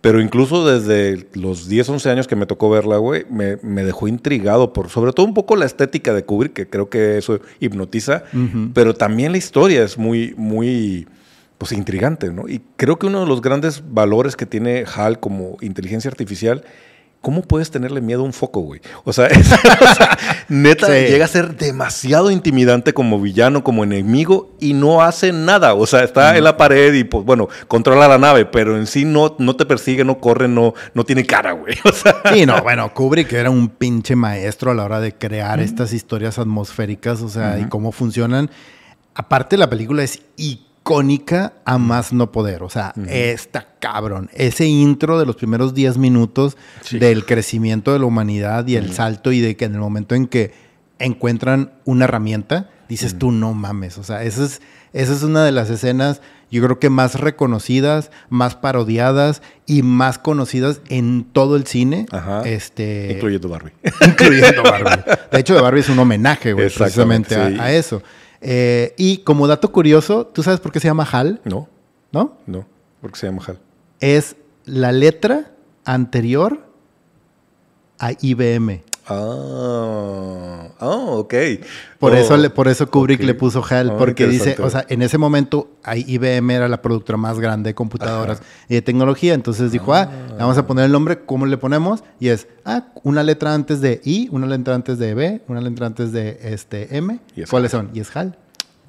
Pero 0.04 0.20
incluso 0.20 0.68
desde 0.68 1.30
los 1.32 1.70
10, 1.70 1.88
11 1.88 2.10
años 2.10 2.28
que 2.28 2.36
me 2.36 2.46
tocó 2.46 2.70
verla, 2.70 2.98
güey, 2.98 3.26
me, 3.30 3.56
me 3.62 3.86
dejó 3.86 4.10
intrigado 4.10 4.74
por 4.74 4.90
sobre 4.90 5.14
todo 5.14 5.26
un 5.26 5.34
poco 5.34 5.56
la 5.56 5.64
estética 5.64 6.14
de 6.14 6.26
Kubrick, 6.26 6.52
que 6.52 6.68
creo 6.68 6.90
que 6.90 7.18
eso 7.18 7.40
hipnotiza, 7.62 8.26
pero 8.74 8.96
también 8.96 9.32
la 9.32 9.38
historia 9.38 9.82
es 9.82 9.98
muy, 9.98 10.34
muy, 10.36 11.08
pues 11.58 11.72
intrigante, 11.72 12.34
¿no? 12.34 12.50
Y 12.50 12.62
creo 12.76 13.00
que 13.00 13.06
uno 13.06 13.22
de 13.22 13.28
los 13.28 13.42
grandes 13.42 13.82
valores 13.94 14.36
que 14.36 14.46
tiene 14.46 14.84
HAL 14.94 15.22
como 15.22 15.56
inteligencia 15.62 16.12
artificial, 16.12 16.66
¿cómo 17.24 17.42
puedes 17.42 17.72
tenerle 17.72 18.02
miedo 18.02 18.22
a 18.22 18.26
un 18.26 18.34
foco, 18.34 18.60
güey? 18.60 18.82
O 19.06 19.14
sea, 19.14 19.26
es- 19.28 19.52
o 19.52 19.96
sea, 19.96 20.18
neta, 20.50 20.86
Sí. 20.88 20.92
llega 21.10 21.26
a 21.26 21.28
ser 21.28 21.56
demasiado 21.58 22.30
intimidante 22.30 22.94
como 22.94 23.20
villano, 23.20 23.64
como 23.64 23.84
enemigo, 23.84 24.52
y 24.60 24.74
no 24.74 25.02
hace 25.02 25.32
nada. 25.34 25.74
O 25.74 25.88
sea, 25.88 26.04
está 26.04 26.38
en 26.38 26.44
la 26.44 26.58
pared 26.58 26.94
y, 26.94 27.06
pues, 27.06 27.26
bueno, 27.26 27.48
controla 27.68 28.08
la 28.08 28.18
nave, 28.20 28.46
pero 28.46 28.78
en 28.78 28.86
sí 28.86 29.06
no, 29.06 29.36
no 29.40 29.56
te 29.56 29.66
persigue, 29.66 30.04
no 30.04 30.20
corre, 30.20 30.48
no, 30.48 30.74
no 30.94 31.04
tiene 31.06 31.26
cara, 31.26 31.54
güey. 31.54 31.76
O 31.86 31.92
sea, 31.94 32.22
Sí, 32.34 32.46
no, 32.46 32.62
bueno, 32.62 32.94
Kubrick 32.94 33.32
era 33.34 33.50
un 33.50 33.70
pinche 33.70 34.16
maestro 34.16 34.72
a 34.72 34.74
la 34.76 34.84
hora 34.84 35.00
de 35.00 35.14
crear 35.16 35.60
estas 35.62 35.94
historias 35.94 36.38
atmosféricas, 36.38 37.22
o 37.22 37.30
sea, 37.30 37.58
y 37.58 37.64
cómo 37.70 37.92
funcionan. 37.94 38.52
Aparte, 39.16 39.58
la 39.58 39.70
película 39.70 40.04
es 40.04 40.20
icónica 40.36 40.73
a 41.66 41.78
más 41.78 42.12
no 42.14 42.32
poder, 42.32 42.62
o 42.64 42.70
sea, 42.70 42.94
está 43.08 43.68
cabrón. 43.80 44.30
Ese 44.34 44.66
intro 44.66 45.18
de 45.20 45.26
los 45.26 45.36
primeros 45.36 45.74
10 45.74 45.98
minutos 45.98 46.58
Sí. 46.82 47.00
del 47.00 47.26
crecimiento 47.26 47.94
de 47.94 48.00
la 48.00 48.06
humanidad 48.06 48.68
y 48.68 48.76
el 48.76 48.94
salto 48.94 49.32
y 49.32 49.40
de 49.40 49.56
que 49.56 49.66
en 49.66 49.76
el 49.76 49.80
momento 49.80 50.14
en 50.16 50.28
que 50.28 50.52
encuentran 51.00 51.72
una 51.86 52.06
herramienta, 52.06 52.70
dices 52.90 53.18
tú, 53.18 53.32
no 53.32 53.54
mames, 53.54 53.98
o 53.98 54.04
sea, 54.04 54.24
esa 54.24 54.46
es, 54.46 54.62
esa 54.94 55.14
es 55.14 55.24
una 55.24 55.44
de 55.44 55.52
las 55.52 55.70
escenas, 55.70 56.22
yo 56.52 56.62
creo 56.64 56.78
que 56.80 56.90
más 56.92 57.20
reconocidas, 57.20 58.12
más 58.30 58.56
parodiadas 58.56 59.42
y 59.66 59.82
más 59.82 60.20
conocidas 60.20 60.82
en 60.90 61.24
todo 61.24 61.56
el 61.56 61.66
cine. 61.66 62.06
Ajá. 62.12 62.44
Este, 62.46 63.14
incluyendo 63.14 63.50
Barbie. 63.50 63.72
incluyendo 64.06 64.62
Barbie. 64.64 65.04
De 65.32 65.40
hecho, 65.40 65.56
de 65.56 65.62
Barbie 65.62 65.80
es 65.80 65.90
un 65.90 65.98
homenaje, 65.98 66.54
güey, 66.54 66.70
precisamente 66.70 67.36
a 67.36 67.72
eso. 67.72 68.04
Eh, 68.46 68.94
y 68.98 69.20
como 69.20 69.48
dato 69.48 69.72
curioso, 69.72 70.28
¿tú 70.28 70.44
sabes 70.44 70.60
por 70.60 70.72
qué 70.74 70.80
se 70.82 70.88
llama 70.88 71.08
HAL? 71.10 71.40
no, 71.46 71.70
¿No? 72.12 72.38
no, 72.46 72.66
porque 73.02 73.18
se 73.18 73.28
llama 73.28 73.42
HAL. 73.48 73.60
Es 74.02 74.36
la 74.66 74.92
letra 74.92 75.52
anterior 75.86 76.68
a 78.00 78.12
IBM. 78.20 78.84
Ah, 79.08 80.68
oh, 80.80 81.18
ok. 81.20 81.34
Por, 82.00 82.14
Oh, 82.14 82.16
eso, 82.16 82.38
le, 82.38 82.50
por 82.50 82.68
eso 82.68 82.90
Kubrick 82.90 83.22
le 83.24 83.34
puso 83.34 83.64
HAL, 83.64 83.92
Ah, 83.92 83.98
porque 83.98 84.28
dice, 84.28 84.56
o 84.62 84.70
sea, 84.70 84.86
en 84.90 85.02
ese 85.02 85.18
momento 85.18 85.70
ahí 85.84 86.06
IBM 86.08 86.52
era 86.52 86.68
la 86.68 86.82
productora 86.82 87.18
más 87.18 87.40
grande 87.40 87.70
de 87.72 87.74
computadoras 87.76 88.42
y 88.70 88.76
de 88.76 88.82
tecnología, 88.82 89.34
entonces 89.34 89.72
dijo, 89.72 89.94
ah, 89.94 90.10
vamos 90.38 90.58
a 90.58 90.68
poner 90.68 90.86
el 90.86 90.92
nombre, 90.92 91.20
¿cómo 91.26 91.46
le 91.46 91.58
ponemos? 91.58 92.04
Y 92.20 92.30
es, 92.30 92.48
ah, 92.66 92.88
una 93.04 93.24
letra 93.24 93.54
antes 93.54 93.82
de 93.82 94.02
I, 94.04 94.30
una 94.32 94.48
letra 94.48 94.76
antes 94.76 94.98
de 95.00 95.14
B, 95.14 95.42
una 95.48 95.62
letra 95.62 95.88
antes 95.88 96.12
de 96.12 96.40
este 96.42 96.98
M. 96.98 97.20
Es 97.36 97.50
¿Cuáles 97.50 97.72
son? 97.72 97.90
Y 97.94 98.00
es 98.00 98.16
HAL. 98.16 98.38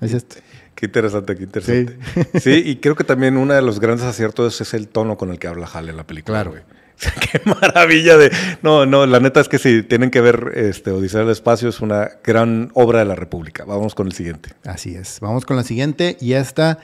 Es 0.01 0.13
este. 0.13 0.43
Qué 0.75 0.87
interesante, 0.87 1.37
qué 1.37 1.45
interesante. 1.45 1.99
Sí. 2.41 2.63
y 2.67 2.77
creo 2.77 2.97
que 2.97 3.05
también 3.05 3.37
uno 3.37 3.55
de 3.55 3.63
los 3.63 3.79
grandes 3.79 4.05
aciertos 4.07 4.61
es 4.61 4.75
el 4.75 4.89
tono 4.89 5.17
con 5.17 5.31
el 5.31 5.39
que 5.39 5.47
habla 5.47 5.69
Hal 5.73 5.89
en 5.89 5.97
la 5.97 6.05
película. 6.05 6.43
Claro. 6.43 6.51
güey. 6.51 6.63
qué 7.33 7.41
maravilla 7.45 8.17
de... 8.17 8.31
No, 8.63 8.87
no, 8.87 9.07
la 9.07 9.21
neta 9.21 9.41
es 9.41 9.49
que 9.49 9.59
si 9.59 9.83
tienen 9.83 10.11
que 10.11 10.21
ver 10.21 10.53
este, 10.55 10.91
Odisea 10.91 11.21
del 11.21 11.31
Espacio 11.31 11.69
es 11.69 11.81
una 11.81 12.11
gran 12.23 12.71
obra 12.75 13.01
de 13.01 13.05
la 13.05 13.15
República. 13.15 13.65
Vamos 13.65 13.95
con 13.95 14.07
el 14.07 14.13
siguiente. 14.13 14.51
Así 14.65 14.95
es. 14.95 15.21
Vamos 15.21 15.45
con 15.45 15.57
la 15.57 15.65
siguiente. 15.65 16.17
Y 16.21 16.35
esta, 16.35 16.79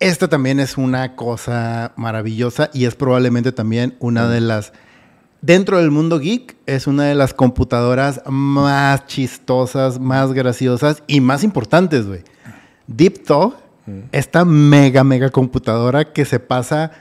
esta 0.00 0.28
también 0.28 0.60
es 0.60 0.76
una 0.76 1.14
cosa 1.14 1.92
maravillosa 1.96 2.70
y 2.72 2.86
es 2.86 2.94
probablemente 2.94 3.52
también 3.52 3.96
una 3.98 4.28
de 4.28 4.40
las, 4.40 4.72
dentro 5.42 5.78
del 5.78 5.90
mundo 5.90 6.18
geek, 6.18 6.56
es 6.66 6.86
una 6.86 7.04
de 7.04 7.14
las 7.14 7.34
computadoras 7.34 8.22
más 8.26 9.06
chistosas, 9.06 10.00
más 10.00 10.32
graciosas 10.32 11.02
y 11.06 11.20
más 11.20 11.44
importantes, 11.44 12.06
güey. 12.06 12.22
Deep 12.86 13.24
Thought, 13.24 13.56
esta 14.12 14.44
mega, 14.44 15.04
mega 15.04 15.30
computadora 15.30 16.12
que 16.12 16.24
se 16.24 16.40
pasa 16.40 16.92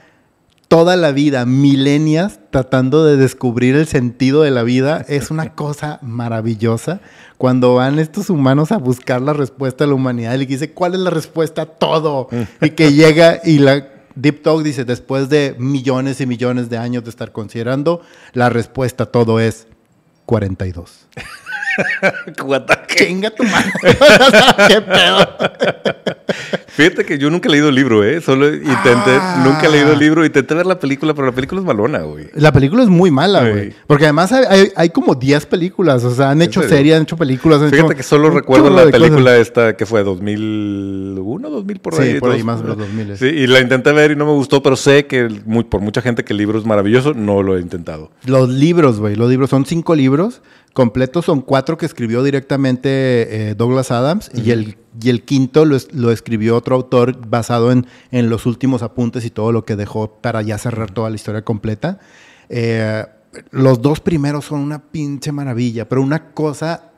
toda 0.73 0.95
la 0.95 1.11
vida, 1.11 1.45
milenias, 1.45 2.39
tratando 2.49 3.05
de 3.05 3.15
descubrir 3.15 3.75
el 3.75 3.85
sentido 3.85 4.41
de 4.41 4.49
la 4.49 4.63
vida, 4.63 5.05
es 5.07 5.29
una 5.29 5.53
cosa 5.55 5.99
maravillosa. 6.01 6.99
Cuando 7.37 7.75
van 7.75 7.99
estos 7.99 8.31
humanos 8.31 8.71
a 8.71 8.79
buscar 8.79 9.21
la 9.21 9.33
respuesta 9.33 9.83
de 9.83 9.89
la 9.89 9.93
humanidad 9.93 10.33
y 10.33 10.39
le 10.39 10.45
dice, 10.47 10.71
¿cuál 10.71 10.95
es 10.95 11.01
la 11.01 11.11
respuesta 11.11 11.61
a 11.61 11.65
todo? 11.67 12.27
y 12.59 12.71
que 12.71 12.91
llega 12.95 13.39
y 13.43 13.59
la 13.59 13.87
Deep 14.15 14.41
Talk 14.41 14.63
dice, 14.63 14.83
después 14.83 15.29
de 15.29 15.55
millones 15.59 16.19
y 16.21 16.25
millones 16.25 16.71
de 16.71 16.79
años 16.79 17.03
de 17.03 17.11
estar 17.11 17.31
considerando, 17.31 18.01
la 18.31 18.49
respuesta 18.49 19.03
a 19.03 19.11
todo 19.11 19.39
es 19.39 19.67
42. 20.25 21.07
Chinga 22.95 23.29
tu 23.31 23.43
madre. 23.43 23.71
¿Qué 24.67 24.81
pedo? 24.81 25.27
Fíjate 26.67 27.05
que 27.05 27.17
yo 27.17 27.29
nunca 27.29 27.47
he 27.49 27.51
leído 27.51 27.69
el 27.69 27.75
libro, 27.75 28.03
¿eh? 28.03 28.19
Solo 28.21 28.47
intenté, 28.53 29.11
Ah. 29.19 29.43
nunca 29.45 29.67
he 29.67 29.69
leído 29.71 29.93
el 29.93 29.99
libro, 29.99 30.25
intenté 30.25 30.53
ver 30.55 30.65
la 30.65 30.79
película, 30.79 31.13
pero 31.13 31.27
la 31.27 31.31
película 31.33 31.61
es 31.61 31.65
malona, 31.67 31.99
güey. 31.99 32.27
La 32.33 32.51
película 32.51 32.81
es 32.83 32.89
muy 32.89 33.11
mala, 33.11 33.43
Sí. 33.45 33.49
güey. 33.51 33.73
Porque 33.87 34.05
además 34.05 34.31
hay, 34.31 34.45
hay- 34.49 34.71
hay 34.75 34.89
como 34.89 35.13
10 35.15 35.45
películas. 35.45 36.03
O 36.03 36.13
sea, 36.13 36.31
han 36.31 36.41
hecho 36.41 36.63
series, 36.63 36.95
han 36.95 37.03
hecho 37.03 37.17
películas. 37.17 37.61
han 37.61 37.69
Fíjate 37.69 37.87
hecho 37.93 37.97
que 37.97 38.03
solo 38.03 38.29
recuerdo 38.31 38.69
la 38.69 38.83
cosas. 38.85 38.91
película 38.91 39.37
esta 39.37 39.75
que 39.75 39.85
fue 39.85 40.03
2001, 40.03 41.49
2000 41.49 41.79
por 41.79 41.95
Sí, 41.95 42.01
ahí. 42.01 42.19
por 42.19 42.31
ahí 42.31 42.37
dos- 42.39 42.45
más 42.45 42.61
de 42.61 42.67
los 42.69 42.77
2000. 42.77 43.17
Sí, 43.17 43.25
y 43.27 43.47
la 43.47 43.59
intenté 43.59 43.91
ver 43.91 44.11
y 44.11 44.15
no 44.15 44.25
me 44.25 44.31
gustó, 44.33 44.63
pero 44.63 44.75
sé 44.75 45.05
que 45.05 45.27
muy- 45.45 45.63
por 45.63 45.81
mucha 45.81 46.01
gente 46.01 46.23
que 46.23 46.33
el 46.33 46.37
libro 46.37 46.57
es 46.57 46.65
maravilloso, 46.65 47.13
no 47.13 47.43
lo 47.43 47.57
he 47.57 47.61
intentado. 47.61 48.11
Los 48.25 48.49
libros, 48.49 48.99
güey. 48.99 49.15
Los 49.15 49.29
libros 49.29 49.49
son 49.49 49.65
cinco 49.65 49.95
libros 49.95 50.41
completos. 50.73 51.25
Son 51.25 51.41
cuatro 51.41 51.77
que 51.77 51.85
escribió 51.85 52.23
directamente 52.23 53.49
eh, 53.49 53.55
Douglas 53.55 53.91
Adams. 53.91 54.29
y, 54.33 54.51
el, 54.51 54.77
y 55.01 55.09
el 55.09 55.23
quinto 55.23 55.65
lo, 55.65 55.75
es- 55.75 55.93
lo 55.93 56.11
escribió 56.11 56.55
otro 56.57 56.75
autor 56.75 57.27
basado 57.27 57.71
en, 57.71 57.85
en 58.11 58.29
los 58.29 58.45
últimos 58.45 58.83
apuntes 58.83 59.23
y 59.25 59.29
todo 59.29 59.51
lo 59.51 59.65
que 59.65 59.75
dejó 59.75 60.13
para 60.21 60.41
ya 60.41 60.57
cerrar 60.57 60.91
toda 60.91 61.09
la 61.09 61.15
historia 61.15 61.43
completa. 61.43 61.99
Eh, 62.49 63.05
los 63.51 63.81
dos 63.81 63.99
primeros 63.99 64.45
son 64.45 64.59
una 64.59 64.79
pinche 64.79 65.31
maravilla, 65.31 65.87
pero 65.89 66.01
una 66.01 66.31
cosa 66.33 66.91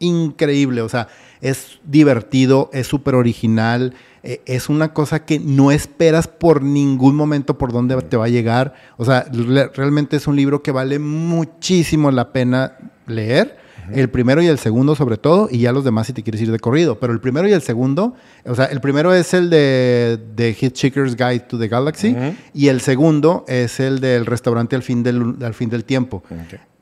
increíble. 0.00 0.82
O 0.82 0.88
sea, 0.88 1.08
es 1.40 1.78
divertido, 1.84 2.70
es 2.72 2.86
súper 2.86 3.14
original. 3.14 3.94
eh, 4.22 4.42
es 4.46 4.68
una 4.68 4.92
cosa 4.92 5.24
que 5.24 5.38
no 5.38 5.70
esperas 5.70 6.26
por 6.28 6.62
ningún 6.62 7.14
momento 7.16 7.56
por 7.56 7.72
dónde 7.72 7.96
te 8.02 8.16
va 8.16 8.26
a 8.26 8.28
llegar. 8.28 8.74
O 8.96 9.04
sea, 9.04 9.26
realmente 9.74 10.16
es 10.16 10.26
un 10.26 10.36
libro 10.36 10.62
que 10.62 10.72
vale 10.72 10.98
muchísimo 10.98 12.10
la 12.10 12.32
pena 12.32 12.76
leer. 13.08 13.56
El 13.92 14.10
primero 14.10 14.42
y 14.42 14.46
el 14.46 14.58
segundo 14.58 14.94
sobre 14.94 15.16
todo, 15.16 15.48
y 15.50 15.60
ya 15.60 15.72
los 15.72 15.82
demás 15.82 16.08
si 16.08 16.12
te 16.12 16.22
quieres 16.22 16.42
ir 16.42 16.52
de 16.52 16.58
corrido. 16.58 16.98
Pero 17.00 17.14
el 17.14 17.20
primero 17.20 17.48
y 17.48 17.52
el 17.52 17.62
segundo, 17.62 18.14
o 18.44 18.54
sea, 18.54 18.66
el 18.66 18.82
primero 18.82 19.14
es 19.14 19.32
el 19.32 19.48
de, 19.48 20.18
de 20.36 20.54
Hitchhiker's 20.60 21.16
Guide 21.16 21.40
to 21.48 21.58
the 21.58 21.68
Galaxy, 21.68 22.10
Ujú. 22.10 22.34
y 22.52 22.68
el 22.68 22.82
segundo 22.82 23.46
es 23.48 23.80
el 23.80 24.00
del 24.00 24.26
restaurante 24.26 24.76
al 24.76 24.82
fin 24.82 25.02
del, 25.02 25.36
al 25.42 25.54
fin 25.54 25.70
del 25.70 25.84
tiempo 25.84 26.22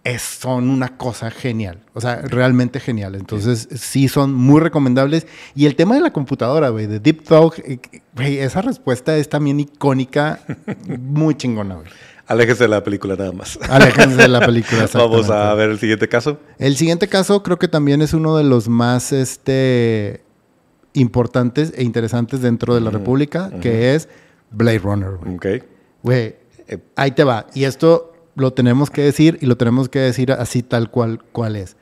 es, 0.02 0.22
son 0.22 0.70
una 0.70 0.96
cosa 0.96 1.30
genial. 1.32 1.80
O 1.92 2.00
sea, 2.00 2.22
realmente 2.22 2.78
genial. 2.78 3.16
Entonces, 3.16 3.68
sí 3.74 4.06
son 4.08 4.32
muy 4.32 4.60
recomendables. 4.60 5.26
Y 5.56 5.66
el 5.66 5.74
tema 5.74 5.96
de 5.96 6.00
la 6.00 6.12
computadora, 6.12 6.68
güey, 6.68 6.86
de 6.86 7.00
Deep 7.00 7.24
Talk, 7.24 7.58
eh, 7.58 7.80
güey, 8.14 8.38
esa 8.38 8.62
respuesta 8.62 9.16
es 9.16 9.28
también 9.28 9.58
icónica, 9.58 10.38
muy 11.00 11.34
chingona, 11.34 11.74
güey. 11.76 11.88
Aléjese 12.26 12.64
de 12.64 12.68
la 12.68 12.82
película 12.82 13.14
nada 13.16 13.32
más. 13.32 13.58
Aléjense 13.70 14.16
de 14.16 14.28
la 14.28 14.40
película. 14.40 14.88
Vamos 14.94 15.30
a 15.30 15.54
ver 15.54 15.70
el 15.70 15.78
siguiente 15.78 16.08
caso. 16.08 16.38
El 16.58 16.76
siguiente 16.76 17.08
caso 17.08 17.42
creo 17.42 17.58
que 17.58 17.68
también 17.68 18.02
es 18.02 18.12
uno 18.14 18.36
de 18.36 18.44
los 18.44 18.68
más 18.68 19.12
este, 19.12 20.22
importantes 20.94 21.72
e 21.76 21.84
interesantes 21.84 22.40
dentro 22.40 22.74
de 22.74 22.80
la 22.80 22.90
República, 22.90 23.50
que 23.60 23.94
es 23.94 24.08
Blade 24.50 24.78
Runner, 24.78 25.10
güey. 25.12 25.34
Ok. 25.36 25.46
Güey, 26.02 26.36
eh, 26.68 26.78
ahí 26.96 27.12
te 27.12 27.24
va. 27.24 27.46
Y 27.54 27.64
esto 27.64 28.12
lo 28.34 28.52
tenemos 28.52 28.90
que 28.90 29.02
decir 29.02 29.38
y 29.40 29.46
lo 29.46 29.56
tenemos 29.56 29.88
que 29.88 29.98
decir 30.00 30.32
así 30.32 30.62
tal 30.62 30.90
cual, 30.90 31.22
cual 31.32 31.56
es. 31.56 31.76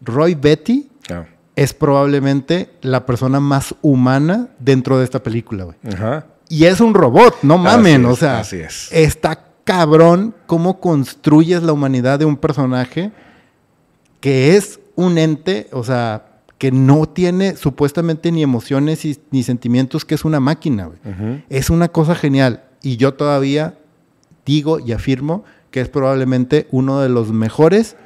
Roy 0.00 0.34
Betty 0.34 0.88
Ah. 1.10 1.24
es 1.56 1.74
probablemente 1.74 2.70
la 2.80 3.04
persona 3.06 3.40
más 3.40 3.74
humana 3.82 4.48
dentro 4.58 4.98
de 4.98 5.04
esta 5.04 5.22
película, 5.22 5.64
güey. 5.64 5.76
Ajá. 5.92 6.26
Y 6.48 6.64
es 6.66 6.80
un 6.80 6.94
robot, 6.94 7.36
no 7.42 7.58
mamen. 7.58 8.04
Así 8.04 8.12
o 8.12 8.16
sea, 8.16 8.38
así 8.40 8.56
es. 8.60 8.88
está 8.92 9.51
cabrón 9.64 10.34
cómo 10.46 10.80
construyes 10.80 11.62
la 11.62 11.72
humanidad 11.72 12.18
de 12.18 12.24
un 12.24 12.36
personaje 12.36 13.12
que 14.20 14.56
es 14.56 14.80
un 14.94 15.18
ente, 15.18 15.68
o 15.72 15.82
sea, 15.84 16.26
que 16.58 16.70
no 16.70 17.06
tiene 17.08 17.56
supuestamente 17.56 18.30
ni 18.30 18.42
emociones 18.42 19.04
y- 19.04 19.18
ni 19.32 19.42
sentimientos, 19.42 20.04
que 20.04 20.14
es 20.14 20.24
una 20.24 20.38
máquina. 20.38 20.90
Es 21.48 21.70
una 21.70 21.88
cosa 21.88 22.14
genial. 22.14 22.62
Y 22.82 22.96
yo 22.98 23.14
todavía 23.14 23.74
digo 24.46 24.78
y 24.78 24.92
afirmo 24.92 25.44
que 25.72 25.80
es 25.80 25.88
probablemente 25.88 26.68
uno 26.70 27.00
de 27.00 27.08
los 27.08 27.32
mejores, 27.32 27.96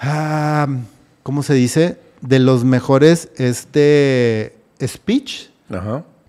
ah, 0.00 0.68
¿cómo 1.22 1.42
se 1.42 1.54
dice? 1.54 1.98
De 2.20 2.38
los 2.38 2.64
mejores 2.64 3.30
este, 3.36 4.54
speech 4.84 5.48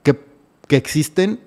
que, 0.03 0.19
que 0.67 0.77
existen 0.77 1.39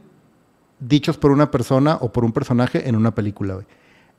dichos 0.81 1.17
por 1.19 1.31
una 1.31 1.51
persona 1.51 1.97
o 2.01 2.13
por 2.13 2.25
un 2.25 2.33
personaje 2.33 2.89
en 2.89 2.97
una 2.97 3.15
película. 3.15 3.55
güey. 3.55 3.67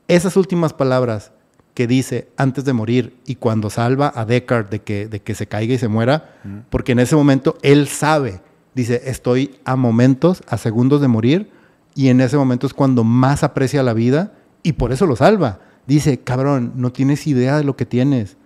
Esas 0.08 0.38
últimas 0.38 0.74
palabras 0.74 1.32
que 1.74 1.88
dice 1.88 2.30
antes 2.38 2.64
de 2.64 2.74
morir 2.74 3.18
y 3.26 3.36
cuando 3.36 3.70
salva 3.70 4.12
a 4.16 4.24
Deckard 4.26 4.70
de 4.70 4.80
que, 4.82 5.08
de 5.08 5.20
que 5.22 5.36
se 5.36 5.48
caiga 5.48 5.74
y 5.74 5.78
se 5.78 5.88
muera, 5.90 6.36
porque 6.70 6.94
en 6.94 7.00
ese 7.00 7.16
momento 7.16 7.58
él 7.64 7.88
sabe, 7.88 8.42
dice, 8.74 9.02
estoy 9.06 9.56
a 9.66 9.76
momentos, 9.76 10.42
a 10.48 10.58
segundos 10.58 11.02
de 11.02 11.08
morir, 11.10 11.50
y 11.94 12.08
en 12.10 12.22
ese 12.22 12.38
momento 12.38 12.66
es 12.68 12.74
cuando 12.74 13.04
más 13.04 13.44
aprecia 13.44 13.84
la 13.84 13.94
vida 13.94 14.34
y 14.64 14.74
por 14.74 14.92
eso 14.94 15.06
lo 15.06 15.16
salva. 15.16 15.60
Dice, 15.88 16.20
cabrón, 16.20 16.74
no 16.76 16.92
tienes 16.92 17.28
idea 17.28 17.58
de 17.58 17.64
lo 17.64 17.76
que 17.76 17.86
tienes. 17.86 18.38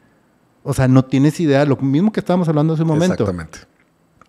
O 0.63 0.73
sea, 0.73 0.87
no 0.87 1.05
tienes 1.05 1.39
idea, 1.39 1.65
lo 1.65 1.77
mismo 1.77 2.11
que 2.11 2.19
estábamos 2.19 2.47
hablando 2.49 2.73
hace 2.73 2.81
un 2.83 2.89
momento. 2.89 3.13
Exactamente. 3.23 3.59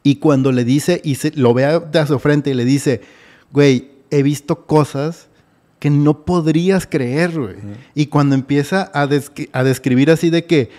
Y 0.03 0.17
cuando 0.17 0.53
le 0.53 0.65
dice, 0.65 1.01
y 1.05 1.17
se, 1.17 1.33
lo 1.33 1.53
ve 1.55 1.65
a- 1.65 1.81
de 1.81 2.07
su 2.07 2.19
frente 2.19 2.51
y 2.51 2.55
le 2.55 2.65
dice, 2.65 3.01
güey, 3.53 3.91
he 4.11 4.23
visto 4.23 4.67
cosas 4.67 5.29
que 5.79 5.91
no 5.91 6.25
podrías 6.25 6.87
creer, 6.87 7.39
güey. 7.39 7.57
Y 7.95 8.07
cuando 8.07 8.35
empieza 8.35 8.91
a, 8.93 9.07
descri- 9.07 9.49
a 9.53 9.65
describir 9.65 10.11
así 10.11 10.29
de 10.31 10.45
que 10.45 10.71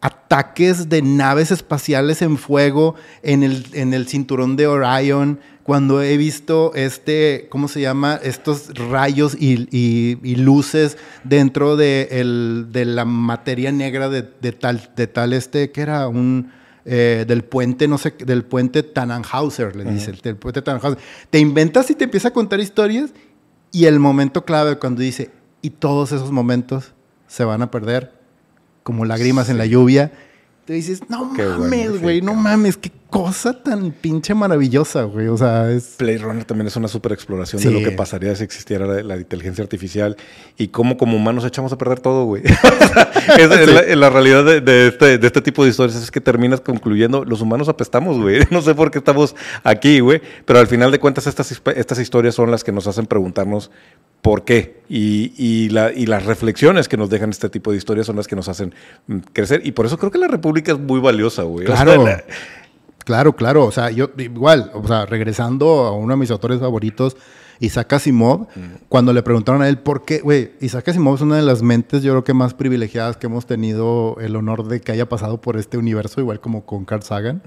ataques 0.00 0.88
de 0.88 1.02
naves 1.02 1.50
espaciales 1.50 2.22
en 2.22 2.38
fuego 2.38 2.94
en 3.22 3.42
el, 3.42 3.66
en 3.74 3.92
el 3.94 4.06
cinturón 4.08 4.56
de 4.56 4.66
Orion, 4.66 5.38
cuando 5.62 6.02
he 6.02 6.16
visto 6.16 6.72
este, 6.74 7.46
¿cómo 7.50 7.68
se 7.68 7.80
llama? 7.82 8.18
Estos 8.22 8.74
rayos 8.74 9.36
y, 9.38 9.68
y- 9.70 10.18
y 10.22 10.36
luces 10.36 10.96
dentro 11.22 11.76
de, 11.76 12.08
el- 12.12 12.68
de 12.72 12.86
la 12.86 13.04
materia 13.04 13.70
negra 13.70 14.08
de, 14.08 14.22
de 14.40 14.52
tal, 14.52 14.90
de 14.96 15.06
tal 15.06 15.32
este, 15.32 15.70
que 15.70 15.82
era 15.82 16.08
un... 16.08 16.50
eh, 16.84 17.24
del 17.26 17.44
puente, 17.44 17.88
no 17.88 17.98
sé, 17.98 18.14
del 18.18 18.44
puente 18.44 18.82
Tannhauser, 18.82 19.76
le 19.76 19.84
dice, 19.84 20.12
del 20.22 20.36
puente 20.36 20.62
Tannhauser. 20.62 20.98
Te 21.30 21.38
inventas 21.38 21.90
y 21.90 21.94
te 21.94 22.04
empieza 22.04 22.28
a 22.28 22.30
contar 22.32 22.60
historias 22.60 23.12
y 23.72 23.84
el 23.84 23.98
momento 23.98 24.44
clave 24.44 24.78
cuando 24.78 25.02
dice, 25.02 25.30
y 25.62 25.70
todos 25.70 26.12
esos 26.12 26.30
momentos 26.30 26.92
se 27.26 27.44
van 27.44 27.62
a 27.62 27.70
perder 27.70 28.12
como 28.82 29.04
lágrimas 29.04 29.48
en 29.48 29.58
la 29.58 29.66
lluvia. 29.66 30.12
Te 30.64 30.72
dices, 30.74 31.02
no 31.08 31.32
Qué 31.34 31.44
mames, 31.44 32.00
güey, 32.00 32.22
no 32.22 32.34
mames, 32.34 32.76
qué 32.76 32.90
cosa 33.10 33.52
tan 33.52 33.90
pinche 33.90 34.34
maravillosa, 34.34 35.02
güey. 35.02 35.28
O 35.28 35.36
sea, 35.36 35.70
es. 35.70 35.96
Blade 35.98 36.18
Runner 36.18 36.44
también 36.44 36.68
es 36.68 36.76
una 36.76 36.88
super 36.88 37.12
exploración 37.12 37.62
de 37.62 37.70
lo 37.70 37.80
que 37.80 37.90
pasaría 37.90 38.34
si 38.36 38.44
existiera 38.44 38.86
la, 39.02 39.16
inteligencia 39.16 39.62
artificial 39.62 40.16
y 40.56 40.68
cómo 40.68 40.96
como 40.96 41.16
humanos 41.16 41.44
echamos 41.44 41.72
a 41.72 41.78
perder 41.78 42.00
todo, 42.00 42.24
güey. 42.24 42.42
es, 43.38 43.96
la, 43.96 44.10
realidad 44.10 44.44
de, 44.62 44.88
este, 44.88 45.18
de 45.18 45.26
este 45.26 45.42
tipo 45.42 45.64
de 45.64 45.70
historias 45.70 45.96
es 46.00 46.10
que 46.10 46.20
terminas 46.20 46.60
concluyendo, 46.60 47.24
los 47.24 47.40
humanos 47.40 47.68
apestamos, 47.68 48.18
güey. 48.18 48.40
No 48.50 48.62
sé 48.62 48.74
por 48.74 48.90
qué 48.90 48.98
estamos 48.98 49.36
aquí, 49.62 50.00
güey. 50.00 50.20
Pero 50.44 50.58
al 50.58 50.66
final 50.66 50.90
de 50.90 50.98
cuentas 50.98 51.26
estas, 51.26 51.60
estas 51.76 51.98
historias 51.98 52.34
son 52.34 52.50
las 52.50 52.64
que 52.64 52.72
nos 52.72 52.86
hacen 52.86 53.06
preguntarnos 53.06 53.70
por 54.22 54.44
qué. 54.44 54.80
Y, 54.88 55.32
y, 55.36 55.68
la, 55.70 55.92
y, 55.92 56.06
las 56.06 56.26
reflexiones 56.26 56.88
que 56.88 56.96
nos 56.96 57.10
dejan 57.10 57.30
este 57.30 57.48
tipo 57.48 57.70
de 57.70 57.78
historias 57.78 58.06
son 58.06 58.16
las 58.16 58.26
que 58.26 58.36
nos 58.36 58.48
hacen 58.48 58.74
mm, 59.06 59.18
crecer. 59.32 59.62
Y 59.64 59.72
por 59.72 59.86
eso 59.86 59.98
creo 59.98 60.10
que 60.10 60.18
la 60.18 60.28
República 60.28 60.72
es 60.72 60.78
muy 60.78 61.00
valiosa, 61.00 61.42
güey. 61.42 61.66
Claro. 61.66 62.04
Claro, 63.10 63.34
claro. 63.34 63.64
O 63.64 63.72
sea, 63.72 63.90
yo 63.90 64.08
igual, 64.18 64.70
o 64.72 64.86
sea, 64.86 65.04
regresando 65.04 65.84
a 65.84 65.90
uno 65.90 66.14
de 66.14 66.16
mis 66.16 66.30
autores 66.30 66.60
favoritos, 66.60 67.16
Isaac 67.58 67.94
Asimov, 67.94 68.46
cuando 68.88 69.12
le 69.12 69.20
preguntaron 69.24 69.62
a 69.62 69.68
él 69.68 69.78
por 69.78 70.04
qué, 70.04 70.20
güey, 70.20 70.52
Isaac 70.60 70.90
Asimov 70.90 71.16
es 71.16 71.20
una 71.20 71.34
de 71.34 71.42
las 71.42 71.60
mentes, 71.60 72.04
yo 72.04 72.12
creo 72.12 72.22
que 72.22 72.34
más 72.34 72.54
privilegiadas 72.54 73.16
que 73.16 73.26
hemos 73.26 73.46
tenido 73.46 74.16
el 74.20 74.36
honor 74.36 74.68
de 74.68 74.80
que 74.80 74.92
haya 74.92 75.08
pasado 75.08 75.40
por 75.40 75.56
este 75.56 75.76
universo, 75.76 76.20
igual 76.20 76.38
como 76.38 76.64
con 76.64 76.84
Carl 76.84 77.02
Sagan. 77.02 77.42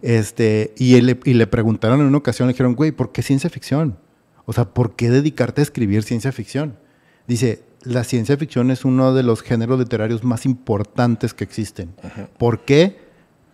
este, 0.00 0.72
y, 0.78 0.94
él, 0.94 1.20
y 1.24 1.34
le 1.34 1.46
preguntaron 1.46 2.00
en 2.00 2.06
una 2.06 2.16
ocasión, 2.16 2.48
le 2.48 2.54
dijeron, 2.54 2.74
güey, 2.74 2.90
¿por 2.90 3.12
qué 3.12 3.20
ciencia 3.20 3.50
ficción? 3.50 3.98
O 4.46 4.54
sea, 4.54 4.64
¿por 4.64 4.96
qué 4.96 5.10
dedicarte 5.10 5.60
a 5.60 5.64
escribir 5.64 6.04
ciencia 6.04 6.32
ficción? 6.32 6.78
Dice, 7.28 7.64
la 7.82 8.02
ciencia 8.02 8.38
ficción 8.38 8.70
es 8.70 8.86
uno 8.86 9.12
de 9.12 9.22
los 9.22 9.42
géneros 9.42 9.78
literarios 9.78 10.24
más 10.24 10.46
importantes 10.46 11.34
que 11.34 11.44
existen. 11.44 11.94
¿Por 12.38 12.64
qué? 12.64 13.11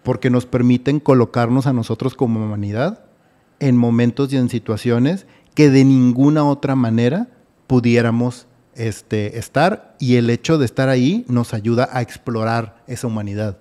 Porque 0.09 0.31
nos 0.31 0.47
permiten 0.47 1.01
colocarnos 1.01 1.67
a 1.67 1.75
nosotros 1.75 2.15
como 2.15 2.43
humanidad 2.43 3.05
en 3.61 3.77
momentos 3.77 4.33
y 4.33 4.39
en 4.39 4.49
situaciones 4.49 5.27
que 5.55 5.69
de 5.69 5.85
ninguna 5.85 6.47
otra 6.47 6.75
manera 6.75 7.29
pudiéramos 7.67 8.47
este, 8.75 9.37
estar 9.37 9.97
y 10.01 10.17
el 10.17 10.31
hecho 10.31 10.57
de 10.57 10.65
estar 10.65 10.89
ahí 10.89 11.27
nos 11.29 11.53
ayuda 11.53 11.91
a 11.93 12.01
explorar 12.01 12.83
esa 12.87 13.07
humanidad. 13.07 13.59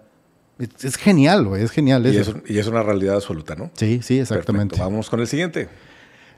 Es, 0.81 0.95
genial, 0.95 1.47
güey, 1.47 1.63
es 1.63 1.71
genial. 1.71 2.05
Y 2.05 2.15
es, 2.15 2.33
y 2.47 2.59
es, 2.59 2.67
una 2.67 2.81
realidad 2.81 3.15
absoluta, 3.15 3.55
¿no? 3.55 3.69
Sí, 3.73 3.99
sí, 4.01 4.17
exactamente. 4.17 4.79
Vamos 4.79 5.09
con 5.09 5.19
el 5.19 5.27
siguiente. 5.27 5.67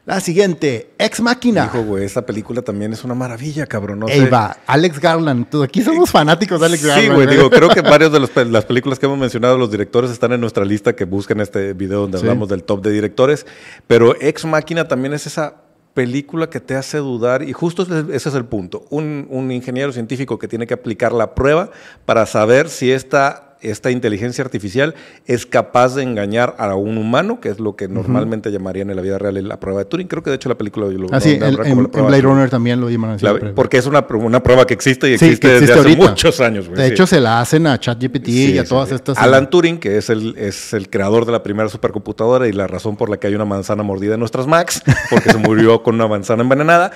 La 0.05 0.19
siguiente, 0.19 0.91
Ex 0.97 1.21
Máquina. 1.21 1.65
Hijo, 1.65 1.83
güey, 1.83 2.03
esta 2.03 2.25
película 2.25 2.61
también 2.61 2.93
es 2.93 3.03
una 3.03 3.13
maravilla, 3.13 3.67
cabrón. 3.67 3.99
No 3.99 4.07
Ey, 4.07 4.25
va, 4.25 4.57
Alex 4.65 4.99
Garland. 4.99 5.47
Aquí 5.63 5.83
somos 5.83 6.09
fanáticos 6.09 6.59
de 6.59 6.65
Alex 6.65 6.83
Garland. 6.83 7.07
Sí, 7.07 7.13
güey, 7.13 7.27
digo, 7.27 7.49
creo 7.49 7.69
que 7.69 7.81
varias 7.81 8.11
de 8.11 8.45
las 8.45 8.65
películas 8.65 8.97
que 8.97 9.05
hemos 9.05 9.19
mencionado, 9.19 9.57
los 9.57 9.69
directores 9.69 10.09
están 10.09 10.31
en 10.31 10.41
nuestra 10.41 10.65
lista 10.65 10.95
que 10.95 11.05
buscan 11.05 11.41
este 11.41 11.73
video 11.73 12.01
donde 12.01 12.17
hablamos 12.17 12.49
del 12.49 12.63
top 12.63 12.81
de 12.81 12.91
directores. 12.91 13.45
Pero 13.87 14.15
Ex 14.19 14.45
Máquina 14.45 14.87
también 14.87 15.13
es 15.13 15.27
esa 15.27 15.61
película 15.93 16.49
que 16.49 16.59
te 16.59 16.75
hace 16.75 16.99
dudar, 16.99 17.43
y 17.43 17.51
justo 17.51 17.83
ese 17.83 18.29
es 18.29 18.35
el 18.35 18.45
punto. 18.45 18.85
Un, 18.89 19.27
un 19.29 19.51
ingeniero 19.51 19.91
científico 19.91 20.39
que 20.39 20.47
tiene 20.47 20.65
que 20.65 20.73
aplicar 20.73 21.11
la 21.11 21.35
prueba 21.35 21.71
para 22.05 22.25
saber 22.25 22.69
si 22.69 22.91
esta 22.91 23.48
esta 23.61 23.91
inteligencia 23.91 24.43
artificial 24.43 24.95
es 25.25 25.45
capaz 25.45 25.95
de 25.95 26.03
engañar 26.03 26.55
a 26.57 26.75
un 26.75 26.97
humano, 26.97 27.39
que 27.39 27.49
es 27.49 27.59
lo 27.59 27.75
que 27.75 27.87
normalmente 27.87 28.51
llamarían 28.51 28.89
en 28.89 28.95
la 28.95 29.01
vida 29.01 29.17
real 29.17 29.47
la 29.47 29.59
prueba 29.59 29.79
de 29.79 29.85
Turing. 29.85 30.07
Creo 30.07 30.23
que 30.23 30.29
de 30.29 30.37
hecho 30.37 30.49
la 30.49 30.57
película 30.57 30.87
lo 30.87 31.07
Ah, 31.11 31.19
sí, 31.19 31.39
en, 31.41 31.87
Blade 31.91 32.21
Runner 32.21 32.49
también 32.49 32.79
lo 32.81 32.89
llaman 32.89 33.11
así. 33.11 33.25
porque 33.55 33.77
es 33.77 33.85
una, 33.85 34.05
una, 34.09 34.41
prueba 34.41 34.65
que 34.65 34.73
existe 34.73 35.09
y 35.09 35.13
existe, 35.13 35.59
desde 35.59 35.73
hace 35.73 35.95
muchos 35.95 36.39
años. 36.41 36.69
de 36.71 36.87
hecho, 36.87 37.07
se 37.07 37.19
la 37.19 37.39
hacen 37.39 37.67
a 37.67 37.79
ChatGPT 37.79 38.27
y 38.29 38.57
a 38.57 38.63
todas 38.63 38.91
estas. 38.91 39.17
Alan 39.17 39.49
Turing, 39.49 39.79
que 39.79 39.97
es 39.97 40.09
el, 40.09 40.35
es 40.37 40.73
el 40.73 40.89
creador 40.89 41.25
de 41.25 41.31
la 41.31 41.43
primera 41.43 41.69
supercomputadora 41.69 42.47
y 42.47 42.51
la 42.51 42.67
razón 42.67 42.95
por 42.95 43.09
la 43.09 43.17
que 43.17 43.27
hay 43.27 43.35
una 43.35 43.45
manzana 43.45 43.83
mordida 43.83 44.13
en 44.13 44.19
nuestras 44.19 44.47
Macs, 44.47 44.81
porque 45.09 45.31
se 45.31 45.37
murió 45.37 45.83
con 45.83 45.95
una 45.95 46.07
manzana 46.07 46.43
envenenada, 46.43 46.91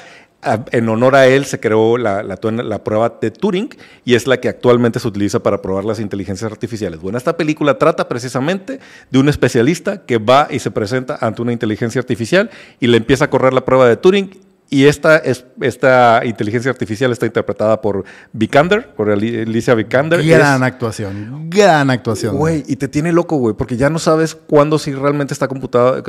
en 0.72 0.90
honor 0.90 1.16
a 1.16 1.28
él 1.28 1.46
se 1.46 1.60
creó 1.60 1.98
la, 1.98 2.24
la, 2.24 2.84
prueba 2.84 3.18
de 3.22 3.32
Turing 3.32 3.70
y 4.06 4.16
es 4.16 4.28
la 4.28 4.40
que 4.40 4.50
actualmente 4.50 5.00
se 5.00 5.08
utiliza 5.08 5.42
para 5.42 5.62
probar 5.62 5.86
las 5.86 6.00
inteligencias 6.00 6.52
artificiales. 6.52 7.00
Bueno, 7.00 7.18
esta 7.18 7.38
película 7.38 7.78
trata 7.78 8.08
precisamente 8.08 8.80
de 9.10 9.20
un 9.20 9.30
especialista 9.30 10.06
que 10.06 10.18
va 10.18 10.48
y 10.50 10.60
se 10.60 10.72
presenta 10.72 11.18
ante 11.22 11.42
una 11.42 11.54
inteligencia 11.54 12.00
artificial 12.00 12.50
y 12.80 12.88
le 12.88 12.98
empieza 12.98 13.26
a 13.26 13.30
correr 13.30 13.54
la 13.54 13.66
prueba 13.66 13.88
de 13.88 13.98
Turing 13.98 14.43
y 14.74 14.88
esta, 14.88 15.18
es, 15.18 15.46
esta 15.62 16.22
inteligencia 16.26 16.72
artificial 16.72 17.12
está 17.12 17.28
interpretada 17.28 17.80
por 17.80 18.06
Vikander, 18.32 18.96
por 18.96 19.12
Alicia 19.12 19.76
Vikander. 19.76 20.26
Gran 20.26 20.64
actuación, 20.64 21.48
gran 21.48 21.92
actuación. 21.92 22.36
Güey, 22.36 22.64
y 22.66 22.78
te 22.78 22.88
tiene 22.88 23.12
loco, 23.12 23.36
güey, 23.36 23.54
porque 23.56 23.78
ya 23.78 23.92
no 23.92 24.00
sabes 24.00 24.34
cuándo 24.34 24.80
si 24.80 24.92
realmente 24.92 25.32
está 25.32 25.48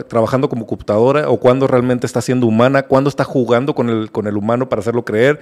trabajando 0.08 0.48
como 0.48 0.66
computadora 0.66 1.28
o 1.28 1.38
cuándo 1.38 1.66
realmente 1.66 2.06
está 2.06 2.22
siendo 2.22 2.46
humana, 2.46 2.84
cuándo 2.84 3.10
está 3.10 3.22
jugando 3.22 3.74
con 3.74 3.90
el, 3.90 4.10
con 4.10 4.26
el 4.26 4.34
humano 4.34 4.66
para 4.70 4.80
hacerlo 4.80 5.04
creer. 5.04 5.40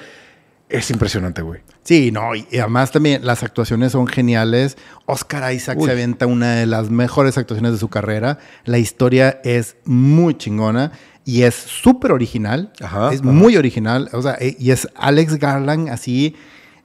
Es 0.69 0.91
impresionante, 0.91 1.43
güey. 1.43 1.61
Sí, 1.85 2.11
no, 2.11 2.35
y 2.35 2.47
además 2.59 2.91
también 2.91 3.25
las 3.25 3.45
actuaciones 3.45 3.93
son 3.93 4.09
geniales. 4.09 4.79
Oscar 5.07 5.53
Isaac 5.53 5.79
se 5.79 5.91
avienta 5.91 6.27
una 6.27 6.55
de 6.55 6.67
las 6.67 6.91
mejores 6.91 7.39
actuaciones 7.39 7.73
de 7.73 7.79
su 7.79 7.89
carrera. 7.89 8.39
La 8.65 8.79
historia 8.79 9.41
es 9.45 9.77
muy 9.85 10.35
chingona 10.35 10.91
y 11.25 11.43
es 11.43 11.55
súper 11.55 12.13
original. 12.13 12.73
es 13.13 13.23
muy 13.23 13.57
original. 13.57 14.09
O 14.13 14.23
sea, 14.23 14.39
y 14.41 14.71
es 14.71 14.89
Alex 14.97 15.39
Garland 15.39 15.89
así 15.89 16.35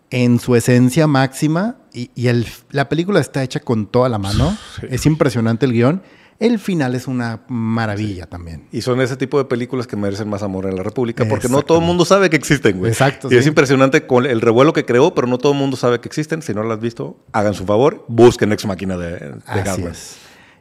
en 0.09 0.39
su 0.39 0.55
esencia 0.55 1.07
máxima. 1.07 1.77
Y, 1.93 2.27
el, 2.27 2.45
la 2.69 2.89
película 2.89 3.19
está 3.19 3.43
hecha 3.43 3.59
con 3.59 3.87
toda 3.87 4.09
la 4.09 4.19
mano. 4.19 4.55
Es 4.89 5.05
impresionante 5.05 5.65
el 5.65 5.73
guion. 5.73 6.03
El 6.39 6.59
final 6.59 6.93
es 6.93 7.07
una 7.07 7.41
maravilla 7.47 8.27
también. 8.27 8.67
Y 8.71 8.81
son 8.81 9.01
ese 9.01 9.17
tipo 9.17 9.39
de 9.39 9.45
películas 9.45 9.87
que 9.87 9.95
merecen 9.95 10.29
más 10.29 10.43
amor 10.43 10.67
en 10.67 10.75
la 10.75 10.83
República, 10.83 11.25
porque 11.27 11.49
no 11.49 11.63
todo 11.63 11.79
el 11.79 11.85
mundo 11.85 12.05
sabe 12.05 12.29
que 12.29 12.35
existen, 12.35 12.77
güey. 12.77 12.91
Exacto. 12.91 13.27
Y 13.31 13.37
es 13.37 13.47
impresionante 13.47 14.05
con 14.05 14.23
el 14.27 14.39
revuelo 14.39 14.71
que 14.71 14.85
creó, 14.85 15.15
pero 15.15 15.25
no 15.25 15.39
todo 15.39 15.53
el 15.53 15.57
mundo 15.57 15.77
sabe 15.77 15.99
que 15.99 16.07
existen. 16.07 16.43
Si 16.43 16.53
no 16.53 16.61
lo 16.61 16.71
has 16.71 16.79
visto, 16.79 17.17
hagan 17.31 17.55
su 17.55 17.65
favor, 17.65 18.05
busquen 18.07 18.51
Ex 18.51 18.67
Máquina 18.67 18.97
de, 18.97 19.13
de 19.17 19.63
Garland. 19.65 19.95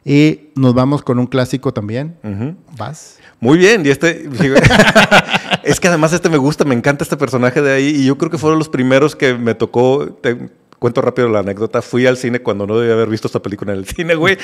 Y 0.07 0.51
nos 0.55 0.73
vamos 0.73 1.01
con 1.01 1.19
un 1.19 1.27
clásico 1.27 1.73
también. 1.73 2.15
¿Vas? 2.77 3.19
Muy 3.41 3.57
bien, 3.57 3.85
y 3.85 3.89
este. 3.89 4.29
es 5.63 5.81
que 5.81 5.89
además 5.89 6.13
este 6.13 6.29
me 6.29 6.37
gusta, 6.37 6.63
me 6.63 6.75
encanta 6.75 7.03
este 7.03 7.17
personaje 7.17 7.61
de 7.61 7.73
ahí, 7.73 7.87
y 7.87 8.05
yo 8.05 8.17
creo 8.17 8.31
que 8.31 8.37
fueron 8.37 8.57
los 8.57 8.69
primeros 8.69 9.17
que 9.17 9.33
me 9.33 9.53
tocó. 9.53 10.17
Cuento 10.79 11.01
rápido 11.01 11.29
la 11.29 11.39
anécdota. 11.39 11.81
Fui 11.81 12.05
al 12.05 12.17
cine 12.17 12.39
cuando 12.39 12.67
no 12.67 12.77
debía 12.79 12.93
haber 12.93 13.09
visto 13.09 13.27
esta 13.27 13.41
película 13.41 13.73
en 13.73 13.79
el 13.79 13.85
cine, 13.85 14.15
güey. 14.15 14.37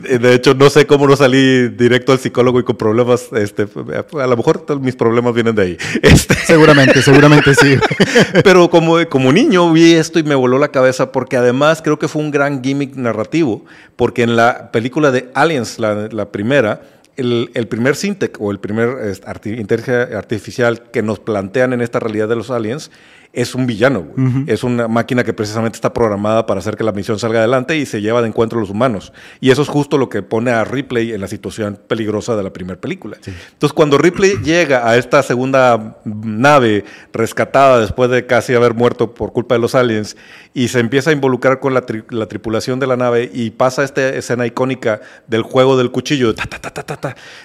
De 0.00 0.34
hecho, 0.34 0.54
no 0.54 0.70
sé 0.70 0.86
cómo 0.86 1.06
no 1.06 1.16
salí 1.16 1.68
directo 1.68 2.12
al 2.12 2.18
psicólogo 2.18 2.60
y 2.60 2.64
con 2.64 2.76
problemas. 2.76 3.28
Este, 3.32 3.62
a 3.62 4.26
lo 4.26 4.36
mejor 4.36 4.64
mis 4.80 4.96
problemas 4.96 5.34
vienen 5.34 5.54
de 5.54 5.62
ahí. 5.62 5.78
Este. 6.02 6.34
Seguramente, 6.34 7.00
seguramente 7.02 7.54
sí. 7.54 7.76
Pero 8.44 8.68
como, 8.68 8.96
como 9.08 9.32
niño 9.32 9.72
vi 9.72 9.94
esto 9.94 10.18
y 10.18 10.22
me 10.22 10.34
voló 10.34 10.58
la 10.58 10.68
cabeza 10.68 11.12
porque 11.12 11.36
además 11.36 11.80
creo 11.82 11.98
que 11.98 12.08
fue 12.08 12.22
un 12.22 12.30
gran 12.30 12.62
gimmick 12.62 12.96
narrativo. 12.96 13.64
Porque 13.96 14.22
en 14.22 14.36
la 14.36 14.70
película 14.72 15.10
de 15.10 15.30
Aliens, 15.34 15.78
la, 15.78 16.08
la 16.10 16.30
primera, 16.30 16.82
el, 17.16 17.68
primer 17.68 17.96
Syntec 17.96 18.40
o 18.40 18.50
el 18.50 18.58
primer 18.58 19.14
inteligencia 19.44 20.18
artificial 20.18 20.90
que 20.90 21.02
nos 21.02 21.18
plantean 21.18 21.72
en 21.72 21.80
esta 21.80 22.00
realidad 22.00 22.28
de 22.28 22.36
los 22.36 22.50
aliens 22.50 22.90
es 23.32 23.54
un 23.54 23.66
villano, 23.66 24.06
Es 24.46 24.62
una 24.62 24.88
máquina 24.88 25.24
que 25.24 25.32
precisamente 25.32 25.76
está 25.76 25.92
programada 25.94 26.44
para 26.44 26.60
hacer 26.60 26.76
que 26.76 26.84
la 26.84 26.92
misión 26.92 27.18
salga 27.18 27.38
adelante 27.38 27.76
y 27.78 27.86
se 27.86 28.02
lleva 28.02 28.20
de 28.20 28.28
encuentro 28.28 28.58
a 28.58 28.60
los 28.60 28.68
humanos. 28.68 29.12
Y 29.40 29.50
eso 29.50 29.62
es 29.62 29.68
justo 29.68 29.96
lo 29.96 30.10
que 30.10 30.22
pone 30.22 30.50
a 30.50 30.64
Ripley 30.64 31.12
en 31.12 31.20
la 31.20 31.28
situación 31.28 31.78
peligrosa 31.86 32.36
de 32.36 32.42
la 32.42 32.52
primera 32.52 32.78
película. 32.78 33.16
Entonces, 33.24 33.72
cuando 33.72 33.96
Ripley 33.96 34.36
llega 34.44 34.86
a 34.86 34.98
esta 34.98 35.22
segunda 35.22 35.96
nave 36.04 36.84
rescatada 37.12 37.80
después 37.80 38.10
de 38.10 38.26
casi 38.26 38.54
haber 38.54 38.74
muerto 38.74 39.14
por 39.14 39.32
culpa 39.32 39.54
de 39.54 39.60
los 39.60 39.74
aliens 39.74 40.16
y 40.52 40.68
se 40.68 40.80
empieza 40.80 41.08
a 41.08 41.12
involucrar 41.14 41.58
con 41.60 41.72
la, 41.72 41.86
tripulación 41.86 42.80
de 42.80 42.86
la 42.86 42.96
nave 42.96 43.30
y 43.32 43.50
pasa 43.50 43.82
esta 43.82 44.10
escena 44.10 44.46
icónica 44.46 45.00
del 45.26 45.42
juego 45.42 45.78
del 45.78 45.90
cuchillo, 45.90 46.34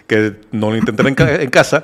que 0.05 0.35
no 0.51 0.71
lo 0.71 0.77
intenté 0.77 1.07
en, 1.07 1.49
casa, 1.49 1.83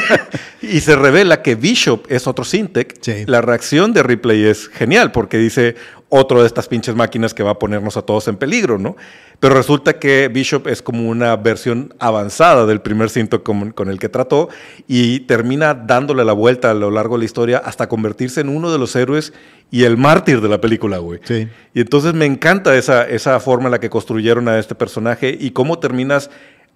y 0.62 0.80
se 0.80 0.96
revela 0.96 1.42
que 1.42 1.54
Bishop 1.54 2.06
es 2.08 2.26
otro 2.26 2.44
Syntec. 2.44 2.98
La 3.26 3.40
reacción 3.40 3.92
de 3.92 4.02
Ripley 4.02 4.44
es 4.44 4.68
genial 4.68 5.12
porque 5.12 5.38
dice, 5.38 5.76
otro 6.08 6.40
de 6.40 6.46
estas 6.46 6.68
pinches 6.68 6.94
máquinas 6.94 7.34
que 7.34 7.42
va 7.42 7.52
a 7.52 7.58
ponernos 7.58 7.96
a 7.96 8.02
todos 8.02 8.28
en 8.28 8.36
peligro, 8.36 8.78
¿no? 8.78 8.96
Pero 9.40 9.54
resulta 9.54 9.98
que 9.98 10.28
Bishop 10.28 10.66
es 10.68 10.80
como 10.80 11.08
una 11.08 11.36
versión 11.36 11.94
avanzada 11.98 12.64
del 12.64 12.80
primer 12.80 13.10
cinto 13.10 13.42
con, 13.42 13.74
el 13.88 13.98
que 13.98 14.08
trató 14.08 14.48
y 14.86 15.20
termina 15.20 15.74
dándole 15.74 16.24
la 16.24 16.32
vuelta 16.32 16.70
a 16.70 16.74
lo 16.74 16.90
largo 16.90 17.16
de 17.16 17.20
la 17.20 17.24
historia 17.24 17.58
hasta 17.58 17.88
convertirse 17.88 18.40
en 18.40 18.48
uno 18.48 18.72
de 18.72 18.78
los 18.78 18.94
héroes 18.96 19.32
y 19.70 19.84
el 19.84 19.96
mártir 19.96 20.40
de 20.40 20.48
la 20.48 20.60
película, 20.60 20.98
güey. 20.98 21.20
Sí. 21.24 21.48
Y 21.74 21.80
entonces 21.80 22.14
me 22.14 22.24
encanta 22.24 22.76
esa, 22.76 23.06
esa 23.06 23.38
forma 23.40 23.66
en 23.66 23.72
la 23.72 23.80
que 23.80 23.90
construyeron 23.90 24.48
a 24.48 24.58
este 24.58 24.74
personaje 24.74 25.36
y 25.38 25.50
cómo 25.50 25.78
terminas... 25.78 26.30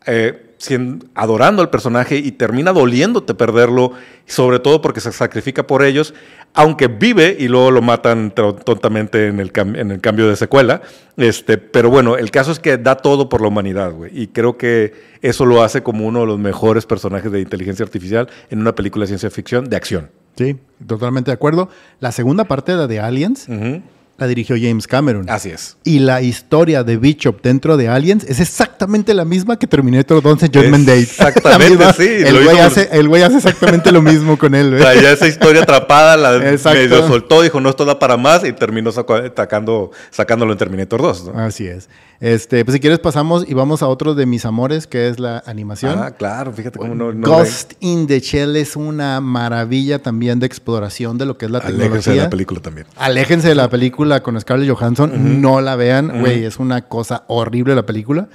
Eh, 0.06 0.46
adorando 1.14 1.62
al 1.62 1.70
personaje 1.70 2.16
y 2.16 2.32
termina 2.32 2.72
doliéndote 2.72 3.34
perderlo, 3.34 3.92
sobre 4.26 4.58
todo 4.58 4.82
porque 4.82 5.00
se 5.00 5.12
sacrifica 5.12 5.66
por 5.66 5.82
ellos, 5.82 6.14
aunque 6.52 6.88
vive 6.88 7.36
y 7.38 7.48
luego 7.48 7.70
lo 7.70 7.82
matan 7.82 8.32
tontamente 8.32 9.28
en 9.28 9.40
el, 9.40 9.52
en 9.54 9.90
el 9.90 10.00
cambio 10.00 10.28
de 10.28 10.36
secuela. 10.36 10.82
Este, 11.16 11.58
pero 11.58 11.90
bueno, 11.90 12.16
el 12.16 12.30
caso 12.30 12.52
es 12.52 12.58
que 12.58 12.76
da 12.76 12.96
todo 12.96 13.28
por 13.28 13.40
la 13.40 13.48
humanidad, 13.48 13.92
güey. 13.92 14.10
Y 14.14 14.28
creo 14.28 14.56
que 14.56 14.92
eso 15.22 15.46
lo 15.46 15.62
hace 15.62 15.82
como 15.82 16.06
uno 16.06 16.20
de 16.20 16.26
los 16.26 16.38
mejores 16.38 16.86
personajes 16.86 17.30
de 17.32 17.40
inteligencia 17.40 17.84
artificial 17.84 18.28
en 18.50 18.60
una 18.60 18.74
película 18.74 19.04
de 19.04 19.08
ciencia 19.08 19.30
ficción 19.30 19.68
de 19.68 19.76
acción. 19.76 20.10
Sí, 20.36 20.56
totalmente 20.86 21.30
de 21.30 21.34
acuerdo. 21.34 21.68
La 22.00 22.12
segunda 22.12 22.44
parte, 22.44 22.72
la 22.74 22.86
de 22.86 23.00
Aliens, 23.00 23.46
la 24.20 24.26
dirigió 24.26 24.54
James 24.60 24.86
Cameron. 24.86 25.30
Así 25.30 25.48
es. 25.48 25.78
Y 25.82 25.98
la 26.00 26.20
historia 26.20 26.84
de 26.84 26.98
Bishop 26.98 27.40
dentro 27.42 27.78
de 27.78 27.88
Aliens 27.88 28.22
es 28.24 28.38
exactamente 28.38 29.14
la 29.14 29.24
misma 29.24 29.58
que 29.58 29.66
Terminator 29.66 30.22
2 30.22 30.42
en 30.42 30.52
Judgment 30.52 30.86
Day. 30.86 31.02
Exactamente, 31.02 31.84
sí. 31.96 32.08
El 32.22 32.44
güey, 32.44 32.58
hace, 32.58 32.90
hace, 33.24 33.36
exactamente 33.36 33.90
lo 33.90 34.02
mismo 34.02 34.36
con 34.36 34.54
él. 34.54 34.74
O 34.74 34.78
sea, 34.78 34.94
ya 34.94 35.12
esa 35.12 35.26
historia 35.26 35.62
atrapada, 35.62 36.18
la 36.18 36.38
medio 36.38 37.08
soltó, 37.08 37.40
dijo, 37.40 37.60
no, 37.62 37.70
esto 37.70 37.86
da 37.86 37.98
para 37.98 38.18
más 38.18 38.44
y 38.44 38.52
terminó 38.52 38.92
sacando, 38.92 39.90
sacándolo 40.10 40.52
en 40.52 40.58
Terminator 40.58 41.00
2. 41.00 41.30
Así 41.34 41.66
es. 41.66 41.88
Este, 42.20 42.66
pues 42.66 42.74
si 42.74 42.80
quieres 42.80 42.98
pasamos 42.98 43.48
y 43.48 43.54
vamos 43.54 43.82
a 43.82 43.88
otro 43.88 44.14
de 44.14 44.26
mis 44.26 44.44
amores, 44.44 44.86
que 44.86 45.08
es 45.08 45.18
la 45.18 45.42
animación. 45.46 45.98
Ah, 45.98 46.10
claro, 46.10 46.52
fíjate 46.52 46.78
cómo 46.78 46.94
no... 46.94 47.12
Ghost 47.14 47.72
in 47.80 48.06
the 48.06 48.20
Shell 48.20 48.56
es 48.56 48.76
una 48.76 49.22
maravilla 49.22 50.00
también 50.00 50.38
de 50.38 50.44
exploración 50.44 51.16
de 51.16 51.24
lo 51.24 51.38
que 51.38 51.46
es 51.46 51.50
la 51.50 51.60
tecnología. 51.60 51.86
Aléjense 51.86 52.10
de 52.10 52.16
la 52.18 52.30
película 52.30 52.60
también. 52.60 52.86
Aléjense 52.96 53.48
de 53.48 53.54
la 53.54 53.70
película 53.70 54.09
con 54.18 54.40
Scarlett 54.40 54.68
Johansson, 54.68 55.40
no 55.40 55.60
la 55.60 55.76
vean, 55.76 56.20
güey, 56.20 56.44
es 56.44 56.58
una 56.58 56.88
cosa 56.88 57.22
horrible 57.28 57.76
la 57.76 57.86
película. 57.86 58.28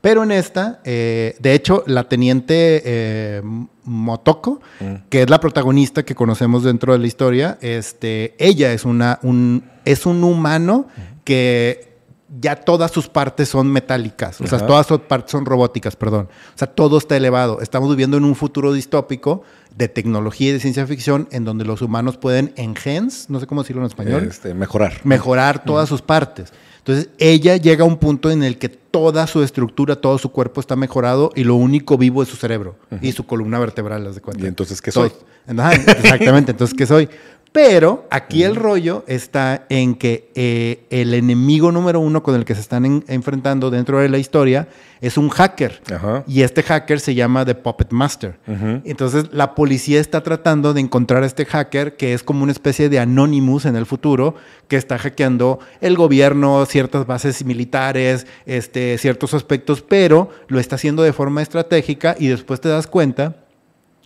Pero 0.00 0.24
en 0.24 0.32
esta, 0.32 0.80
eh, 0.84 1.36
de 1.38 1.54
hecho, 1.54 1.84
la 1.86 2.08
teniente 2.08 2.82
eh, 2.84 3.42
Motoko, 3.84 4.60
que 5.08 5.22
es 5.22 5.30
la 5.30 5.38
protagonista 5.38 6.02
que 6.04 6.14
conocemos 6.14 6.64
dentro 6.64 6.94
de 6.94 6.98
la 6.98 7.06
historia, 7.06 7.58
este, 7.60 8.34
ella 8.38 8.72
es, 8.72 8.84
una, 8.84 9.18
un, 9.22 9.62
es 9.84 10.06
un 10.06 10.24
humano 10.24 10.88
que 11.22 11.89
ya 12.38 12.56
todas 12.56 12.92
sus 12.92 13.08
partes 13.08 13.48
son 13.48 13.70
metálicas, 13.72 14.40
o 14.40 14.46
sea, 14.46 14.64
todas 14.64 14.86
sus 14.86 15.00
partes 15.00 15.32
son 15.32 15.44
robóticas, 15.44 15.96
perdón. 15.96 16.28
O 16.54 16.58
sea, 16.58 16.68
todo 16.68 16.98
está 16.98 17.16
elevado. 17.16 17.60
Estamos 17.60 17.90
viviendo 17.90 18.16
en 18.16 18.24
un 18.24 18.36
futuro 18.36 18.72
distópico 18.72 19.42
de 19.76 19.88
tecnología 19.88 20.50
y 20.50 20.52
de 20.52 20.60
ciencia 20.60 20.86
ficción 20.86 21.28
en 21.32 21.44
donde 21.44 21.64
los 21.64 21.82
humanos 21.82 22.16
pueden 22.18 22.52
enhance, 22.56 23.26
no 23.28 23.40
sé 23.40 23.46
cómo 23.46 23.62
decirlo 23.62 23.82
en 23.82 23.88
español, 23.88 24.26
este, 24.28 24.54
mejorar. 24.54 25.00
Mejorar 25.04 25.64
todas 25.64 25.88
sus 25.88 26.02
partes. 26.02 26.52
Entonces, 26.78 27.10
ella 27.18 27.56
llega 27.56 27.84
a 27.84 27.86
un 27.86 27.98
punto 27.98 28.30
en 28.30 28.42
el 28.42 28.58
que 28.58 28.68
toda 28.68 29.26
su 29.26 29.42
estructura, 29.42 29.96
todo 29.96 30.16
su 30.18 30.30
cuerpo 30.32 30.60
está 30.60 30.76
mejorado 30.76 31.30
y 31.34 31.44
lo 31.44 31.54
único 31.54 31.98
vivo 31.98 32.22
es 32.22 32.28
su 32.28 32.36
cerebro 32.36 32.76
y 33.02 33.12
su 33.12 33.26
columna 33.26 33.58
vertebral, 33.58 34.04
las 34.04 34.14
de 34.14 34.20
cuenta. 34.20 34.44
¿Y 34.44 34.48
entonces 34.48 34.80
qué 34.80 34.90
soy? 34.90 35.12
exactamente, 35.46 36.52
entonces 36.52 36.76
¿qué 36.76 36.86
soy? 36.86 37.08
Pero 37.52 38.06
aquí 38.10 38.44
el 38.44 38.54
rollo 38.54 39.04
está 39.08 39.66
en 39.70 39.96
que 39.96 40.30
eh, 40.36 40.84
el 40.90 41.14
enemigo 41.14 41.72
número 41.72 41.98
uno 41.98 42.22
con 42.22 42.36
el 42.36 42.44
que 42.44 42.54
se 42.54 42.60
están 42.60 43.02
enfrentando 43.08 43.70
dentro 43.70 43.98
de 43.98 44.08
la 44.08 44.18
historia 44.18 44.68
es 45.00 45.18
un 45.18 45.30
hacker. 45.30 45.82
Y 46.28 46.42
este 46.42 46.62
hacker 46.62 47.00
se 47.00 47.16
llama 47.16 47.44
The 47.44 47.56
Puppet 47.56 47.90
Master. 47.90 48.38
Entonces 48.84 49.32
la 49.32 49.56
policía 49.56 49.98
está 49.98 50.22
tratando 50.22 50.74
de 50.74 50.80
encontrar 50.80 51.24
a 51.24 51.26
este 51.26 51.44
hacker 51.44 51.96
que 51.96 52.14
es 52.14 52.22
como 52.22 52.44
una 52.44 52.52
especie 52.52 52.88
de 52.88 53.00
Anonymous 53.00 53.64
en 53.64 53.74
el 53.74 53.86
futuro 53.86 54.36
que 54.68 54.76
está 54.76 54.96
hackeando 54.98 55.58
el 55.80 55.96
gobierno, 55.96 56.64
ciertas 56.66 57.04
bases 57.04 57.44
militares, 57.44 58.28
este, 58.46 58.96
ciertos 58.98 59.34
aspectos, 59.34 59.82
pero 59.82 60.30
lo 60.46 60.60
está 60.60 60.76
haciendo 60.76 61.02
de 61.02 61.12
forma 61.12 61.42
estratégica 61.42 62.14
y 62.16 62.28
después 62.28 62.60
te 62.60 62.68
das 62.68 62.86
cuenta 62.86 63.38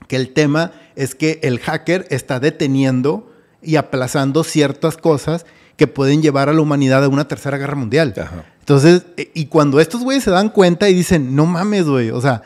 que 0.08 0.16
el 0.16 0.32
tema 0.32 0.72
es 0.96 1.14
que 1.14 1.40
el 1.42 1.58
hacker 1.58 2.06
está 2.08 2.40
deteniendo 2.40 3.33
y 3.64 3.76
aplazando 3.76 4.44
ciertas 4.44 4.96
cosas 4.96 5.46
que 5.76 5.86
pueden 5.86 6.22
llevar 6.22 6.48
a 6.48 6.52
la 6.52 6.60
humanidad 6.60 7.04
a 7.04 7.08
una 7.08 7.26
tercera 7.26 7.58
guerra 7.58 7.74
mundial. 7.74 8.14
Entonces, 8.60 9.04
e, 9.16 9.30
y 9.34 9.46
cuando 9.46 9.80
estos 9.80 10.02
güeyes 10.02 10.24
se 10.24 10.30
dan 10.30 10.48
cuenta 10.48 10.88
y 10.88 10.94
dicen, 10.94 11.34
no 11.34 11.46
mames, 11.46 11.84
güey, 11.84 12.10
o 12.10 12.20
sea, 12.20 12.42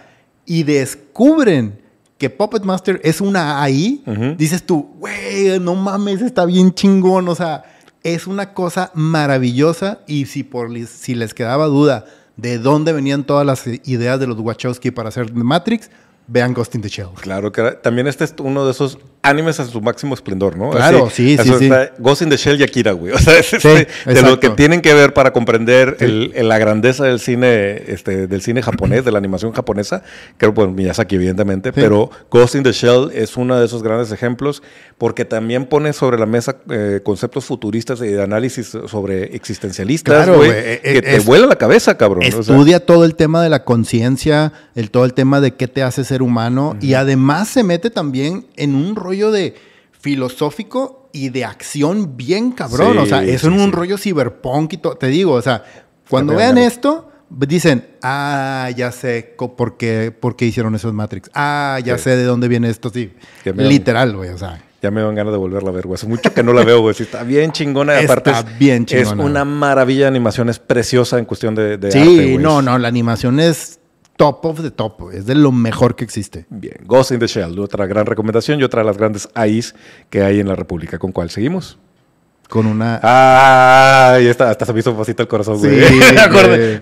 y 0.47 0.63
descubren 0.63 1.79
que 2.17 2.31
Puppet 2.31 2.65
Master 2.65 3.01
es 3.05 3.21
una 3.21 3.63
AI, 3.63 4.03
dices 4.37 4.65
tú, 4.65 4.91
güey, 4.99 5.61
no 5.61 5.75
mames, 5.75 6.21
está 6.23 6.45
bien 6.47 6.75
chingón, 6.75 7.29
o 7.29 7.35
sea, 7.35 7.63
es 8.03 8.27
una 8.27 8.55
cosa 8.55 8.91
maravillosa 8.95 10.01
y 10.07 10.27
si, 10.27 10.43
por, 10.43 10.71
si 10.87 11.15
les 11.15 11.35
quedaba 11.35 11.67
duda 11.67 12.07
de 12.37 12.59
dónde 12.59 12.93
venían 12.93 13.25
todas 13.25 13.47
las 13.47 13.67
ideas 13.67 14.19
de 14.19 14.27
los 14.27 14.39
Wachowski 14.39 14.91
para 14.91 15.11
hacer 15.11 15.33
Matrix, 15.35 15.91
vean 16.29 16.53
Ghost 16.53 16.75
in 16.75 16.83
the 16.83 16.89
Shell. 16.89 17.09
Claro, 17.21 17.51
que 17.51 17.63
también 17.83 18.07
este 18.07 18.25
es 18.25 18.35
uno 18.39 18.65
de 18.65 18.73
esos 18.73 18.99
animes 19.23 19.59
a 19.61 19.65
su 19.65 19.81
máximo 19.81 20.15
esplendor, 20.15 20.57
¿no? 20.57 20.71
Claro, 20.71 21.11
sí, 21.11 21.37
sí, 21.43 21.51
sí. 21.59 21.71
Ghost 21.99 22.23
in 22.23 22.29
the 22.29 22.37
Shell 22.37 22.61
y 22.61 22.63
Akira, 22.63 22.93
güey. 22.93 23.13
O 23.19 23.19
sea, 23.19 23.39
es 23.39 23.53
este, 23.53 23.89
de 24.07 24.23
lo 24.23 24.39
que 24.39 24.51
tienen 24.51 24.81
que 24.81 24.95
ver 24.95 25.13
para 25.13 25.33
comprender 25.33 25.97
la 26.01 26.59
grandeza 26.59 27.05
del 27.05 27.19
cine, 27.19 27.83
este, 27.89 28.27
del 28.27 28.43
cine 28.43 28.63
japonés, 28.63 29.05
de 29.05 29.11
la 29.11 29.19
animación 29.19 29.53
japonesa. 29.53 30.03
Creo, 30.37 30.55
pues, 30.55 30.71
Miyazaki, 30.71 31.17
evidentemente, 31.17 31.73
pero 31.73 32.11
Ghost 32.31 32.55
in 32.55 32.63
the 32.63 32.73
Shell 32.73 33.11
es 33.15 33.37
uno 33.37 33.59
de 33.59 33.67
esos 33.67 33.83
grandes 33.83 34.13
ejemplos 34.13 34.63
porque 34.99 35.25
también 35.25 35.67
pone 35.67 35.93
sobre 35.93 36.19
la 36.19 36.27
mesa 36.27 36.57
eh, 36.71 37.01
conceptos 37.03 37.45
futuristas 37.45 38.01
y 38.01 38.09
de 38.09 38.23
análisis 38.23 38.77
sobre 38.87 39.37
existencialistas, 39.37 40.29
güey, 40.29 40.51
eh, 40.53 40.81
que 40.83 41.03
te 41.03 41.19
vuela 41.21 41.47
la 41.47 41.57
cabeza, 41.57 41.97
cabrón. 41.97 42.25
Estudia 42.25 42.85
todo 42.85 43.05
el 43.05 43.15
tema 43.15 43.43
de 43.43 43.49
la 43.49 43.65
conciencia, 43.65 44.53
el 44.75 44.91
todo 44.91 45.05
el 45.05 45.15
tema 45.15 45.41
de 45.41 45.55
qué 45.55 45.69
te 45.69 45.83
hace 45.83 46.05
ser 46.05 46.18
humano 46.23 46.77
y 46.81 46.95
además 46.95 47.49
se 47.49 47.63
mete 47.63 47.91
también 47.91 48.47
en 48.57 48.75
un 48.75 48.97
rollo 48.97 49.31
de 49.31 49.55
filosófico 49.93 51.09
y 51.13 51.31
de 51.31 51.45
acción 51.45 52.17
bien 52.17 52.53
cabrón. 52.53 52.99
o 52.99 53.07
sea, 53.07 53.25
es 53.25 53.45
un 53.45 53.73
rollo 53.73 53.99
cyberpunk 53.99 54.75
y 54.75 54.77
todo. 54.79 54.97
Te 54.97 55.09
digo, 55.09 55.33
o 55.33 55.43
sea, 55.43 55.65
cuando 56.09 56.35
vean 56.35 56.59
esto, 56.59 57.11
dicen, 57.31 57.87
ah, 58.03 58.71
ya 58.77 58.93
sé 58.93 59.35
por 59.37 59.77
qué, 59.77 60.13
por 60.19 60.37
qué 60.37 60.47
hicieron 60.47 60.75
esos 60.75 60.93
Matrix. 60.93 61.31
Ah, 61.35 61.79
ya 61.85 61.99
sé 61.99 62.17
de 62.17 62.25
dónde 62.25 62.49
viene 62.49 62.69
esto, 62.69 62.91
sí. 62.91 63.13
Literal, 63.45 64.17
güey, 64.17 64.31
o 64.31 64.39
sea. 64.39 64.65
Ya 64.81 64.93
me 64.93 65.01
dan 65.01 65.17
ganas 65.17 65.33
de 65.33 65.39
volverla 65.39 65.71
a 65.71 65.73
ver, 65.73 65.87
güey. 65.89 65.97
Hace 65.97 66.07
mucho 66.07 66.33
que 66.33 66.43
no 66.45 66.53
la 66.53 66.65
veo, 66.65 66.81
güey. 66.81 66.95
está 66.97 67.25
bien 67.25 67.51
chingona. 67.51 67.99
Aparte 67.99 68.31
está 68.31 68.49
bien 68.59 68.87
chingona. 68.87 69.23
Es 69.23 69.29
una 69.29 69.45
maravilla 69.45 70.03
de 70.03 70.09
animación. 70.09 70.49
Es 70.49 70.61
preciosa 70.61 71.19
en 71.19 71.25
cuestión 71.25 71.57
de, 71.57 71.79
de 71.79 71.91
sí, 71.91 72.37
no, 72.39 72.63
no. 72.63 72.79
La 72.79 72.87
animación 72.87 73.41
es 73.41 73.78
top 74.19 74.45
of 74.45 74.61
the 74.61 74.71
top, 74.73 75.13
es 75.13 75.27
de 75.27 75.37
lo 75.37 75.53
mejor 75.53 75.95
que 75.95 76.05
existe. 76.05 76.45
Bien, 76.51 76.77
Ghost 76.85 77.13
in 77.13 77.21
the 77.21 77.29
Shell, 77.29 77.59
otra 77.61 77.87
gran 77.87 78.05
recomendación 78.05 78.61
y 78.61 78.65
otra 78.65 78.83
de 78.83 78.87
las 78.87 78.99
grandes 78.99 79.29
AIs 79.33 79.75
que 80.11 80.23
hay 80.23 80.41
en 80.41 80.49
la 80.49 80.57
República. 80.57 80.99
¿Con 80.99 81.13
cuál 81.13 81.31
seguimos? 81.31 81.79
Con 82.49 82.67
una. 82.67 82.99
Ah, 83.03 84.19
y 84.21 84.27
está, 84.27 84.51
hasta 84.51 84.67
se 84.67 84.73
me 84.73 84.81
hizo 84.81 84.97
pasito 84.97 85.23
el 85.23 85.29
corazón, 85.29 85.59
güey. 85.61 85.71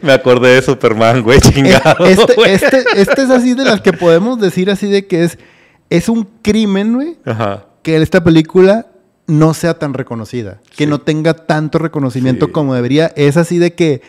me, 0.02 0.12
acordé, 0.12 0.54
de 0.54 0.62
Superman, 0.62 1.22
güey, 1.22 1.38
chingado. 1.40 2.06
Este, 2.06 2.54
este, 2.54 2.84
este, 2.96 3.22
es 3.22 3.30
así 3.30 3.54
de 3.54 3.64
las 3.64 3.82
que 3.82 3.92
podemos 3.92 4.40
decir 4.40 4.70
así 4.70 4.88
de 4.88 5.06
que 5.06 5.24
es, 5.24 5.38
es 5.90 6.08
un 6.08 6.26
crimen, 6.40 6.94
güey. 6.94 7.18
Ajá. 7.26 7.66
Que 7.82 7.98
esta 7.98 8.24
película 8.24 8.86
no 9.26 9.52
sea 9.52 9.78
tan 9.78 9.92
reconocida. 9.92 10.62
Que 10.74 10.86
no 10.86 11.00
tenga 11.02 11.34
tanto 11.34 11.78
reconocimiento 11.78 12.50
como 12.50 12.74
debería. 12.74 13.12
Es 13.14 13.36
así 13.36 13.58
de 13.58 13.74
que 13.74 14.00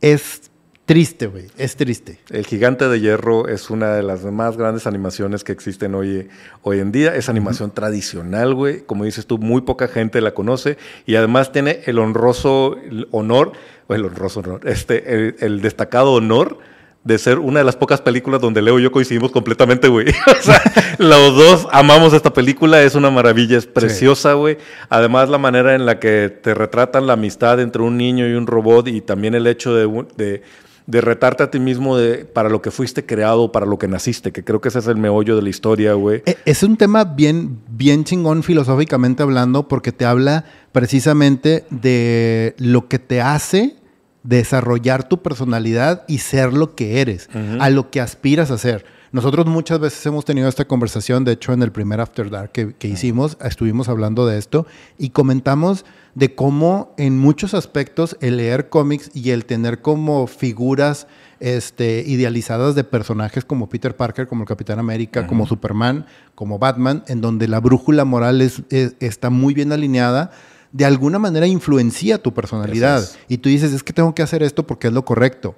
es 0.00 0.50
Triste, 0.86 1.28
güey. 1.28 1.46
Es 1.56 1.76
triste. 1.76 2.18
El 2.28 2.44
Gigante 2.44 2.86
de 2.88 3.00
Hierro 3.00 3.48
es 3.48 3.70
una 3.70 3.94
de 3.94 4.02
las 4.02 4.22
más 4.24 4.58
grandes 4.58 4.86
animaciones 4.86 5.42
que 5.42 5.52
existen 5.52 5.94
hoy, 5.94 6.28
hoy 6.60 6.80
en 6.80 6.92
día. 6.92 7.14
Es 7.14 7.30
animación 7.30 7.70
tradicional, 7.70 8.54
güey. 8.54 8.82
Como 8.82 9.04
dices 9.04 9.26
tú, 9.26 9.38
muy 9.38 9.62
poca 9.62 9.88
gente 9.88 10.20
la 10.20 10.34
conoce. 10.34 10.76
Y 11.06 11.14
además 11.14 11.52
tiene 11.52 11.80
el 11.86 11.98
honroso 11.98 12.76
honor, 13.12 13.52
o 13.86 13.94
el 13.94 14.04
honroso 14.04 14.40
honor, 14.40 14.60
este, 14.68 15.34
el, 15.42 15.62
destacado 15.62 16.12
honor 16.12 16.58
de 17.02 17.18
ser 17.18 17.38
una 17.38 17.60
de 17.60 17.64
las 17.64 17.76
pocas 17.76 18.00
películas 18.02 18.40
donde 18.40 18.60
Leo 18.60 18.78
y 18.78 18.82
yo 18.82 18.92
coincidimos 18.92 19.30
completamente, 19.30 19.88
güey. 19.88 20.08
o 20.38 20.42
sea, 20.42 20.60
los 20.98 21.34
dos 21.34 21.66
amamos 21.72 22.12
esta 22.12 22.32
película, 22.34 22.82
es 22.82 22.94
una 22.94 23.10
maravilla, 23.10 23.56
es 23.56 23.66
preciosa, 23.66 24.34
güey. 24.34 24.58
Además, 24.90 25.30
la 25.30 25.38
manera 25.38 25.74
en 25.74 25.86
la 25.86 25.98
que 25.98 26.28
te 26.28 26.52
retratan 26.52 27.06
la 27.06 27.14
amistad 27.14 27.58
entre 27.60 27.80
un 27.80 27.96
niño 27.96 28.28
y 28.28 28.34
un 28.34 28.46
robot 28.46 28.88
y 28.88 29.00
también 29.00 29.34
el 29.34 29.46
hecho 29.46 29.74
de 29.74 30.04
de 30.16 30.42
retarte 30.86 31.42
a 31.42 31.50
ti 31.50 31.58
mismo 31.58 31.96
de, 31.96 32.24
para 32.24 32.48
lo 32.48 32.60
que 32.60 32.70
fuiste 32.70 33.06
creado, 33.06 33.52
para 33.52 33.66
lo 33.66 33.78
que 33.78 33.88
naciste, 33.88 34.32
que 34.32 34.44
creo 34.44 34.60
que 34.60 34.68
ese 34.68 34.80
es 34.80 34.86
el 34.86 34.96
meollo 34.96 35.36
de 35.36 35.42
la 35.42 35.48
historia, 35.48 35.94
güey. 35.94 36.22
E, 36.26 36.36
es 36.44 36.62
un 36.62 36.76
tema 36.76 37.04
bien, 37.04 37.60
bien 37.68 38.04
chingón 38.04 38.42
filosóficamente 38.42 39.22
hablando, 39.22 39.68
porque 39.68 39.92
te 39.92 40.04
habla 40.04 40.44
precisamente 40.72 41.64
de 41.70 42.54
lo 42.58 42.88
que 42.88 42.98
te 42.98 43.20
hace 43.20 43.76
desarrollar 44.22 45.08
tu 45.08 45.22
personalidad 45.22 46.04
y 46.08 46.18
ser 46.18 46.52
lo 46.52 46.74
que 46.74 47.00
eres, 47.00 47.28
a 47.60 47.70
lo 47.70 47.90
que 47.90 48.00
aspiras 48.00 48.50
a 48.50 48.58
ser. 48.58 48.84
Nosotros 49.14 49.46
muchas 49.46 49.78
veces 49.78 50.04
hemos 50.06 50.24
tenido 50.24 50.48
esta 50.48 50.64
conversación, 50.64 51.24
de 51.24 51.30
hecho 51.32 51.52
en 51.52 51.62
el 51.62 51.70
primer 51.70 52.00
After 52.00 52.28
Dark 52.30 52.50
que, 52.50 52.74
que 52.74 52.88
hicimos, 52.88 53.38
estuvimos 53.40 53.88
hablando 53.88 54.26
de 54.26 54.38
esto 54.38 54.66
y 54.98 55.10
comentamos 55.10 55.84
de 56.16 56.34
cómo 56.34 56.92
en 56.98 57.16
muchos 57.20 57.54
aspectos 57.54 58.16
el 58.20 58.38
leer 58.38 58.68
cómics 58.70 59.12
y 59.14 59.30
el 59.30 59.44
tener 59.44 59.82
como 59.82 60.26
figuras 60.26 61.06
este, 61.38 62.02
idealizadas 62.04 62.74
de 62.74 62.82
personajes 62.82 63.44
como 63.44 63.68
Peter 63.68 63.94
Parker, 63.94 64.26
como 64.26 64.42
el 64.42 64.48
Capitán 64.48 64.80
América, 64.80 65.20
como 65.28 65.46
Superman, 65.46 66.06
como 66.34 66.58
Batman, 66.58 67.04
en 67.06 67.20
donde 67.20 67.46
la 67.46 67.60
brújula 67.60 68.04
moral 68.04 68.40
es, 68.40 68.62
es- 68.70 68.96
está 68.98 69.30
muy 69.30 69.54
bien 69.54 69.70
alineada, 69.70 70.32
de 70.72 70.86
alguna 70.86 71.20
manera 71.20 71.46
influencia 71.46 72.20
tu 72.20 72.34
personalidad. 72.34 72.98
Es. 73.04 73.16
Y 73.28 73.38
tú 73.38 73.48
dices, 73.48 73.72
es 73.72 73.84
que 73.84 73.92
tengo 73.92 74.12
que 74.12 74.22
hacer 74.22 74.42
esto 74.42 74.66
porque 74.66 74.88
es 74.88 74.92
lo 74.92 75.04
correcto. 75.04 75.54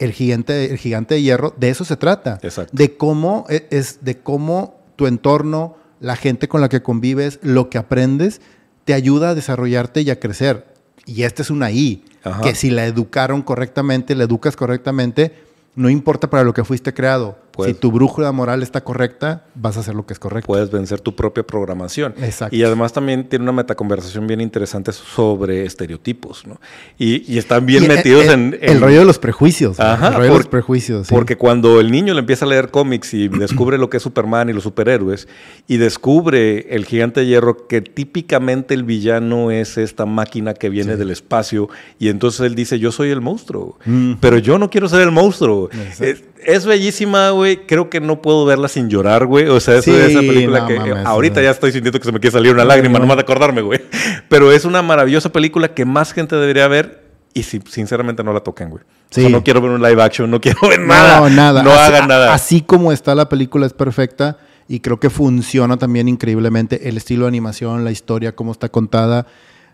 El 0.00 0.12
gigante, 0.12 0.70
el 0.72 0.78
gigante 0.78 1.14
de 1.14 1.22
hierro, 1.22 1.54
de 1.56 1.70
eso 1.70 1.84
se 1.84 1.96
trata. 1.96 2.40
Exacto. 2.42 2.72
De 2.76 2.96
cómo 2.96 3.46
e- 3.48 3.68
es, 3.70 4.02
de 4.04 4.18
cómo 4.18 4.80
tu 4.96 5.06
entorno, 5.06 5.76
la 6.00 6.16
gente 6.16 6.48
con 6.48 6.60
la 6.60 6.68
que 6.68 6.82
convives, 6.82 7.38
lo 7.42 7.70
que 7.70 7.78
aprendes, 7.78 8.40
te 8.84 8.94
ayuda 8.94 9.30
a 9.30 9.34
desarrollarte 9.34 10.00
y 10.00 10.10
a 10.10 10.18
crecer. 10.18 10.66
Y 11.06 11.22
esta 11.22 11.42
es 11.42 11.50
una 11.50 11.70
I, 11.70 12.04
Ajá. 12.24 12.40
que 12.42 12.54
si 12.54 12.70
la 12.70 12.86
educaron 12.86 13.42
correctamente, 13.42 14.14
la 14.14 14.24
educas 14.24 14.56
correctamente, 14.56 15.32
no 15.76 15.88
importa 15.88 16.28
para 16.28 16.44
lo 16.44 16.52
que 16.54 16.64
fuiste 16.64 16.92
creado. 16.92 17.38
Pues- 17.52 17.68
si 17.68 17.74
tu 17.74 17.90
brújula 17.92 18.32
moral 18.32 18.62
está 18.62 18.82
correcta, 18.82 19.44
vas 19.54 19.76
a 19.76 19.80
hacer 19.80 19.94
lo 19.94 20.06
que 20.06 20.12
es 20.12 20.18
correcto. 20.18 20.46
puedes 20.46 20.70
vencer 20.70 21.00
tu 21.00 21.14
propia 21.16 21.42
programación. 21.42 22.14
Exacto. 22.22 22.54
Y 22.56 22.62
además 22.62 22.92
también 22.92 23.28
tiene 23.28 23.42
una 23.44 23.52
metaconversación 23.52 24.26
bien 24.26 24.40
interesante 24.40 24.92
sobre 24.92 25.64
estereotipos, 25.64 26.46
¿no? 26.46 26.60
Y, 26.98 27.32
y 27.32 27.38
están 27.38 27.66
bien 27.66 27.84
Y 27.84 27.88
metidos 27.88 28.24
el, 28.26 28.30
en, 28.30 28.58
el 28.60 28.80
rollo 28.80 29.00
de 29.00 29.04
los 29.04 29.18
prejuicios. 29.18 29.78
Ajá, 29.80 30.08
el 30.08 30.14
rollo 30.14 30.32
de 30.32 30.38
los 30.38 30.46
prejuicios. 30.46 31.06
sí. 31.08 31.14
Porque 31.14 31.36
cuando 31.36 31.80
el 31.80 31.90
niño 31.90 32.14
le 32.14 32.20
empieza 32.20 32.44
a 32.44 32.48
leer 32.48 32.70
cómics 32.70 33.14
y 33.14 33.28
descubre 33.28 33.78
lo 33.78 33.90
que 33.90 33.96
es 33.98 34.02
Superman 34.02 34.48
y 34.48 34.52
los 34.52 34.62
superhéroes, 34.62 35.28
y 35.66 35.76
descubre 35.76 36.74
el 36.74 36.84
gigante 36.86 37.20
de 37.20 37.26
hierro, 37.26 37.66
que 37.66 37.80
típicamente 37.82 38.74
el 38.74 38.84
villano 38.84 39.50
es 39.50 39.76
esta 39.78 40.06
máquina 40.06 40.54
que 40.54 40.68
viene 40.70 40.96
del 40.96 41.10
espacio, 41.10 41.68
y 41.98 42.08
entonces 42.08 42.40
él 42.40 42.54
dice, 42.54 42.78
yo 42.78 42.92
soy 42.92 43.10
el 43.10 43.20
monstruo, 43.20 43.78
Mm. 43.84 44.14
pero 44.20 44.38
yo 44.38 44.58
no 44.58 44.70
quiero 44.70 44.88
ser 44.88 45.00
el 45.02 45.10
monstruo. 45.10 45.68
Exacto. 45.72 46.26
Es, 46.44 46.56
es 46.58 46.66
bellísima, 46.66 47.30
güey. 47.30 47.66
Creo 47.66 47.90
que 47.90 48.00
no 48.00 48.20
puedo 48.22 48.44
verla 48.44 48.68
sin 48.68 48.88
llorar, 48.88 49.26
güey. 49.26 49.46
O 49.48 49.60
sea, 49.60 49.74
eso 49.74 49.82
Sí, 49.84 49.90
es 49.92 50.10
esa 50.10 50.20
película 50.20 50.60
no 50.60 50.66
que 50.66 50.78
mames, 50.78 51.06
ahorita 51.06 51.36
no. 51.40 51.44
ya 51.44 51.50
estoy 51.50 51.72
sintiendo 51.72 51.98
que 51.98 52.04
se 52.06 52.12
me 52.12 52.20
quiere 52.20 52.32
salir 52.32 52.52
una 52.54 52.64
lágrima, 52.64 52.94
no. 52.94 53.00
nomás 53.00 53.16
de 53.16 53.22
acordarme, 53.22 53.60
güey. 53.62 53.80
Pero 54.28 54.52
es 54.52 54.64
una 54.64 54.82
maravillosa 54.82 55.30
película 55.30 55.72
que 55.74 55.84
más 55.84 56.12
gente 56.12 56.36
debería 56.36 56.68
ver 56.68 57.04
y 57.34 57.42
si, 57.44 57.60
sinceramente 57.68 58.24
no 58.24 58.32
la 58.32 58.40
toquen, 58.40 58.70
güey. 58.70 58.82
O 58.82 59.14
sea, 59.14 59.28
no 59.28 59.42
quiero 59.42 59.60
ver 59.60 59.70
un 59.72 59.82
live 59.82 60.02
action, 60.02 60.30
no 60.30 60.40
quiero 60.40 60.60
ver 60.68 60.80
nada. 60.80 61.20
No, 61.20 61.30
nada. 61.30 61.62
No 61.62 61.70
Así- 61.72 61.92
hagan 61.92 62.08
nada. 62.08 62.32
Así 62.34 62.60
como 62.62 62.92
está 62.92 63.14
la 63.14 63.28
película 63.28 63.66
es 63.66 63.72
perfecta 63.72 64.38
y 64.68 64.80
creo 64.80 65.00
que 65.00 65.10
funciona 65.10 65.76
también 65.76 66.06
increíblemente 66.08 66.88
el 66.88 66.96
estilo 66.96 67.22
de 67.24 67.28
animación, 67.28 67.84
la 67.84 67.90
historia, 67.90 68.34
cómo 68.36 68.52
está 68.52 68.68
contada. 68.68 69.26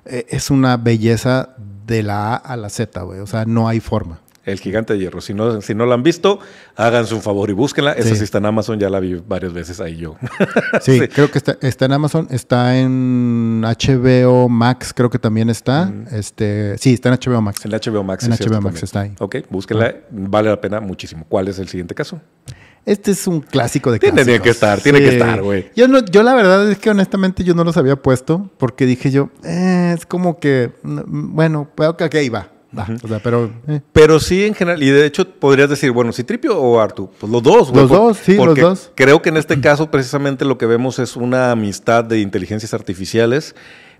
eh, 0.06 0.24
es 0.28 0.50
una 0.50 0.76
belleza 0.76 1.50
de 1.86 2.02
la 2.02 2.34
A 2.34 2.36
a 2.36 2.56
la 2.56 2.68
Z, 2.70 3.02
güey. 3.02 3.18
O 3.20 3.26
sea, 3.26 3.44
no 3.44 3.68
hay 3.68 3.80
forma. 3.80 4.20
El 4.46 4.58
gigante 4.60 4.94
de 4.94 5.00
hierro. 5.00 5.20
Si 5.20 5.34
no, 5.34 5.60
si 5.60 5.74
no 5.74 5.84
la 5.86 5.94
han 5.94 6.02
visto, 6.02 6.38
háganse 6.76 7.14
un 7.14 7.20
favor 7.20 7.50
y 7.50 7.52
búsquenla. 7.52 7.92
Esa 7.92 8.10
Sí. 8.10 8.16
sí 8.16 8.24
está 8.24 8.38
en 8.38 8.46
Amazon, 8.46 8.78
ya 8.78 8.88
la 8.88 9.00
vi 9.00 9.14
varias 9.26 9.52
veces 9.52 9.80
ahí 9.80 9.96
yo. 9.96 10.16
Sí, 10.80 10.98
Sí. 11.00 11.08
creo 11.08 11.30
que 11.30 11.38
está, 11.38 11.58
está 11.60 11.84
en 11.86 11.92
Amazon, 11.92 12.28
está 12.30 12.78
en 12.78 13.62
HBO 13.62 14.48
Max, 14.48 14.92
creo 14.94 15.10
que 15.10 15.18
también 15.18 15.50
está. 15.50 15.92
Este, 16.12 16.78
sí, 16.78 16.94
está 16.94 17.08
en 17.10 17.16
HBO 17.16 17.42
Max. 17.42 17.64
En 17.64 17.72
HBO 17.72 18.02
Max. 18.04 18.24
En 18.24 18.32
es 18.32 18.40
HBO 18.40 18.60
Max 18.60 18.62
también. 18.62 18.84
está 18.84 19.00
ahí. 19.00 19.14
Ok, 19.18 19.36
búsquenla. 19.50 19.94
Vale 20.10 20.48
la 20.48 20.60
pena 20.60 20.80
muchísimo. 20.80 21.26
¿Cuál 21.28 21.48
es 21.48 21.58
el 21.58 21.68
siguiente 21.68 21.94
caso? 21.94 22.20
Este 22.84 23.10
es 23.10 23.26
un 23.26 23.40
clásico 23.40 23.90
de 23.90 23.98
Tiene 23.98 24.40
que 24.40 24.50
estar, 24.50 24.80
tiene 24.80 25.00
que 25.00 25.08
estar, 25.08 25.42
güey. 25.42 25.70
Yo, 25.74 25.88
no, 25.88 26.04
yo 26.04 26.22
la 26.22 26.34
verdad 26.34 26.70
es 26.70 26.78
que 26.78 26.88
honestamente 26.90 27.42
yo 27.42 27.52
no 27.52 27.64
los 27.64 27.76
había 27.76 27.96
puesto 27.96 28.48
porque 28.58 28.86
dije 28.86 29.10
yo, 29.10 29.30
eh, 29.42 29.92
es 29.98 30.06
como 30.06 30.38
que, 30.38 30.70
mm, 30.84 31.34
bueno, 31.34 31.68
ok, 31.76 32.02
va, 32.32 32.48
va. 32.76 32.86
O 33.02 33.08
sea, 33.08 33.18
pero... 33.20 33.50
eh. 33.68 33.80
Pero 33.92 34.18
sí, 34.20 34.44
en 34.44 34.54
general, 34.54 34.82
y 34.82 34.88
de 34.90 35.06
hecho 35.06 35.28
podrías 35.28 35.68
decir, 35.68 35.90
bueno, 35.92 36.12
¿Citripio 36.12 36.58
o 36.58 36.80
Artu? 36.80 37.10
Pues 37.18 37.30
los 37.30 37.42
dos, 37.42 37.70
güey. 37.70 37.82
Los 37.82 37.90
por- 37.90 37.98
dos, 37.98 38.16
sí, 38.18 38.34
los 38.36 38.46
porque 38.46 38.60
dos. 38.62 38.90
Creo 38.94 39.20
que 39.22 39.28
en 39.28 39.36
este 39.36 39.60
caso 39.60 39.90
precisamente 39.90 40.44
lo 40.44 40.58
que 40.58 40.66
vemos 40.66 40.98
es 40.98 41.16
una 41.16 41.50
amistad 41.50 42.04
de 42.04 42.20
inteligencias 42.20 42.74
artificiales, 42.74 43.54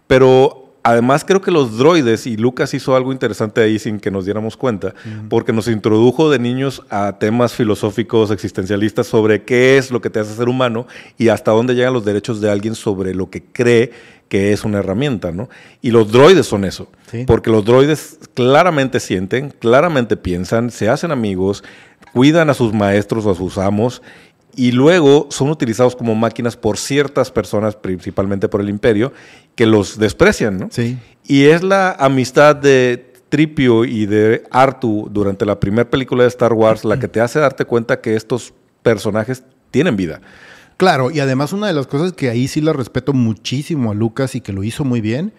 pero 0.06 0.62
además 0.82 1.24
creo 1.24 1.40
que 1.40 1.50
los 1.50 1.78
droides, 1.78 2.28
y 2.28 2.36
Lucas 2.36 2.72
hizo 2.72 2.94
algo 2.94 3.10
interesante 3.10 3.60
ahí 3.60 3.78
sin 3.80 3.98
que 3.98 4.12
nos 4.12 4.24
diéramos 4.24 4.56
cuenta, 4.56 4.94
porque 5.28 5.52
nos 5.52 5.66
introdujo 5.66 6.30
de 6.30 6.38
niños 6.38 6.82
a 6.90 7.18
temas 7.18 7.54
filosóficos, 7.54 8.30
existencialistas 8.30 9.08
sobre 9.08 9.42
qué 9.42 9.78
es 9.78 9.90
lo 9.90 10.00
que 10.00 10.10
te 10.10 10.20
hace 10.20 10.32
ser 10.34 10.48
humano 10.48 10.86
y 11.18 11.28
hasta 11.28 11.50
dónde 11.50 11.74
llegan 11.74 11.92
los 11.92 12.04
derechos 12.04 12.40
de 12.40 12.50
alguien 12.52 12.76
sobre 12.76 13.16
lo 13.16 13.30
que 13.30 13.42
cree 13.42 13.90
que 14.29 14.53
es 14.53 14.64
una 14.64 14.79
herramienta, 14.79 15.33
¿no? 15.33 15.49
Y 15.83 15.91
los 15.91 16.11
droides 16.11 16.47
son 16.47 16.64
eso. 16.64 16.89
Sí. 17.11 17.24
Porque 17.27 17.51
los 17.51 17.64
droides 17.64 18.18
claramente 18.35 19.01
sienten, 19.01 19.51
claramente 19.51 20.16
piensan, 20.16 20.70
se 20.70 20.89
hacen 20.89 21.12
amigos, 21.12 21.62
cuidan 22.12 22.51
a 22.51 22.55
sus 22.55 22.72
maestros 22.72 23.27
o 23.27 23.31
a 23.31 23.35
sus 23.35 23.59
amos 23.59 24.03
y 24.57 24.72
luego 24.72 25.29
son 25.31 25.51
utilizados 25.51 25.95
como 25.95 26.14
máquinas 26.14 26.57
por 26.57 26.79
ciertas 26.79 27.31
personas, 27.31 27.77
principalmente 27.77 28.49
por 28.49 28.62
el 28.62 28.70
imperio, 28.70 29.12
que 29.55 29.66
los 29.66 29.99
desprecian, 29.99 30.59
¿no? 30.59 30.68
Sí. 30.70 30.99
Y 31.24 31.45
es 31.45 31.62
la 31.62 31.93
amistad 31.93 32.57
de 32.57 33.12
Tripio 33.29 33.85
y 33.85 34.07
de 34.07 34.45
Artu 34.51 35.09
durante 35.11 35.45
la 35.45 35.61
primera 35.61 35.89
película 35.89 36.22
de 36.22 36.29
Star 36.29 36.53
Wars 36.53 36.85
la 36.85 36.99
que 36.99 37.09
te 37.09 37.20
hace 37.20 37.39
darte 37.39 37.64
cuenta 37.64 38.01
que 38.01 38.16
estos 38.16 38.55
personajes 38.83 39.43
tienen 39.70 39.97
vida. 39.97 40.20
Claro, 40.77 41.11
y 41.11 41.20
además 41.20 41.53
una 41.53 41.68
de 41.68 41.72
las 41.72 41.87
cosas 41.87 42.12
que 42.12 42.29
ahí 42.29 42.49
sí 42.49 42.61
le 42.61 42.72
respeto 42.72 43.12
muchísimo 43.12 43.93
a 43.93 43.95
Lucas 43.95 44.35
y 44.35 44.41
que 44.41 44.53
lo 44.53 44.62
hizo 44.62 44.85
muy 44.85 45.01
bien, 45.01 45.33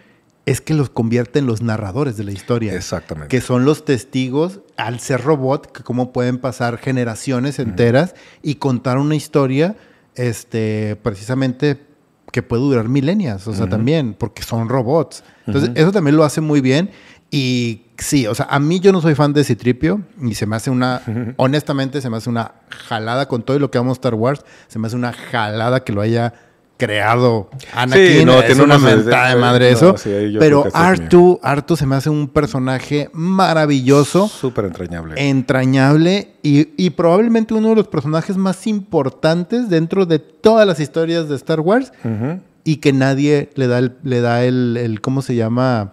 es 0.46 0.60
que 0.60 0.74
los 0.74 0.88
convierte 0.88 1.38
en 1.38 1.46
los 1.46 1.62
narradores 1.62 2.16
de 2.16 2.24
la 2.24 2.32
historia. 2.32 2.74
Exactamente. 2.74 3.28
Que 3.28 3.42
son 3.42 3.64
los 3.64 3.84
testigos, 3.84 4.60
al 4.76 4.98
ser 4.98 5.20
robot, 5.20 5.70
que 5.70 5.82
cómo 5.82 6.12
pueden 6.12 6.38
pasar 6.38 6.78
generaciones 6.78 7.58
enteras 7.58 8.14
y 8.42 8.54
contar 8.54 8.98
una 8.98 9.14
historia, 9.14 9.76
este, 10.14 10.96
precisamente 11.02 11.86
que 12.32 12.42
puede 12.42 12.62
durar 12.62 12.88
milenias, 12.88 13.46
o 13.46 13.54
sea, 13.54 13.68
también, 13.68 14.14
porque 14.14 14.42
son 14.42 14.68
robots. 14.68 15.22
Entonces, 15.46 15.70
eso 15.74 15.92
también 15.92 16.16
lo 16.16 16.24
hace 16.24 16.40
muy 16.40 16.60
bien. 16.60 16.90
Y 17.30 17.82
sí, 17.98 18.26
o 18.26 18.34
sea, 18.34 18.46
a 18.50 18.58
mí 18.58 18.80
yo 18.80 18.90
no 18.92 19.00
soy 19.02 19.14
fan 19.14 19.32
de 19.34 19.44
Citripio 19.44 20.00
y 20.22 20.34
se 20.34 20.46
me 20.46 20.56
hace 20.56 20.70
una, 20.70 21.02
honestamente, 21.36 22.00
se 22.00 22.08
me 22.08 22.16
hace 22.16 22.30
una 22.30 22.52
jalada 22.70 23.28
con 23.28 23.42
todo 23.42 23.56
y 23.56 23.60
lo 23.60 23.70
que 23.70 23.78
amo 23.78 23.92
Star 23.92 24.14
Wars, 24.14 24.44
se 24.66 24.78
me 24.78 24.86
hace 24.86 24.96
una 24.96 25.12
jalada 25.12 25.84
que 25.84 25.92
lo 25.92 26.00
haya 26.00 26.32
creado 26.78 27.50
Anakin. 27.74 28.18
Sí, 28.20 28.24
no, 28.24 28.38
es 28.38 28.46
tiene 28.46 28.62
una 28.62 28.78
mentada 28.78 29.30
de 29.30 29.34
eh, 29.34 29.40
madre 29.40 29.70
no, 29.72 29.76
eso. 29.76 29.96
sí, 29.98 30.10
pero 30.38 30.38
creo 30.38 30.62
que 30.62 30.68
estás 30.68 30.82
Artu, 31.00 31.40
Artu 31.42 31.76
se 31.76 31.86
me 31.86 31.96
hace 31.96 32.08
un 32.08 32.28
personaje 32.28 33.10
maravilloso 33.12 34.28
Súper 34.28 34.66
entrañable. 34.66 35.28
entrañable 35.28 36.34
y, 36.42 36.68
y 36.76 36.90
probablemente 36.90 37.52
uno 37.52 37.70
de 37.70 37.74
los 37.74 37.88
personajes 37.88 38.36
más 38.36 38.64
importantes 38.68 39.68
dentro 39.68 40.06
de 40.06 40.20
todas 40.20 40.66
las 40.68 40.78
historias 40.80 41.28
de 41.28 41.34
Star 41.34 41.60
Wars 41.60 41.92
y 42.64 42.76
que 42.76 42.92
nadie 42.92 43.50
le 43.56 43.66
da 43.66 43.78
el, 43.80 43.96
le 44.04 44.20
da 44.20 44.44
el, 44.44 44.76
el- 44.76 45.00
¿cómo 45.00 45.20
se 45.20 45.34
llama? 45.34 45.92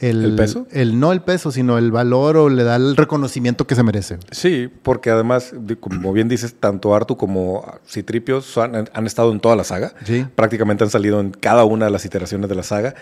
¿El 0.00 0.36
peso? 0.36 0.66
El, 0.70 1.00
no 1.00 1.12
el 1.12 1.22
peso, 1.22 1.50
sino 1.50 1.76
el 1.76 1.90
valor 1.90 2.36
o 2.36 2.48
le 2.48 2.62
da 2.62 2.76
el 2.76 2.96
reconocimiento 2.96 3.66
que 3.66 3.74
se 3.74 3.82
merece. 3.82 4.18
Sí, 4.30 4.70
porque 4.82 5.10
además, 5.10 5.52
como 5.80 6.12
bien 6.12 6.28
dices, 6.28 6.54
tanto 6.58 6.94
Artu 6.94 7.16
como 7.16 7.66
Citripio 7.86 8.42
han, 8.56 8.88
han 8.92 9.06
estado 9.06 9.32
en 9.32 9.40
toda 9.40 9.56
la 9.56 9.64
saga. 9.64 9.94
Sí. 10.04 10.24
Prácticamente 10.36 10.84
han 10.84 10.90
salido 10.90 11.20
en 11.20 11.30
cada 11.32 11.64
una 11.64 11.86
de 11.86 11.90
las 11.90 12.04
iteraciones 12.04 12.48
de 12.48 12.54
la 12.54 12.62
saga. 12.62 12.94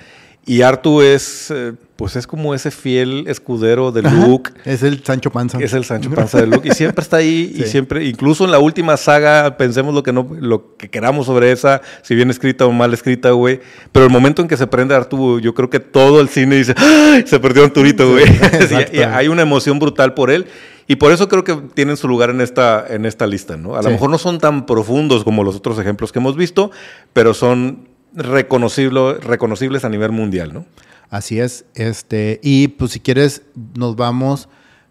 Y 0.48 0.62
Artu 0.62 1.02
es, 1.02 1.50
eh, 1.50 1.72
pues 1.96 2.14
es 2.14 2.28
como 2.28 2.54
ese 2.54 2.70
fiel 2.70 3.24
escudero 3.26 3.90
de 3.90 4.06
Ajá. 4.06 4.26
Luke. 4.26 4.52
Es 4.64 4.84
el 4.84 5.02
Sancho 5.02 5.32
Panza. 5.32 5.58
Es 5.60 5.72
el 5.72 5.84
Sancho 5.84 6.08
Panza 6.14 6.40
de 6.40 6.46
Luke 6.46 6.68
y 6.68 6.70
siempre 6.70 7.02
está 7.02 7.16
ahí 7.16 7.52
y 7.52 7.64
siempre, 7.64 8.04
incluso 8.04 8.44
en 8.44 8.52
la 8.52 8.60
última 8.60 8.96
saga, 8.96 9.56
pensemos 9.56 9.92
lo 9.92 10.04
que 10.04 10.12
no, 10.12 10.28
lo 10.38 10.76
que 10.76 10.88
queramos 10.88 11.26
sobre 11.26 11.50
esa, 11.50 11.82
si 12.02 12.14
bien 12.14 12.30
escrita 12.30 12.64
o 12.64 12.70
mal 12.70 12.94
escrita, 12.94 13.32
güey. 13.32 13.60
Pero 13.90 14.06
el 14.06 14.12
momento 14.12 14.40
en 14.40 14.46
que 14.46 14.56
se 14.56 14.68
prende 14.68 14.94
Arturo, 14.94 15.40
yo 15.40 15.52
creo 15.52 15.68
que 15.68 15.80
todo 15.80 16.20
el 16.20 16.28
cine 16.28 16.54
dice, 16.54 16.74
¡Ay! 16.76 17.24
se 17.26 17.40
perdió 17.40 17.64
Arturito, 17.64 18.08
güey. 18.08 18.24
exacto. 18.28 18.92
y, 18.94 18.98
y 18.98 19.02
hay 19.02 19.26
una 19.26 19.42
emoción 19.42 19.80
brutal 19.80 20.14
por 20.14 20.30
él. 20.30 20.46
Y 20.86 20.94
por 20.94 21.10
eso 21.10 21.26
creo 21.28 21.42
que 21.42 21.56
tienen 21.74 21.96
su 21.96 22.06
lugar 22.06 22.30
en 22.30 22.40
esta, 22.40 22.86
en 22.88 23.04
esta 23.04 23.26
lista, 23.26 23.56
¿no? 23.56 23.74
A 23.74 23.82
lo 23.82 23.90
mejor 23.90 24.08
no 24.08 24.18
son 24.18 24.38
tan 24.38 24.66
profundos 24.66 25.24
como 25.24 25.42
los 25.42 25.56
otros 25.56 25.76
ejemplos 25.80 26.12
que 26.12 26.20
hemos 26.20 26.36
visto, 26.36 26.70
pero 27.12 27.34
son 27.34 27.95
reconocible- 28.16 29.18
reconocibles 29.20 29.84
a 29.84 29.88
nivel 29.88 30.12
mundial, 30.12 30.52
¿no? 30.52 30.66
Así 31.10 31.38
es. 31.38 31.64
Este, 31.74 32.40
y 32.42 32.68
pues 32.68 32.92
si 32.92 33.00
quieres, 33.00 33.42
nos 33.76 33.94
vamos 33.96 34.48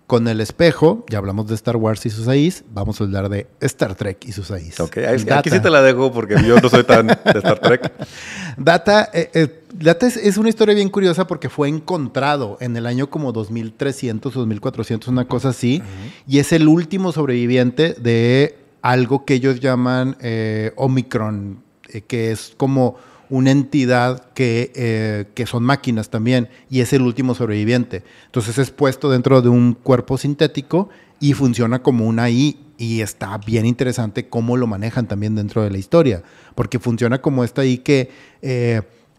con 0.07 0.27
el 0.27 0.39
espejo. 0.39 1.03
Ya 1.09 1.17
hablamos 1.17 1.47
de 1.47 1.55
Star 1.55 1.75
Wars 1.77 2.05
y 2.05 2.09
sus 2.09 2.27
AIs. 2.27 2.63
Vamos 2.71 3.01
a 3.01 3.03
hablar 3.03 3.27
de 3.27 3.47
Star 3.59 3.95
Trek 3.95 4.23
y 4.25 4.31
sus 4.31 4.49
AIs. 4.51 4.79
Ok, 4.79 4.97
aquí 5.31 5.49
sí 5.49 5.59
te 5.59 5.69
la 5.69 5.81
dejo 5.81 6.13
porque 6.13 6.35
yo 6.45 6.57
no 6.61 6.69
soy 6.69 6.83
tan 6.83 7.07
de 7.07 7.13
Star 7.25 7.59
Trek. 7.59 7.91
Data, 8.57 9.09
eh, 9.13 9.29
eh, 9.33 9.63
Data 9.73 10.07
es, 10.07 10.15
es 10.15 10.37
una 10.37 10.47
historia 10.49 10.73
bien 10.75 10.89
curiosa 10.89 11.27
porque 11.27 11.49
fue 11.49 11.67
encontrado 11.67 12.57
en 12.61 12.77
el 12.77 12.85
año 12.85 13.09
como 13.09 13.31
2300 13.33 14.33
o 14.35 14.39
2400, 14.39 15.07
una 15.09 15.27
cosa 15.27 15.49
así, 15.49 15.81
y 16.27 16.39
es 16.39 16.53
el 16.53 16.67
último 16.67 17.11
sobreviviente 17.11 17.93
de 17.99 18.57
algo 18.81 19.25
que 19.25 19.33
ellos 19.33 19.59
llaman 19.59 20.15
eh, 20.21 20.71
Omicron, 20.77 21.61
que 22.07 22.31
es 22.31 22.53
como 22.55 22.95
una 23.29 23.51
entidad 23.51 24.31
que, 24.33 24.71
eh, 24.75 25.25
que, 25.33 25.45
son 25.45 25.63
máquinas 25.63 26.09
también 26.09 26.49
y 26.69 26.81
es 26.81 26.93
el 26.93 27.01
último 27.01 27.35
sobreviviente. 27.35 28.03
Entonces 28.25 28.57
es 28.57 28.71
puesto 28.71 29.09
dentro 29.09 29.41
de 29.41 29.49
un 29.49 29.73
cuerpo 29.73 30.17
sintético 30.17 30.89
y 31.19 31.33
funciona 31.33 31.81
como 31.81 32.05
una 32.05 32.29
I 32.29 32.59
y 32.77 33.01
está 33.01 33.37
bien 33.37 33.65
interesante 33.65 34.27
cómo 34.27 34.57
lo 34.57 34.67
manejan 34.67 35.07
también 35.07 35.35
dentro 35.35 35.63
de 35.63 35.71
la 35.71 35.77
historia, 35.77 36.23
porque 36.55 36.79
funciona 36.79 37.21
como 37.21 37.43
esta 37.43 37.65
I 37.65 37.77
que 37.77 38.09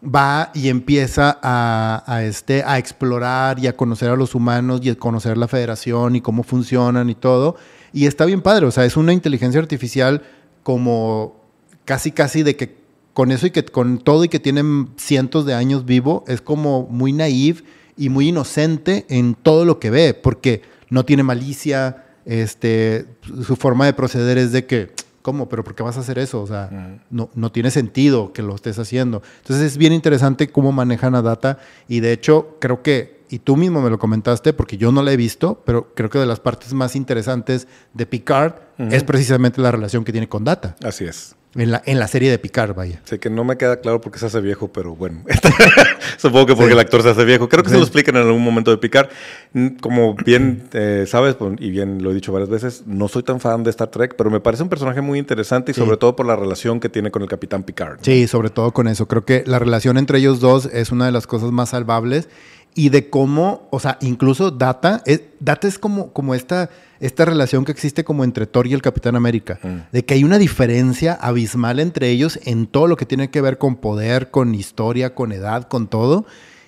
va 0.03 0.51
y 0.53 0.69
empieza 0.69 1.39
a, 1.41 2.21
este, 2.23 2.63
a 2.63 2.77
explorar 2.77 3.59
y 3.59 3.67
a 3.67 3.75
conocer 3.75 4.09
a 4.09 4.15
los 4.15 4.35
humanos 4.35 4.81
y 4.83 4.89
a 4.89 4.95
conocer 4.95 5.37
la 5.37 5.47
federación 5.47 6.15
y 6.15 6.21
cómo 6.21 6.43
funcionan 6.43 7.09
y 7.09 7.15
todo. 7.15 7.55
Y 7.93 8.05
está 8.05 8.25
bien 8.25 8.41
padre, 8.41 8.65
o 8.65 8.71
sea, 8.71 8.85
es 8.85 8.97
una 8.97 9.13
inteligencia 9.13 9.59
artificial 9.59 10.23
como 10.63 11.41
casi, 11.85 12.11
casi 12.11 12.43
de 12.43 12.55
que 12.55 12.75
con 13.17 13.31
eso 13.31 13.47
y 13.47 13.49
que 13.49 13.65
con 13.65 13.97
todo 13.97 14.25
y 14.25 14.29
que 14.29 14.39
tienen 14.39 14.89
cientos 14.95 15.43
de 15.47 15.55
años 15.55 15.85
vivo, 15.85 16.23
es 16.27 16.39
como 16.39 16.83
muy 16.83 17.13
naive 17.13 17.63
y 17.97 18.09
muy 18.09 18.27
inocente 18.27 19.07
en 19.09 19.33
todo 19.33 19.65
lo 19.65 19.79
que 19.79 19.89
ve, 19.89 20.13
porque 20.13 20.61
no 20.91 21.03
tiene 21.03 21.23
malicia, 21.23 22.05
este, 22.25 23.07
su 23.43 23.55
forma 23.55 23.87
de 23.87 23.93
proceder 23.93 24.37
es 24.37 24.51
de 24.51 24.67
que 24.67 24.91
¿cómo? 25.23 25.49
¿Pero 25.49 25.63
por 25.63 25.73
qué 25.73 25.81
vas 25.81 25.97
a 25.97 26.01
hacer 26.01 26.19
eso? 26.19 26.43
O 26.43 26.45
sea, 26.45 26.99
no, 27.09 27.31
no 27.33 27.51
tiene 27.51 27.71
sentido 27.71 28.33
que 28.33 28.43
lo 28.43 28.53
estés 28.53 28.77
haciendo. 28.77 29.23
Entonces 29.37 29.65
es 29.65 29.77
bien 29.79 29.93
interesante 29.93 30.51
cómo 30.51 30.71
manejan 30.71 31.15
a 31.15 31.23
Data 31.23 31.57
y 31.87 32.01
de 32.01 32.11
hecho 32.11 32.57
creo 32.59 32.83
que, 32.83 33.25
y 33.31 33.39
tú 33.39 33.57
mismo 33.57 33.81
me 33.81 33.89
lo 33.89 33.97
comentaste 33.97 34.53
porque 34.53 34.77
yo 34.77 34.91
no 34.91 35.01
la 35.01 35.11
he 35.11 35.17
visto, 35.17 35.63
pero 35.65 35.91
creo 35.95 36.11
que 36.11 36.19
de 36.19 36.27
las 36.27 36.39
partes 36.39 36.71
más 36.75 36.95
interesantes 36.95 37.67
de 37.95 38.05
Picard 38.05 38.53
es 38.77 39.03
precisamente 39.03 39.59
la 39.59 39.71
relación 39.71 40.03
que 40.03 40.11
tiene 40.11 40.29
con 40.29 40.43
Data. 40.43 40.75
Así 40.83 41.05
es. 41.05 41.36
En 41.55 41.71
la, 41.71 41.81
en 41.85 41.97
la 41.97 42.07
serie 42.07 42.29
de 42.29 42.37
Picard, 42.37 42.75
vaya. 42.75 43.01
Sé 43.05 43.19
que 43.19 43.29
no 43.29 43.43
me 43.43 43.57
queda 43.57 43.79
claro 43.79 43.99
por 43.99 44.11
qué 44.11 44.19
se 44.19 44.27
hace 44.27 44.41
viejo, 44.41 44.67
pero 44.67 44.95
bueno. 44.95 45.23
Supongo 46.17 46.45
que 46.45 46.55
porque 46.55 46.73
el 46.73 46.79
actor 46.79 47.01
se 47.01 47.09
hace 47.09 47.25
viejo. 47.25 47.49
Creo 47.49 47.63
que 47.63 47.69
se 47.69 47.77
lo 47.77 47.81
explican 47.81 48.15
en 48.15 48.23
algún 48.23 48.43
momento 48.43 48.69
de 48.69 48.77
Picard. 48.77 49.09
Mm, 49.53 49.67
como 49.77 50.13
bien 50.13 50.67
eh, 50.73 51.05
sabes, 51.07 51.35
pues, 51.35 51.55
y 51.59 51.71
bien 51.71 52.03
lo 52.03 52.11
he 52.11 52.13
dicho 52.13 52.31
varias 52.31 52.49
veces, 52.49 52.83
no 52.85 53.07
soy 53.07 53.23
tan 53.23 53.39
fan 53.39 53.63
de 53.63 53.71
Star 53.71 53.87
Trek, 53.87 54.15
pero 54.17 54.29
me 54.29 54.39
parece 54.39 54.61
un 54.63 54.69
personaje 54.69 55.01
muy 55.01 55.19
interesante 55.19 55.71
y 55.71 55.73
sobre 55.73 55.97
todo 55.97 56.15
por 56.15 56.25
la 56.25 56.35
relación 56.35 56.79
que 56.79 56.89
tiene 56.89 57.11
con 57.11 57.23
el 57.23 57.29
Capitán 57.29 57.63
Picard. 57.63 57.99
Sí, 58.01 58.27
sobre 58.27 58.49
todo 58.49 58.71
con 58.71 58.87
eso. 58.87 59.07
Creo 59.07 59.25
que 59.25 59.43
la 59.47 59.57
relación 59.57 59.97
entre 59.97 60.19
ellos 60.19 60.39
dos 60.39 60.67
es 60.67 60.91
una 60.91 61.05
de 61.05 61.11
las 61.11 61.27
cosas 61.27 61.51
más 61.51 61.69
salvables 61.69 62.29
y 62.77 62.89
de 62.89 63.09
cómo, 63.09 63.67
o 63.71 63.79
sea, 63.79 63.97
incluso 64.01 64.51
Data, 64.51 65.01
es, 65.07 65.23
Data 65.39 65.67
es 65.67 65.79
como, 65.79 66.13
como 66.13 66.35
esta, 66.35 66.69
esta 66.99 67.25
relación 67.25 67.65
que 67.65 67.71
existe 67.71 68.03
como 68.03 68.23
entre 68.23 68.45
Thor 68.45 68.67
y 68.67 68.73
el 68.75 68.83
Capitán 68.83 69.15
América, 69.15 69.57
mm. 69.63 69.91
de 69.91 70.05
que 70.05 70.13
hay 70.13 70.23
una 70.23 70.37
diferencia 70.37 71.15
abismal 71.15 71.79
entre 71.79 72.09
ellos 72.09 72.39
en 72.45 72.67
todo 72.67 72.85
lo 72.85 72.95
que 72.95 73.07
tiene 73.07 73.31
que 73.31 73.41
ver 73.41 73.57
con 73.57 73.77
poder, 73.77 74.29
con 74.29 74.53
historia, 74.53 75.15
con 75.15 75.31
edad, 75.31 75.67
con 75.67 75.87
todo, 75.87 76.27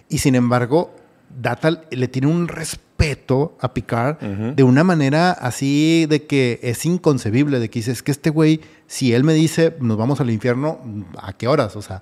y 0.09 0.17
sin 0.17 0.33
embargo, 0.33 0.95
Data 1.39 1.83
le 1.91 2.07
tiene 2.07 2.27
un 2.27 2.47
respeto 2.47 3.55
a 3.61 3.71
Picard 3.75 4.17
de 4.19 4.63
una 4.63 4.83
manera 4.83 5.31
así 5.31 6.07
de 6.09 6.25
que 6.25 6.59
es 6.63 6.87
inconcebible, 6.87 7.59
de 7.59 7.69
que 7.69 7.79
dices, 7.79 8.01
que 8.01 8.09
este 8.09 8.31
güey, 8.31 8.61
si 8.87 9.13
él 9.13 9.23
me 9.23 9.35
dice, 9.35 9.75
nos 9.79 9.95
vamos 9.95 10.19
al 10.21 10.31
infierno, 10.31 10.79
¿a 11.21 11.33
qué 11.33 11.47
horas? 11.47 11.75
O 11.75 11.83
sea, 11.83 12.01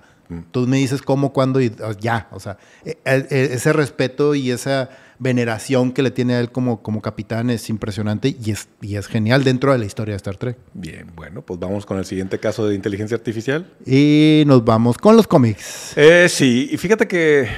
Tú 0.50 0.66
me 0.66 0.76
dices 0.76 1.02
cómo, 1.02 1.32
cuándo 1.32 1.60
y 1.60 1.72
ah, 1.82 1.94
ya. 1.98 2.28
O 2.32 2.40
sea, 2.40 2.58
e, 2.84 2.98
e, 3.04 3.26
e, 3.30 3.54
ese 3.54 3.72
respeto 3.72 4.34
y 4.34 4.50
esa 4.50 4.90
veneración 5.18 5.92
que 5.92 6.02
le 6.02 6.10
tiene 6.10 6.34
a 6.34 6.40
él 6.40 6.50
como, 6.52 6.82
como 6.82 7.02
capitán 7.02 7.50
es 7.50 7.68
impresionante 7.70 8.36
y 8.40 8.50
es, 8.50 8.68
y 8.80 8.96
es 8.96 9.06
genial 9.06 9.42
dentro 9.42 9.72
de 9.72 9.78
la 9.78 9.84
historia 9.84 10.12
de 10.12 10.16
Star 10.16 10.36
Trek. 10.36 10.56
Bien, 10.74 11.10
bueno, 11.14 11.42
pues 11.42 11.58
vamos 11.58 11.86
con 11.86 11.98
el 11.98 12.04
siguiente 12.04 12.38
caso 12.38 12.66
de 12.66 12.74
inteligencia 12.74 13.16
artificial. 13.16 13.66
Y 13.86 14.44
nos 14.46 14.64
vamos 14.64 14.98
con 14.98 15.16
los 15.16 15.26
cómics. 15.26 15.94
Eh, 15.96 16.28
sí, 16.28 16.68
y 16.70 16.76
fíjate 16.76 17.08
que 17.08 17.48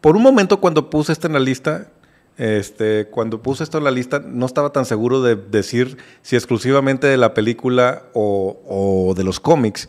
por 0.00 0.16
un 0.16 0.22
momento 0.22 0.60
cuando 0.60 0.90
puse 0.90 1.12
esto 1.12 1.26
en 1.26 1.32
la 1.32 1.40
lista, 1.40 1.88
este, 2.36 3.06
cuando 3.10 3.42
puse 3.42 3.64
esto 3.64 3.78
en 3.78 3.84
la 3.84 3.90
lista, 3.90 4.22
no 4.24 4.46
estaba 4.46 4.70
tan 4.70 4.84
seguro 4.84 5.22
de 5.22 5.36
decir 5.36 5.96
si 6.22 6.36
exclusivamente 6.36 7.06
de 7.06 7.16
la 7.16 7.32
película 7.32 8.04
o, 8.12 8.60
o 8.66 9.14
de 9.14 9.24
los 9.24 9.40
cómics. 9.40 9.88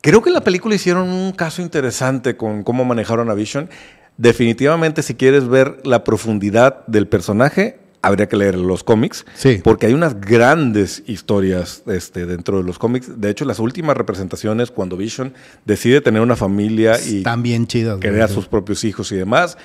Creo 0.00 0.22
que 0.22 0.30
en 0.30 0.34
la 0.34 0.44
película 0.44 0.74
hicieron 0.74 1.08
un 1.08 1.32
caso 1.32 1.62
interesante 1.62 2.36
con 2.36 2.62
cómo 2.62 2.84
manejaron 2.84 3.30
a 3.30 3.34
Vision. 3.34 3.68
Definitivamente, 4.16 5.02
si 5.02 5.14
quieres 5.14 5.48
ver 5.48 5.80
la 5.84 6.04
profundidad 6.04 6.86
del 6.86 7.08
personaje, 7.08 7.80
habría 8.02 8.28
que 8.28 8.36
leer 8.36 8.54
los 8.54 8.84
cómics. 8.84 9.26
Sí. 9.34 9.60
Porque 9.62 9.86
hay 9.86 9.94
unas 9.94 10.20
grandes 10.20 11.02
historias 11.06 11.82
este, 11.86 12.24
dentro 12.26 12.58
de 12.58 12.64
los 12.64 12.78
cómics. 12.78 13.20
De 13.20 13.30
hecho, 13.30 13.44
las 13.44 13.58
últimas 13.58 13.96
representaciones, 13.96 14.70
cuando 14.70 14.96
Vision 14.96 15.34
decide 15.64 16.00
tener 16.00 16.22
una 16.22 16.36
familia 16.36 16.98
y. 17.04 17.22
También 17.22 17.66
chidas. 17.66 17.98
Crea 18.00 18.24
a 18.24 18.28
sus 18.28 18.46
propios 18.46 18.84
hijos 18.84 19.10
y 19.12 19.16
demás. 19.16 19.58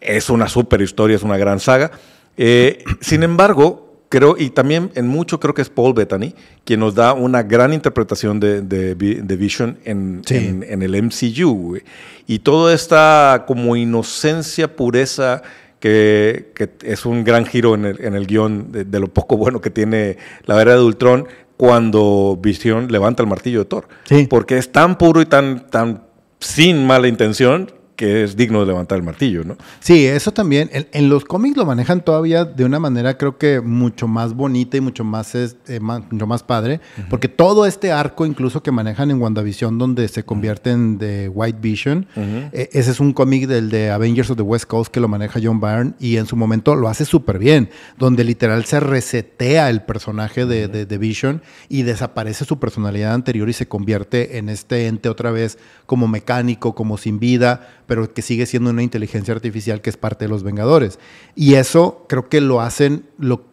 Es 0.00 0.30
una 0.30 0.48
super 0.48 0.82
historia, 0.82 1.16
es 1.16 1.22
una 1.22 1.38
gran 1.38 1.58
saga. 1.58 1.90
Eh, 2.36 2.84
sin 3.00 3.22
embargo, 3.22 3.85
creo, 4.08 4.36
y 4.38 4.50
también 4.50 4.90
en 4.94 5.08
mucho 5.08 5.40
creo 5.40 5.54
que 5.54 5.62
es 5.62 5.68
Paul 5.68 5.94
Bettany, 5.94 6.34
quien 6.64 6.80
nos 6.80 6.94
da 6.94 7.12
una 7.12 7.42
gran 7.42 7.72
interpretación 7.72 8.40
de, 8.40 8.62
de, 8.62 9.36
Vision 9.36 9.78
en, 9.84 10.22
en, 10.28 10.82
el 10.82 11.02
MCU. 11.02 11.78
Y 12.26 12.38
toda 12.40 12.74
esta 12.74 13.44
como 13.46 13.76
inocencia, 13.76 14.74
pureza, 14.74 15.42
que, 15.80 16.52
que 16.54 16.70
es 16.82 17.04
un 17.06 17.24
gran 17.24 17.46
giro 17.46 17.74
en 17.74 17.84
el, 17.84 18.00
en 18.00 18.14
el 18.14 18.26
guion 18.26 18.72
de, 18.72 18.98
lo 18.98 19.08
poco 19.08 19.36
bueno 19.36 19.60
que 19.60 19.70
tiene 19.70 20.16
la 20.46 20.60
era 20.60 20.74
de 20.74 20.82
Ultron 20.82 21.28
cuando 21.56 22.38
Vision 22.40 22.88
levanta 22.90 23.22
el 23.22 23.28
martillo 23.28 23.60
de 23.60 23.64
Thor. 23.66 23.88
Porque 24.28 24.58
es 24.58 24.72
tan 24.72 24.98
puro 24.98 25.20
y 25.20 25.26
tan, 25.26 25.68
tan 25.68 26.02
sin 26.38 26.86
mala 26.86 27.08
intención 27.08 27.70
que 27.96 28.22
es 28.22 28.36
digno 28.36 28.60
de 28.60 28.66
levantar 28.66 28.98
el 28.98 29.04
martillo, 29.04 29.42
¿no? 29.42 29.56
Sí, 29.80 30.06
eso 30.06 30.32
también. 30.32 30.70
En, 30.72 31.08
los 31.08 31.24
cómics 31.24 31.56
lo 31.56 31.64
manejan 31.64 32.02
todavía 32.02 32.44
de 32.44 32.64
una 32.64 32.78
manera 32.78 33.16
creo 33.16 33.38
que 33.38 33.60
mucho 33.60 34.06
más 34.06 34.34
bonita 34.34 34.76
y 34.76 34.80
mucho 34.80 35.02
más, 35.02 35.34
eh, 35.34 35.80
mucho 35.80 36.26
más 36.26 36.42
padre, 36.42 36.80
porque 37.08 37.28
todo 37.28 37.64
este 37.66 37.92
arco 37.92 38.26
incluso 38.26 38.62
que 38.62 38.70
manejan 38.70 39.10
en 39.10 39.20
WandaVision 39.20 39.78
donde 39.78 40.08
se 40.08 40.24
convierten 40.24 40.98
de 40.98 41.28
White 41.28 41.58
Vision, 41.60 42.06
eh, 42.16 42.68
ese 42.72 42.90
es 42.90 43.00
un 43.00 43.12
cómic 43.12 43.46
del 43.46 43.70
de 43.70 43.90
Avengers 43.90 44.30
of 44.30 44.36
the 44.36 44.42
West 44.42 44.66
Coast 44.66 44.92
que 44.92 45.00
lo 45.00 45.08
maneja 45.08 45.40
John 45.42 45.60
Byrne 45.60 45.94
y 45.98 46.16
en 46.16 46.26
su 46.26 46.36
momento 46.36 46.74
lo 46.74 46.88
hace 46.88 47.04
súper 47.04 47.38
bien, 47.38 47.70
donde 47.98 48.24
literal 48.24 48.64
se 48.66 48.80
resetea 48.80 49.70
el 49.70 49.82
personaje 49.82 50.44
de, 50.44 50.68
de 50.68 50.98
Vision 50.98 51.40
y 51.68 51.82
desaparece 51.82 52.44
su 52.44 52.58
personalidad 52.58 53.14
anterior 53.14 53.48
y 53.48 53.52
se 53.52 53.68
convierte 53.68 54.38
en 54.38 54.48
este 54.48 54.86
ente 54.86 55.08
otra 55.08 55.30
vez 55.30 55.58
como 55.86 56.08
mecánico, 56.08 56.74
como 56.74 56.98
sin 56.98 57.18
vida, 57.18 57.84
pero 57.86 58.12
que 58.12 58.22
sigue 58.22 58.46
siendo 58.46 58.70
una 58.70 58.82
inteligencia 58.82 59.34
artificial 59.34 59.80
que 59.80 59.90
es 59.90 59.96
parte 59.96 60.24
de 60.24 60.28
los 60.28 60.42
Vengadores. 60.42 60.98
Y 61.34 61.54
eso 61.54 62.04
creo 62.08 62.28
que 62.28 62.40
lo 62.40 62.60
hacen, 62.60 63.04
lo, 63.18 63.44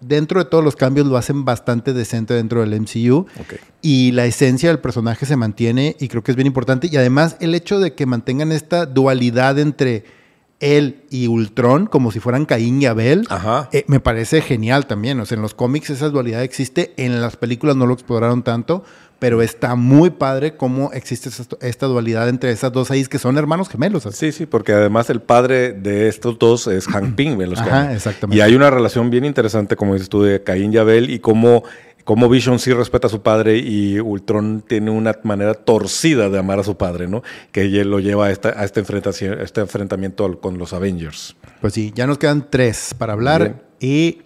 dentro 0.00 0.42
de 0.42 0.48
todos 0.48 0.64
los 0.64 0.76
cambios 0.76 1.06
lo 1.06 1.16
hacen 1.16 1.44
bastante 1.44 1.92
decente 1.92 2.34
dentro 2.34 2.60
del 2.60 2.80
MCU. 2.80 3.26
Y 3.80 4.12
la 4.12 4.26
esencia 4.26 4.68
del 4.68 4.78
personaje 4.78 5.26
se 5.26 5.36
mantiene 5.36 5.96
y 5.98 6.08
creo 6.08 6.22
que 6.22 6.32
es 6.32 6.36
bien 6.36 6.46
importante. 6.46 6.88
Y 6.90 6.96
además 6.96 7.36
el 7.40 7.54
hecho 7.54 7.80
de 7.80 7.94
que 7.94 8.06
mantengan 8.06 8.52
esta 8.52 8.86
dualidad 8.86 9.58
entre 9.58 10.04
él 10.62 11.02
y 11.10 11.26
Ultron, 11.26 11.86
como 11.86 12.12
si 12.12 12.20
fueran 12.20 12.46
Caín 12.46 12.80
y 12.80 12.86
Abel, 12.86 13.26
eh, 13.72 13.84
me 13.88 13.98
parece 13.98 14.40
genial 14.40 14.86
también. 14.86 15.18
O 15.18 15.26
sea, 15.26 15.34
en 15.34 15.42
los 15.42 15.54
cómics 15.54 15.90
esa 15.90 16.08
dualidad 16.08 16.44
existe, 16.44 16.94
en 16.96 17.20
las 17.20 17.36
películas 17.36 17.74
no 17.74 17.86
lo 17.86 17.94
exploraron 17.94 18.44
tanto, 18.44 18.84
pero 19.22 19.40
está 19.40 19.76
muy 19.76 20.10
padre 20.10 20.56
cómo 20.56 20.90
existe 20.92 21.30
esta 21.60 21.86
dualidad 21.86 22.28
entre 22.28 22.50
esas 22.50 22.72
dos 22.72 22.90
ahí 22.90 23.04
que 23.04 23.20
son 23.20 23.38
hermanos 23.38 23.68
gemelos. 23.68 24.02
Sí, 24.10 24.32
sí, 24.32 24.46
porque 24.46 24.72
además 24.72 25.10
el 25.10 25.20
padre 25.20 25.72
de 25.72 26.08
estos 26.08 26.40
dos 26.40 26.66
es 26.66 26.88
Hank 26.88 27.14
Pym. 27.14 27.40
En 27.40 27.50
los 27.50 27.60
Ajá, 27.60 27.94
exactamente. 27.94 28.36
Y 28.36 28.40
hay 28.40 28.56
una 28.56 28.68
relación 28.68 29.10
bien 29.10 29.24
interesante, 29.24 29.76
como 29.76 29.92
dices 29.92 30.08
tú, 30.08 30.24
de 30.24 30.42
Caín 30.42 30.72
y 30.72 30.78
Abel 30.78 31.08
y 31.08 31.20
cómo, 31.20 31.62
cómo 32.02 32.28
Vision 32.28 32.58
sí 32.58 32.72
respeta 32.72 33.06
a 33.06 33.10
su 33.10 33.22
padre 33.22 33.58
y 33.58 34.00
Ultron 34.00 34.64
tiene 34.66 34.90
una 34.90 35.16
manera 35.22 35.54
torcida 35.54 36.28
de 36.28 36.40
amar 36.40 36.58
a 36.58 36.64
su 36.64 36.76
padre, 36.76 37.06
¿no? 37.06 37.22
Que 37.52 37.68
lo 37.84 38.00
lleva 38.00 38.26
a, 38.26 38.32
esta, 38.32 38.60
a 38.60 38.64
este, 38.64 38.82
este 39.40 39.60
enfrentamiento 39.60 40.40
con 40.40 40.58
los 40.58 40.72
Avengers. 40.72 41.36
Pues 41.60 41.74
sí, 41.74 41.92
ya 41.94 42.08
nos 42.08 42.18
quedan 42.18 42.50
tres 42.50 42.92
para 42.98 43.12
hablar 43.12 43.62
y 43.78 44.22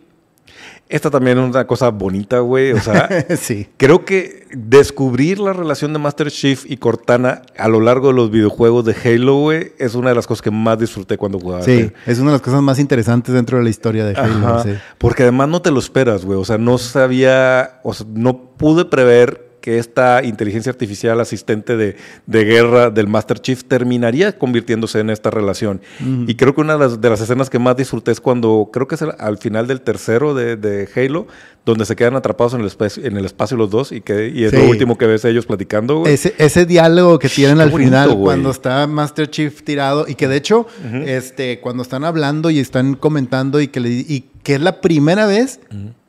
esta 0.89 1.11
también 1.11 1.39
es 1.39 1.45
una 1.45 1.67
cosa 1.67 1.91
bonita, 1.91 2.39
güey. 2.41 2.73
O 2.73 2.81
sea, 2.81 3.09
sí. 3.37 3.69
creo 3.77 4.05
que 4.05 4.47
descubrir 4.53 5.39
la 5.39 5.53
relación 5.53 5.93
de 5.93 5.99
Master 5.99 6.31
Chief 6.31 6.65
y 6.67 6.77
Cortana 6.77 7.43
a 7.59 7.69
lo 7.69 7.81
largo 7.81 8.09
de 8.09 8.15
los 8.15 8.31
videojuegos 8.31 8.85
de 8.85 8.95
Halo, 8.95 9.35
güey, 9.37 9.73
es 9.79 9.95
una 9.95 10.11
de 10.11 10.15
las 10.15 10.27
cosas 10.27 10.43
que 10.43 10.51
más 10.51 10.79
disfruté 10.79 11.17
cuando 11.17 11.39
jugaba. 11.39 11.63
Sí, 11.63 11.91
es 12.07 12.19
una 12.19 12.31
de 12.31 12.37
las 12.37 12.43
cosas 12.43 12.63
más 12.63 12.79
interesantes 12.79 13.35
dentro 13.35 13.59
de 13.59 13.65
la 13.65 13.71
historia 13.71 14.05
de 14.05 14.15
Halo. 14.15 14.63
Sí. 14.63 14.71
Porque 14.99 15.25
además 15.25 15.49
no 15.49 15.61
te 15.61 15.71
lo 15.71 15.79
esperas, 15.79 16.25
güey. 16.25 16.39
O 16.39 16.45
sea, 16.45 16.59
no 16.59 16.79
sabía, 16.79 17.81
o 17.83 17.93
sea, 17.93 18.07
no 18.09 18.55
pude 18.57 18.85
prever 18.85 19.46
que 19.67 19.81
esta 19.81 20.23
inteligencia 20.23 20.71
artificial 20.71 21.21
asistente 21.21 21.77
de, 21.77 21.97
de 22.27 22.45
guerra 22.45 22.89
del 22.89 23.09
Master 23.09 23.41
Chief 23.41 23.65
terminaría 23.65 24.39
convirtiéndose 24.39 25.01
en 25.01 25.11
esta 25.11 25.29
relación. 25.29 25.81
Y 26.29 26.37
creo 26.37 26.55
que 26.55 26.61
una 26.61 26.75
de 26.75 26.79
las, 26.79 27.01
de 27.01 27.11
las, 27.11 27.21
escenas 27.21 27.51
que 27.51 27.59
más 27.59 27.77
disfruté 27.77 28.13
es 28.13 28.21
cuando, 28.21 28.71
creo 28.73 28.87
que 28.87 28.95
es 28.95 29.03
al 29.03 29.39
final 29.39 29.67
del 29.67 29.81
tercero 29.81 30.35
de, 30.35 30.55
de 30.55 30.89
Halo, 30.95 31.27
donde 31.65 31.85
se 31.85 31.97
quedan 31.97 32.15
atrapados 32.15 32.55
en 32.55 32.61
el 32.61 32.69
espacio, 32.69 33.05
en 33.05 33.17
el 33.17 33.25
espacio 33.25 33.57
los 33.57 33.69
dos 33.69 33.91
y, 33.91 34.03
que, 34.03 34.29
y 34.29 34.45
es 34.45 34.53
lo 34.53 34.71
último 34.71 34.97
que 34.97 35.07
ves 35.09 35.25
a 35.25 35.31
ellos 35.31 35.47
platicando. 35.47 35.99
Güey. 35.99 36.15
Ese, 36.15 36.33
ese 36.39 36.65
diálogo 36.65 37.19
que 37.19 37.29
tienen 37.29 37.61
al 37.61 37.73
final 37.73 38.17
cuando 38.17 38.53
está 38.53 38.87
Master 38.87 39.29
Chief 39.29 39.65
tirado 39.65 40.07
y 40.07 40.15
que 40.15 40.29
de 40.29 40.37
hecho, 40.37 40.69
este, 41.07 41.59
cuando 41.59 41.83
están 41.83 42.05
hablando 42.05 42.51
y 42.51 42.61
están 42.61 42.95
comentando 42.95 43.61
y 43.61 43.67
que, 43.67 43.81
le, 43.81 43.89
y 43.89 44.27
que 44.45 44.55
es 44.55 44.61
la 44.61 44.81
primera 44.81 45.27
vez 45.27 45.59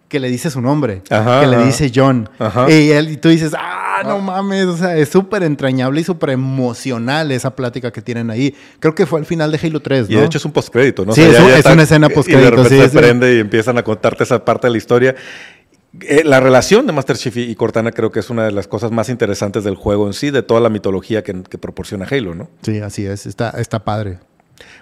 que 0.07 0.19
le 0.19 0.29
dice 0.29 0.49
su 0.49 0.61
nombre, 0.61 1.01
que 1.07 1.47
le 1.47 1.65
dice 1.65 1.91
John. 1.93 2.29
Y, 2.69 2.91
él, 2.91 3.09
y 3.09 3.17
tú 3.17 3.29
dices, 3.29 3.53
ah, 3.57 4.03
no 4.05 4.19
mames, 4.19 4.65
o 4.65 4.77
sea, 4.77 4.95
es 4.95 5.09
súper 5.09 5.43
entrañable 5.43 6.01
y 6.01 6.03
súper 6.03 6.29
emocional 6.29 7.31
esa 7.31 7.55
plática 7.55 7.91
que 7.91 8.01
tienen 8.01 8.29
ahí. 8.29 8.55
Creo 8.79 8.95
que 8.95 9.05
fue 9.05 9.19
al 9.19 9.25
final 9.25 9.51
de 9.51 9.59
Halo 9.61 9.81
3, 9.81 10.09
¿no? 10.09 10.15
Y 10.15 10.19
de 10.19 10.25
hecho 10.25 10.37
es 10.37 10.45
un 10.45 10.51
postcrédito, 10.51 11.05
¿no? 11.05 11.13
Sí, 11.13 11.21
es, 11.21 11.65
una 11.65 11.83
escena 11.83 12.09
postcrédito. 12.09 12.47
Y 12.47 12.51
de 12.51 12.63
repente 12.63 12.89
se 12.89 12.97
prende 12.97 13.35
y 13.35 13.39
empiezan 13.39 13.77
a 13.77 13.83
contarte 13.83 14.23
esa 14.23 14.43
parte 14.43 14.67
de 14.67 14.71
la 14.71 14.77
historia. 14.77 15.15
Eh, 16.01 16.23
la 16.23 16.39
relación 16.39 16.85
de 16.85 16.93
Master 16.93 17.17
Chief 17.17 17.35
y 17.37 17.55
Cortana 17.55 17.91
creo 17.91 18.11
que 18.11 18.19
es 18.19 18.29
una 18.29 18.45
de 18.45 18.51
las 18.51 18.67
cosas 18.67 18.91
más 18.91 19.09
interesantes 19.09 19.63
del 19.63 19.75
juego 19.75 20.07
en 20.07 20.13
sí, 20.13 20.29
de 20.31 20.43
toda 20.43 20.61
la 20.61 20.69
mitología 20.69 21.23
que, 21.23 21.43
que 21.43 21.57
proporciona 21.57 22.05
Halo, 22.09 22.35
¿no? 22.35 22.49
Sí, 22.61 22.79
así 22.79 23.05
es, 23.05 23.25
está, 23.25 23.49
está 23.51 23.83
padre. 23.83 24.19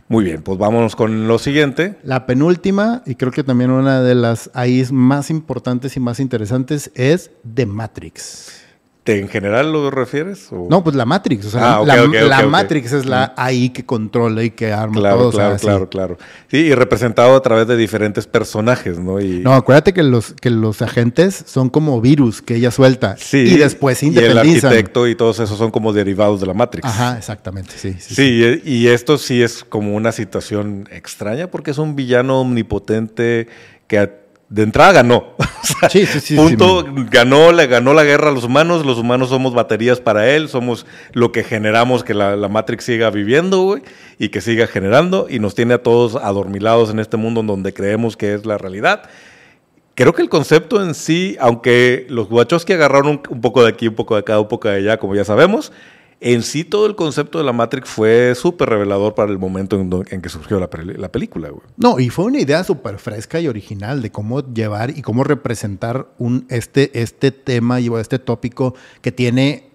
Muy 0.08 0.24
bien, 0.24 0.44
pues 0.44 0.60
vámonos 0.60 0.96
con 0.96 1.28
lo 1.28 1.40
siguiente. 1.40 1.98
La 2.04 2.28
penúltima, 2.28 3.02
y 3.08 3.16
creo 3.16 3.32
que 3.32 3.44
también 3.44 3.72
una 3.72 4.02
de 4.04 4.14
las 4.14 4.52
AIs 4.54 4.92
más 4.92 5.32
importantes 5.32 5.98
y 5.98 6.00
más 6.00 6.20
interesantes, 6.20 6.92
es 6.94 7.32
The 7.56 7.66
Matrix. 7.66 8.65
¿En 9.08 9.30
general 9.30 9.72
lo 9.72 9.92
refieres? 9.92 10.50
No, 10.52 10.84
pues 10.84 10.96
la 10.96 11.06
Matrix. 11.06 11.46
O 11.46 11.50
sea, 11.52 11.76
ah, 11.76 11.84
la, 11.86 12.48
Matrix 12.48 12.92
es 12.92 13.06
la 13.06 13.34
AI 13.38 13.70
que 13.70 13.86
controla 13.86 14.44
y 14.44 14.50
que 14.50 14.74
arma 14.74 14.96
claro, 14.96 15.18
todo. 15.18 15.32
Claro, 15.32 15.58
claro, 15.58 15.90
claro. 15.90 16.18
Sí, 16.50 16.58
y 16.58 16.74
representado 16.74 17.36
a 17.36 17.42
través 17.44 17.68
de 17.68 17.78
diferentes 17.78 18.26
personajes, 18.26 18.98
¿no? 18.98 19.22
Y... 19.22 19.42
No, 19.42 19.54
acuérdate 19.54 19.94
que 19.94 20.02
los, 20.02 20.34
que 20.34 20.50
los 20.50 20.82
agentes 20.82 21.44
son 21.46 21.70
como 21.70 22.02
virus 22.02 22.42
que 22.42 22.56
ella 22.56 22.72
suelta. 22.72 23.16
Sí. 23.18 23.38
Y 23.38 23.58
después 23.58 24.00
se 24.00 24.08
independizan. 24.08 24.48
Y 24.48 24.58
el 24.58 24.66
arquitecto 24.66 25.08
y 25.08 25.14
todos 25.14 25.40
esos 25.40 25.56
son 25.56 25.70
como 25.70 25.94
derivados 25.94 26.40
de 26.40 26.48
la 26.48 26.56
Matrix. 26.56 26.88
Ajá, 26.88 27.18
exactamente, 27.18 27.74
sí. 27.78 27.96
Sí, 28.00 28.16
sí, 28.16 28.62
y 28.66 28.88
esto 28.88 29.20
sí 29.20 29.44
es 29.44 29.64
como 29.64 29.96
una 29.96 30.12
situación 30.12 30.90
extraña 30.92 31.48
porque 31.48 31.70
es 31.70 31.78
un 31.78 31.96
villano 31.96 32.42
omnipotente 32.42 33.48
que 33.88 34.25
de 34.50 34.64
entrada 34.64 34.92
ganó. 34.94 35.36
sí, 35.90 36.06
sí, 36.06 36.20
sí, 36.20 36.36
punto, 36.36 36.86
ganó, 37.10 37.52
le 37.52 37.68
ganó 37.68 37.94
la 37.94 38.04
guerra 38.04 38.30
a 38.30 38.32
los 38.32 38.44
humanos. 38.44 38.86
Los 38.86 38.98
humanos 38.98 39.30
somos 39.30 39.54
baterías 39.54 40.00
para 40.00 40.30
él, 40.32 40.50
somos 40.50 40.86
lo 41.14 41.32
que 41.32 41.44
generamos 41.44 42.04
que 42.04 42.14
la, 42.14 42.36
Matrix 42.48 42.86
siga 42.86 43.10
viviendo, 43.10 43.62
güey, 43.62 43.84
y 44.20 44.30
que 44.30 44.42
siga 44.42 44.68
generando, 44.68 45.28
y 45.30 45.40
nos 45.40 45.56
tiene 45.56 45.74
a 45.74 45.84
todos 45.84 46.16
adormilados 46.16 46.90
en 46.90 47.00
este 47.00 47.18
mundo 47.18 47.42
en 47.42 47.48
donde 47.48 47.74
creemos 47.74 48.16
que 48.18 48.34
es 48.34 48.46
la 48.46 48.58
realidad. 48.58 49.04
Creo 49.96 50.14
que 50.14 50.22
el 50.22 50.30
concepto 50.30 50.84
en 50.84 50.94
sí, 50.94 51.38
aunque 51.40 52.06
los 52.10 52.28
que 52.66 52.74
agarraron 52.74 53.22
un, 53.30 53.42
poco 53.42 53.64
de 53.64 53.70
aquí, 53.70 53.88
un 53.88 53.96
poco 53.96 54.16
de 54.16 54.20
acá, 54.20 54.40
un 54.40 54.50
poco 54.50 54.68
de 54.68 54.76
allá, 54.76 54.98
como 54.98 55.16
ya 55.16 55.24
sabemos, 55.24 55.72
en 56.22 56.44
sí 56.44 56.64
todo 56.64 56.86
el 56.86 56.96
concepto 56.96 57.38
de 57.38 57.44
la 57.44 57.54
Matrix 57.54 57.90
fue 57.90 58.34
súper 58.36 58.70
revelador 58.70 59.16
para 59.16 59.32
el 59.32 59.38
momento 59.38 59.80
en, 59.80 60.22
que 60.22 60.30
surgió 60.30 60.60
la, 60.60 60.70
película, 60.70 61.50
güey. 61.50 61.62
No, 61.78 62.00
y 62.00 62.10
fue 62.10 62.26
una 62.26 62.40
idea 62.40 62.64
súper 62.64 63.00
fresca 63.00 63.40
y 63.40 63.48
original 63.48 64.02
de 64.02 64.12
cómo 64.12 64.42
llevar 64.54 64.92
y 64.98 65.02
cómo 65.02 65.24
representar 65.24 66.08
este, 66.50 67.02
este 67.02 67.32
tema 67.32 67.80
y 67.80 67.94
este 67.96 68.20
tópico 68.20 68.76
que 69.02 69.12
tiene 69.12 69.70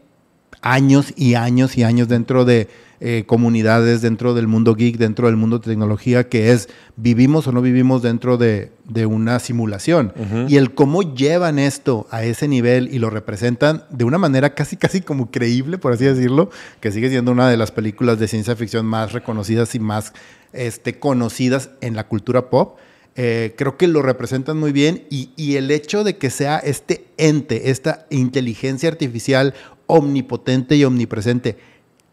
años 0.62 1.12
y 1.16 1.34
años 1.34 1.76
y 1.76 1.84
años 1.84 2.09
dentro 2.09 2.45
de 2.45 2.68
eh, 3.03 3.24
comunidades, 3.26 4.03
dentro 4.03 4.34
del 4.34 4.46
mundo 4.46 4.74
geek, 4.74 4.98
dentro 4.98 5.26
del 5.26 5.36
mundo 5.36 5.59
de 5.59 5.70
tecnología, 5.70 6.28
que 6.28 6.53
es 6.53 6.68
vivimos 6.96 7.46
o 7.46 7.53
no 7.53 7.62
vivimos 7.62 8.03
dentro 8.03 8.36
de, 8.36 8.72
una 9.07 9.38
simulación. 9.38 10.12
Y 10.48 10.57
el 10.57 10.74
cómo 10.74 11.14
llevan 11.14 11.59
esto 11.59 12.07
a 12.11 12.24
ese 12.24 12.46
nivel 12.46 12.92
y 12.92 12.98
lo 12.98 13.09
representan 13.09 13.84
de 13.88 14.05
una 14.05 14.18
manera 14.18 14.55
casi, 14.55 14.76
casi 14.76 15.01
como 15.01 15.30
creíble, 15.30 15.78
por 15.78 15.94
así 15.94 16.05
decirlo, 16.05 16.51
que 16.80 16.92
sigue 16.92 17.09
siendo 17.09 17.32
una 17.32 17.48
de 17.48 17.57
las 17.57 17.70
películas 17.70 18.18
de 18.18 18.28
ciencia 18.28 18.55
ficción 18.55 18.84
más 18.84 19.12
reconocidas 19.12 19.74
y 19.74 19.80
más 19.80 20.12
este, 20.53 20.98
conocidas 20.98 21.70
en 21.80 21.96
la 21.96 22.07
cultura 22.07 22.51
pop. 22.51 22.76
Eh, 23.16 23.55
creo 23.57 23.78
que 23.78 23.88
lo 23.88 24.03
representan 24.03 24.59
muy 24.59 24.72
bien 24.72 25.05
y, 25.09 25.30
y, 25.36 25.57
el 25.57 25.70
hecho 25.70 26.05
de 26.05 26.16
que 26.16 26.30
sea 26.30 26.59
este 26.59 27.07
ente, 27.16 27.70
esta 27.70 28.07
inteligencia 28.11 28.88
artificial 28.88 29.55
omnipotente 29.86 30.76
y 30.76 30.84
omnipresente, 30.84 31.59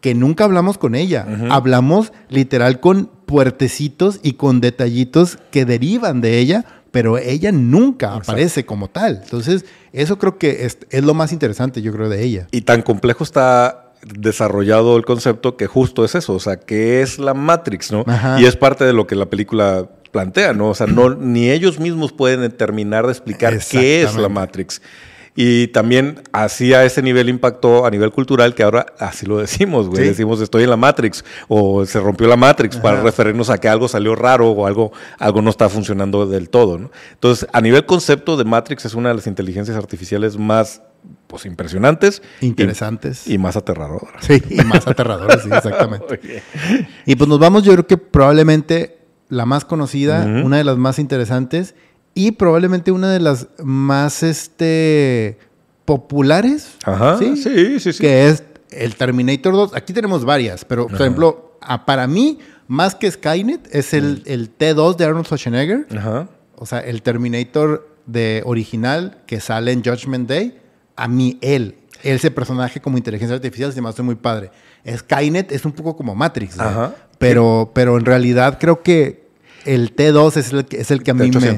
que 0.00 0.14
nunca 0.14 0.44
hablamos 0.44 0.78
con 0.78 0.94
ella. 0.94 1.26
Hablamos 1.50 2.12
literal 2.28 2.80
con 2.80 3.10
puertecitos 3.26 4.20
y 4.22 4.34
con 4.34 4.60
detallitos 4.60 5.38
que 5.50 5.64
derivan 5.64 6.20
de 6.20 6.38
ella, 6.38 6.64
pero 6.90 7.18
ella 7.18 7.52
nunca 7.52 8.14
aparece 8.14 8.64
como 8.64 8.88
tal. 8.88 9.20
Entonces, 9.22 9.64
eso 9.92 10.18
creo 10.18 10.38
que 10.38 10.66
es, 10.66 11.04
lo 11.04 11.14
más 11.14 11.32
interesante, 11.32 11.82
yo 11.82 11.92
creo, 11.92 12.08
de 12.08 12.24
ella. 12.24 12.46
Y 12.50 12.62
tan 12.62 12.82
complejo 12.82 13.24
está 13.24 13.92
desarrollado 14.02 14.96
el 14.96 15.04
concepto 15.04 15.56
que 15.56 15.66
justo 15.66 16.04
es 16.04 16.14
eso, 16.14 16.34
o 16.34 16.40
sea, 16.40 16.56
que 16.56 17.02
es 17.02 17.18
la 17.18 17.34
Matrix, 17.34 17.90
¿no? 17.90 18.04
Y 18.38 18.44
es 18.44 18.56
parte 18.56 18.84
de 18.84 18.92
lo 18.92 19.06
que 19.06 19.16
la 19.16 19.26
película 19.26 19.88
plantea, 20.12 20.52
¿no? 20.52 20.70
O 20.70 20.74
sea, 20.74 20.86
no, 20.86 21.10
ni 21.14 21.50
ellos 21.50 21.78
mismos 21.78 22.12
pueden 22.12 22.50
terminar 22.52 23.06
de 23.06 23.12
explicar 23.12 23.58
qué 23.70 24.02
es 24.02 24.14
la 24.14 24.28
Matrix. 24.28 24.80
Y 25.40 25.68
también 25.68 26.20
así 26.32 26.74
a 26.74 26.84
ese 26.84 27.00
nivel 27.00 27.28
impactó 27.28 27.86
a 27.86 27.90
nivel 27.90 28.10
cultural 28.10 28.56
que 28.56 28.64
ahora 28.64 28.86
así 28.98 29.24
lo 29.24 29.38
decimos, 29.38 29.88
güey. 29.88 30.02
Decimos 30.02 30.40
estoy 30.40 30.64
en 30.64 30.70
la 30.70 30.76
Matrix 30.76 31.24
o 31.46 31.86
se 31.86 32.00
rompió 32.00 32.26
la 32.26 32.34
Matrix 32.34 32.76
para 32.78 33.00
referirnos 33.02 33.48
a 33.48 33.58
que 33.58 33.68
algo 33.68 33.86
salió 33.86 34.16
raro 34.16 34.50
o 34.50 34.66
algo, 34.66 34.90
algo 35.16 35.40
no 35.40 35.50
está 35.50 35.68
funcionando 35.68 36.26
del 36.26 36.50
todo, 36.50 36.76
¿no? 36.76 36.90
Entonces, 37.12 37.48
a 37.52 37.60
nivel 37.60 37.86
concepto 37.86 38.36
de 38.36 38.42
Matrix 38.42 38.86
es 38.86 38.94
una 38.94 39.10
de 39.10 39.14
las 39.14 39.28
inteligencias 39.28 39.76
artificiales 39.76 40.36
más 40.36 40.82
pues 41.28 41.46
impresionantes. 41.46 42.20
Interesantes. 42.40 43.28
Y, 43.28 43.38
más 43.38 43.54
aterradoras. 43.54 44.24
Sí, 44.24 44.42
y 44.50 44.56
más 44.64 44.88
aterradoras, 44.88 45.40
sí, 45.44 45.50
exactamente. 45.52 46.42
Y 47.06 47.14
pues 47.14 47.28
nos 47.28 47.38
vamos, 47.38 47.62
yo 47.62 47.74
creo 47.74 47.86
que 47.86 47.96
probablemente 47.96 48.98
la 49.28 49.46
más 49.46 49.64
conocida, 49.64 50.24
una 50.24 50.56
de 50.56 50.64
las 50.64 50.78
más 50.78 50.98
interesantes 50.98 51.76
y 52.18 52.32
probablemente 52.32 52.90
una 52.90 53.12
de 53.12 53.20
las 53.20 53.46
más 53.62 54.24
este, 54.24 55.38
populares. 55.84 56.72
Ajá, 56.82 57.16
¿sí? 57.16 57.36
sí, 57.36 57.78
sí, 57.78 57.96
Que 58.00 58.26
es 58.26 58.42
el 58.72 58.96
Terminator 58.96 59.54
2. 59.54 59.76
Aquí 59.76 59.92
tenemos 59.92 60.24
varias, 60.24 60.64
pero 60.64 60.88
por 60.88 61.00
ejemplo, 61.00 61.56
para 61.86 62.08
mí, 62.08 62.40
más 62.66 62.96
que 62.96 63.08
Skynet, 63.08 63.72
es 63.72 63.94
el, 63.94 64.24
el 64.26 64.50
T2 64.52 64.96
de 64.96 65.04
Arnold 65.04 65.26
Schwarzenegger. 65.26 65.86
Ajá. 65.96 66.28
O 66.56 66.66
sea, 66.66 66.80
el 66.80 67.02
Terminator 67.02 67.88
de 68.06 68.42
original 68.44 69.22
que 69.24 69.38
sale 69.38 69.70
en 69.70 69.84
Judgment 69.84 70.28
Day. 70.28 70.58
A 70.96 71.06
mí, 71.06 71.38
él, 71.40 71.76
ese 72.02 72.32
personaje 72.32 72.80
como 72.80 72.98
inteligencia 72.98 73.36
artificial 73.36 73.72
se 73.72 73.80
me 73.80 73.90
hace 73.90 74.02
muy 74.02 74.16
padre. 74.16 74.50
Skynet 74.84 75.52
es 75.52 75.64
un 75.64 75.70
poco 75.70 75.96
como 75.96 76.16
Matrix, 76.16 76.58
Ajá. 76.58 76.96
Pero, 77.18 77.70
pero 77.72 77.96
en 77.96 78.04
realidad 78.04 78.58
creo 78.58 78.82
que 78.82 79.28
el 79.64 79.94
T2 79.94 80.36
es 80.36 80.52
el, 80.52 80.66
es 80.72 80.90
el 80.90 81.04
que 81.04 81.12
a 81.12 81.14
mí 81.14 81.30
me... 81.30 81.56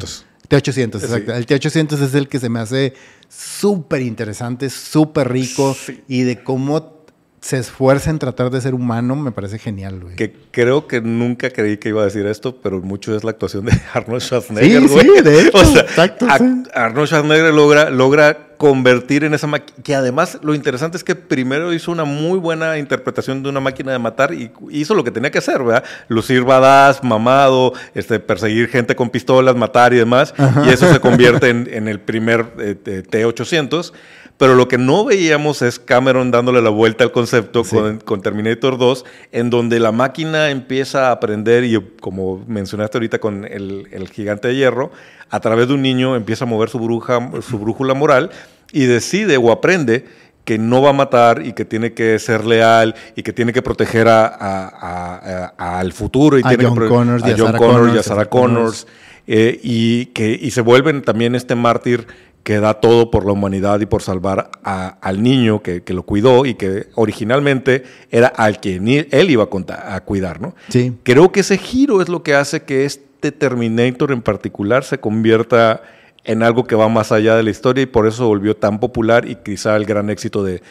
T800, 0.50 0.96
exacto. 0.96 1.32
El 1.32 1.46
T800 1.46 2.02
es 2.02 2.14
el 2.14 2.28
que 2.28 2.38
se 2.38 2.48
me 2.48 2.58
hace 2.58 2.92
súper 3.28 4.02
interesante, 4.02 4.68
súper 4.68 5.30
rico 5.30 5.76
y 6.08 6.22
de 6.22 6.42
cómo 6.42 6.99
se 7.40 7.58
esfuerza 7.58 8.10
en 8.10 8.18
tratar 8.18 8.50
de 8.50 8.60
ser 8.60 8.74
humano, 8.74 9.16
me 9.16 9.32
parece 9.32 9.58
genial, 9.58 10.00
güey. 10.00 10.16
Que 10.16 10.34
creo 10.50 10.86
que 10.86 11.00
nunca 11.00 11.50
creí 11.50 11.78
que 11.78 11.88
iba 11.88 12.02
a 12.02 12.04
decir 12.04 12.26
esto, 12.26 12.56
pero 12.56 12.80
mucho 12.80 13.16
es 13.16 13.24
la 13.24 13.30
actuación 13.30 13.64
de 13.64 13.72
Arnold 13.94 14.20
Schwarzenegger, 14.20 14.88
sí, 14.88 15.00
Sí, 15.00 15.22
de 15.22 15.40
hecho, 15.48 15.58
exacto, 15.58 16.26
Arnold 16.74 17.06
Schwarzenegger 17.06 17.54
logra, 17.54 17.88
logra 17.88 18.50
convertir 18.58 19.24
en 19.24 19.32
esa 19.32 19.46
máquina, 19.46 19.82
que 19.82 19.94
además 19.94 20.38
lo 20.42 20.54
interesante 20.54 20.98
es 20.98 21.02
que 21.02 21.14
primero 21.14 21.72
hizo 21.72 21.90
una 21.90 22.04
muy 22.04 22.38
buena 22.38 22.76
interpretación 22.76 23.42
de 23.42 23.48
una 23.48 23.60
máquina 23.60 23.92
de 23.92 23.98
matar 23.98 24.34
y 24.34 24.52
hizo 24.70 24.94
lo 24.94 25.02
que 25.02 25.10
tenía 25.10 25.30
que 25.30 25.38
hacer, 25.38 25.62
¿verdad? 25.62 25.82
Lucir 26.08 26.42
badass, 26.42 27.02
mamado, 27.02 27.72
este, 27.94 28.20
perseguir 28.20 28.68
gente 28.68 28.94
con 28.94 29.08
pistolas, 29.08 29.56
matar 29.56 29.94
y 29.94 29.96
demás, 29.96 30.34
y 30.66 30.68
eso 30.68 30.92
se 30.92 31.00
convierte 31.00 31.48
en, 31.48 31.88
el 31.88 32.00
primer 32.00 32.52
eh, 32.58 32.74
T-800 33.08 33.94
pero 34.40 34.54
lo 34.54 34.68
que 34.68 34.78
no 34.78 35.04
veíamos 35.04 35.60
es 35.60 35.78
Cameron 35.78 36.30
dándole 36.30 36.62
la 36.62 36.70
vuelta 36.70 37.04
al 37.04 37.12
concepto 37.12 37.62
con, 37.62 38.22
Terminator 38.22 38.78
2, 38.78 39.04
en 39.32 39.50
donde 39.50 39.78
la 39.78 39.92
máquina 39.92 40.48
empieza 40.48 41.08
a 41.08 41.12
aprender, 41.12 41.62
y 41.64 41.78
como 42.00 42.42
mencionaste 42.48 42.96
ahorita 42.96 43.18
con 43.18 43.44
el, 43.44 44.08
gigante 44.10 44.48
de 44.48 44.56
hierro, 44.56 44.92
a 45.28 45.40
través 45.40 45.68
de 45.68 45.74
un 45.74 45.82
niño 45.82 46.16
empieza 46.16 46.46
a 46.46 46.48
mover 46.48 46.70
su, 46.70 46.78
bruja, 46.78 47.20
su 47.46 47.58
brújula 47.58 47.92
moral 47.92 48.30
y 48.72 48.86
decide 48.86 49.36
o 49.36 49.52
aprende 49.52 50.06
que 50.46 50.56
no 50.56 50.80
va 50.80 50.88
a 50.88 50.94
matar 50.94 51.46
y 51.46 51.52
que 51.52 51.66
tiene 51.66 51.92
que 51.92 52.18
ser 52.18 52.46
leal 52.46 52.94
y 53.16 53.22
que 53.22 53.34
tiene 53.34 53.52
que 53.52 53.60
proteger 53.60 54.08
al 54.08 55.92
futuro 55.92 56.38
y 56.38 56.42
a 56.42 56.48
tiene 56.48 56.64
John 56.64 56.78
que 56.78 56.88
Connors, 56.88 57.22
a 57.24 57.34
John 57.36 57.52
Connors 57.58 57.94
y 57.94 57.98
a 57.98 58.02
Sarah 58.02 58.24
Connors. 58.24 58.86
Eh, 59.26 59.60
y 59.62 60.06
que 60.06 60.36
y 60.40 60.50
se 60.50 60.60
vuelven 60.60 61.02
también 61.02 61.36
este 61.36 61.54
mártir 61.54 62.06
que 62.42 62.60
da 62.60 62.74
todo 62.74 63.10
por 63.10 63.26
la 63.26 63.32
humanidad 63.32 63.80
y 63.80 63.86
por 63.86 64.02
salvar 64.02 64.50
al 64.62 65.22
niño 65.22 65.62
que, 65.62 65.82
lo 65.88 66.02
cuidó 66.04 66.46
y 66.46 66.54
que 66.54 66.86
originalmente 66.94 67.84
era 68.10 68.28
al 68.28 68.60
que 68.60 68.76
él 68.76 69.30
iba 69.30 69.44
a, 69.44 69.94
a 69.94 70.00
cuidar, 70.04 70.40
¿no? 70.40 70.54
Sí. 70.68 70.94
Creo 71.02 71.32
que 71.32 71.40
ese 71.40 71.58
giro 71.58 72.00
es 72.00 72.08
lo 72.08 72.22
que 72.22 72.34
hace 72.34 72.62
que 72.62 72.84
este 72.84 73.32
Terminator 73.32 74.12
en 74.12 74.22
particular 74.22 74.84
se 74.84 74.98
convierta 74.98 75.82
en 76.24 76.42
algo 76.42 76.64
que 76.64 76.74
va 76.74 76.88
más 76.88 77.12
allá 77.12 77.36
de 77.36 77.42
la 77.42 77.50
historia 77.50 77.82
y 77.82 77.86
por 77.86 78.06
eso 78.06 78.26
volvió 78.26 78.56
tan 78.56 78.78
popular 78.78 79.28
y 79.28 79.36
quizá 79.36 79.76
el 79.76 79.86
gran 79.86 80.10
éxito 80.10 80.44
de, 80.44 80.62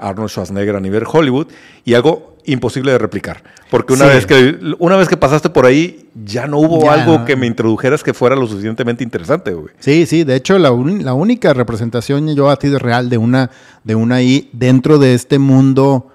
Arnold 0.00 0.30
Schwarzenegger 0.30 0.76
a 0.76 0.80
nivel 0.80 1.04
Hollywood 1.10 1.48
y 1.84 1.94
algo 1.94 2.29
imposible 2.46 2.92
de 2.92 2.98
replicar. 2.98 3.42
Porque 3.70 3.92
una, 3.92 4.06
vez, 4.06 4.26
que, 4.26 4.58
una 4.78 4.96
vez 4.96 5.08
que 5.08 5.16
pasaste 5.16 5.50
por 5.50 5.66
ahí, 5.66 6.08
ya 6.24 6.46
no 6.46 6.58
hubo 6.58 6.90
algo 6.90 7.24
que 7.24 7.36
me 7.36 7.46
introdujeras 7.46 8.02
que 8.02 8.14
fuera 8.14 8.36
lo 8.36 8.46
suficientemente 8.46 9.04
interesante, 9.04 9.52
güey. 9.52 9.74
Sí, 9.78 10.06
sí, 10.06 10.24
de 10.24 10.36
hecho 10.36 10.58
la, 10.58 10.70
la 10.70 11.14
única 11.14 11.52
representación 11.54 12.34
yo 12.34 12.50
a 12.50 12.56
ti 12.56 12.68
de 12.68 12.78
real 12.78 13.08
de 13.08 13.18
una, 13.18 13.50
de 13.84 13.94
una 13.94 14.22
I 14.22 14.50
dentro 14.52 14.98
de 14.98 15.14
este 15.14 15.38
mundo 15.38 16.10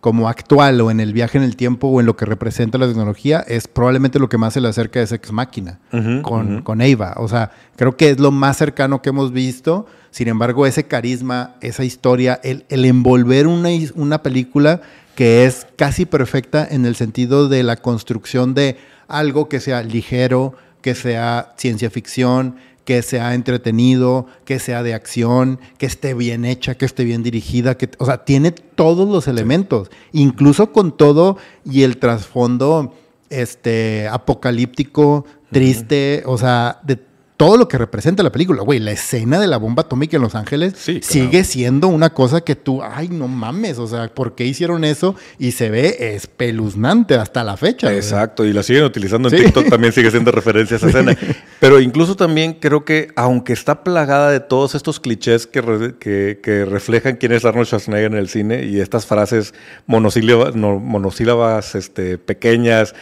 como 0.00 0.28
actual 0.28 0.80
o 0.80 0.90
en 0.90 1.00
el 1.00 1.12
viaje 1.12 1.38
en 1.38 1.44
el 1.44 1.56
tiempo 1.56 1.88
o 1.88 2.00
en 2.00 2.06
lo 2.06 2.16
que 2.16 2.24
representa 2.24 2.78
la 2.78 2.86
tecnología 2.86 3.44
es 3.46 3.66
probablemente 3.66 4.18
lo 4.18 4.28
que 4.28 4.38
más 4.38 4.54
se 4.54 4.60
le 4.60 4.68
acerca 4.68 5.00
a 5.00 5.02
esa 5.02 5.16
ex 5.16 5.32
máquina 5.32 5.80
con, 6.22 6.62
con 6.62 6.80
Eva. 6.80 7.14
O 7.16 7.28
sea, 7.28 7.50
creo 7.76 7.96
que 7.96 8.10
es 8.10 8.20
lo 8.20 8.30
más 8.30 8.56
cercano 8.56 9.02
que 9.02 9.08
hemos 9.08 9.32
visto. 9.32 9.86
Sin 10.10 10.28
embargo, 10.28 10.66
ese 10.66 10.84
carisma, 10.84 11.56
esa 11.60 11.84
historia, 11.84 12.40
el, 12.42 12.64
el 12.68 12.84
envolver 12.84 13.46
una, 13.46 13.70
una 13.94 14.22
película 14.22 14.80
que 15.18 15.46
es 15.46 15.66
casi 15.74 16.06
perfecta 16.06 16.64
en 16.70 16.86
el 16.86 16.94
sentido 16.94 17.48
de 17.48 17.64
la 17.64 17.74
construcción 17.74 18.54
de 18.54 18.76
algo 19.08 19.48
que 19.48 19.58
sea 19.58 19.82
ligero, 19.82 20.54
que 20.80 20.94
sea 20.94 21.54
ciencia 21.56 21.90
ficción, 21.90 22.54
que 22.84 23.02
sea 23.02 23.34
entretenido, 23.34 24.26
que 24.44 24.60
sea 24.60 24.84
de 24.84 24.94
acción, 24.94 25.58
que 25.76 25.86
esté 25.86 26.14
bien 26.14 26.44
hecha, 26.44 26.76
que 26.76 26.84
esté 26.84 27.02
bien 27.02 27.24
dirigida, 27.24 27.76
que, 27.76 27.90
o 27.98 28.06
sea, 28.06 28.24
tiene 28.24 28.52
todos 28.52 29.08
los 29.08 29.26
elementos, 29.26 29.90
incluso 30.12 30.70
con 30.70 30.96
todo 30.96 31.36
y 31.68 31.82
el 31.82 31.96
trasfondo 31.96 32.94
este 33.28 34.06
apocalíptico, 34.06 35.24
triste, 35.50 36.22
o 36.26 36.38
sea, 36.38 36.78
de 36.84 36.94
todo 37.38 37.56
lo 37.56 37.68
que 37.68 37.78
representa 37.78 38.24
la 38.24 38.32
película. 38.32 38.62
Güey, 38.62 38.80
la 38.80 38.90
escena 38.90 39.38
de 39.38 39.46
la 39.46 39.58
bomba 39.58 39.82
atómica 39.82 40.16
en 40.16 40.22
Los 40.22 40.34
Ángeles 40.34 40.74
sigue 41.02 41.44
siendo 41.44 41.86
una 41.86 42.10
cosa 42.10 42.40
que 42.40 42.56
tú, 42.56 42.82
ay, 42.82 43.08
no 43.10 43.28
mames, 43.28 43.78
o 43.78 43.86
sea, 43.86 44.08
¿por 44.08 44.34
qué 44.34 44.44
hicieron 44.44 44.82
eso? 44.82 45.14
Y 45.38 45.52
se 45.52 45.70
ve 45.70 46.14
espeluznante 46.16 47.14
hasta 47.14 47.44
la 47.44 47.56
fecha. 47.56 47.94
Exacto, 47.94 48.44
y 48.44 48.52
la 48.52 48.64
siguen 48.64 48.82
utilizando 48.82 49.28
en 49.28 49.36
TikTok, 49.36 49.68
también 49.68 49.92
sigue 49.92 50.10
siendo 50.10 50.32
referencia 50.32 50.74
a 50.74 50.78
esa 50.78 50.88
escena. 50.88 51.16
Pero 51.60 51.80
incluso 51.80 52.16
también 52.16 52.54
creo 52.54 52.84
que, 52.84 53.12
aunque 53.14 53.52
está 53.52 53.84
plagada 53.84 54.32
de 54.32 54.40
todos 54.40 54.74
estos 54.74 54.98
clichés 54.98 55.46
que, 55.46 56.36
que, 56.42 56.64
reflejan 56.64 57.16
quién 57.16 57.30
es 57.30 57.44
Arnold 57.44 57.68
Schwarzenegger 57.68 58.10
en 58.10 58.18
el 58.18 58.28
cine 58.28 58.64
y 58.64 58.80
estas 58.80 59.06
frases 59.06 59.54
monosílabas, 59.86 60.56
monosílabas 60.56 61.76
este, 61.76 62.18
pequeñas, 62.18 62.96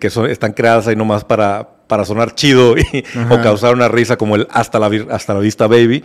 que 0.00 0.10
son, 0.10 0.28
están 0.28 0.54
creadas 0.54 0.88
ahí 0.88 0.96
nomás 0.96 1.22
para 1.22 1.75
para 1.86 2.04
sonar 2.04 2.34
chido 2.34 2.74
o 3.30 3.42
causar 3.42 3.74
una 3.74 3.88
risa 3.88 4.16
como 4.16 4.36
el 4.36 4.46
hasta 4.50 4.78
la, 4.78 4.90
hasta 5.10 5.34
la 5.34 5.40
vista 5.40 5.66
baby. 5.66 6.04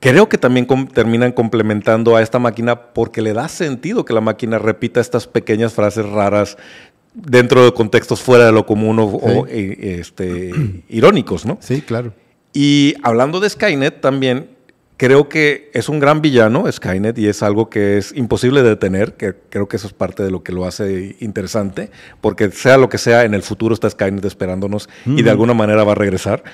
Creo 0.00 0.28
que 0.28 0.36
también 0.36 0.66
terminan 0.92 1.30
complementando 1.30 2.16
a 2.16 2.22
esta 2.22 2.40
máquina 2.40 2.92
porque 2.92 3.22
le 3.22 3.32
da 3.32 3.48
sentido 3.48 4.04
que 4.04 4.12
la 4.12 4.20
máquina 4.20 4.58
repita 4.58 5.00
estas 5.00 5.28
pequeñas 5.28 5.74
frases 5.74 6.08
raras 6.08 6.56
dentro 7.14 7.64
de 7.64 7.72
contextos 7.72 8.20
fuera 8.20 8.46
de 8.46 8.52
lo 8.52 8.66
común 8.66 8.98
o, 8.98 9.46
eh, 9.48 9.98
este, 10.00 10.50
irónicos, 10.88 11.46
¿no? 11.46 11.58
Sí, 11.60 11.82
claro. 11.82 12.12
Y 12.52 12.94
hablando 13.02 13.40
de 13.40 13.48
Skynet 13.48 14.00
también, 14.00 14.50
creo 15.02 15.28
que 15.28 15.68
es 15.74 15.88
un 15.88 15.98
gran 15.98 16.22
villano, 16.22 16.70
Skynet, 16.70 17.18
y 17.18 17.26
es 17.26 17.42
algo 17.42 17.68
que 17.68 17.98
es 17.98 18.12
imposible 18.16 18.62
de 18.62 18.68
detener, 18.68 19.14
que 19.14 19.34
creo 19.50 19.66
que 19.66 19.74
eso 19.74 19.88
es 19.88 19.92
parte 19.92 20.22
de 20.22 20.30
lo 20.30 20.44
que 20.44 20.52
lo 20.52 20.64
hace 20.64 21.16
interesante, 21.18 21.90
porque 22.20 22.52
sea 22.52 22.76
lo 22.76 22.88
que 22.88 22.98
sea, 22.98 23.24
en 23.24 23.34
el 23.34 23.42
futuro 23.42 23.74
está 23.74 23.90
Skynet 23.90 24.24
esperándonos 24.24 24.88
y 25.04 25.22
de 25.22 25.30
alguna 25.30 25.54
manera 25.54 25.82
va 25.82 25.90
a 25.90 25.96
regresar. 25.96 26.44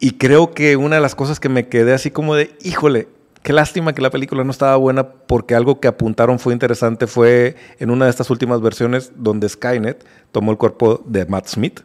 Y 0.00 0.12
creo 0.12 0.54
que 0.54 0.76
una 0.76 0.96
de 0.96 1.02
las 1.02 1.14
cosas 1.14 1.40
que 1.40 1.50
me 1.50 1.68
quedé 1.68 1.92
así 1.92 2.10
como 2.10 2.34
de, 2.34 2.56
híjole, 2.62 3.06
qué 3.42 3.52
lástima 3.52 3.92
que 3.92 4.00
la 4.00 4.08
película 4.08 4.44
no 4.44 4.50
estaba 4.50 4.76
buena, 4.76 5.06
porque 5.06 5.54
algo 5.54 5.78
que 5.78 5.86
apuntaron 5.86 6.38
fue 6.38 6.54
interesante, 6.54 7.06
fue 7.06 7.54
en 7.80 7.90
una 7.90 8.06
de 8.06 8.12
estas 8.12 8.30
últimas 8.30 8.62
versiones 8.62 9.12
donde 9.14 9.46
Skynet 9.46 10.06
tomó 10.32 10.52
el 10.52 10.56
cuerpo 10.56 11.04
de 11.04 11.26
Matt 11.26 11.48
Smith. 11.48 11.80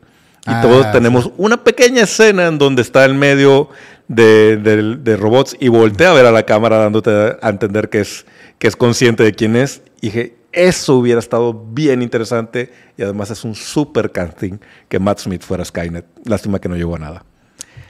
Y 0.48 0.52
ah, 0.52 0.62
todos 0.62 0.90
tenemos 0.94 1.30
una 1.36 1.62
pequeña 1.62 2.04
escena 2.04 2.48
en 2.48 2.58
donde 2.58 2.84
está 2.84 3.04
en 3.04 3.20
medio 3.20 3.70
de, 4.10 5.18
robots 5.18 5.56
y 5.60 5.70
voltea 5.70 6.12
a 6.12 6.14
ver 6.14 6.26
a 6.26 6.32
la 6.32 6.44
cámara 6.44 6.78
dándote 6.78 7.12
a 7.42 7.50
entender 7.50 7.90
que 7.90 8.02
es, 8.02 8.26
que 8.58 8.68
es 8.68 8.76
consciente 8.76 9.24
de 9.24 9.34
quién 9.34 9.56
es. 9.56 9.82
Y 10.02 10.08
dije, 10.08 10.36
eso 10.52 10.96
hubiera 10.96 11.20
estado 11.20 11.54
bien 11.54 12.02
interesante 12.02 12.72
y 12.98 13.04
además 13.04 13.30
es 13.32 13.44
un 13.46 13.56
super 13.56 14.12
casting 14.12 14.58
que 14.90 15.00
Matt 15.00 15.20
Smith 15.20 15.44
fuera 15.44 15.64
Skynet. 15.64 16.06
Lástima 16.26 16.60
que 16.60 16.68
no 16.68 16.76
llegó 16.76 16.96
a 16.96 17.00
nada. 17.00 17.26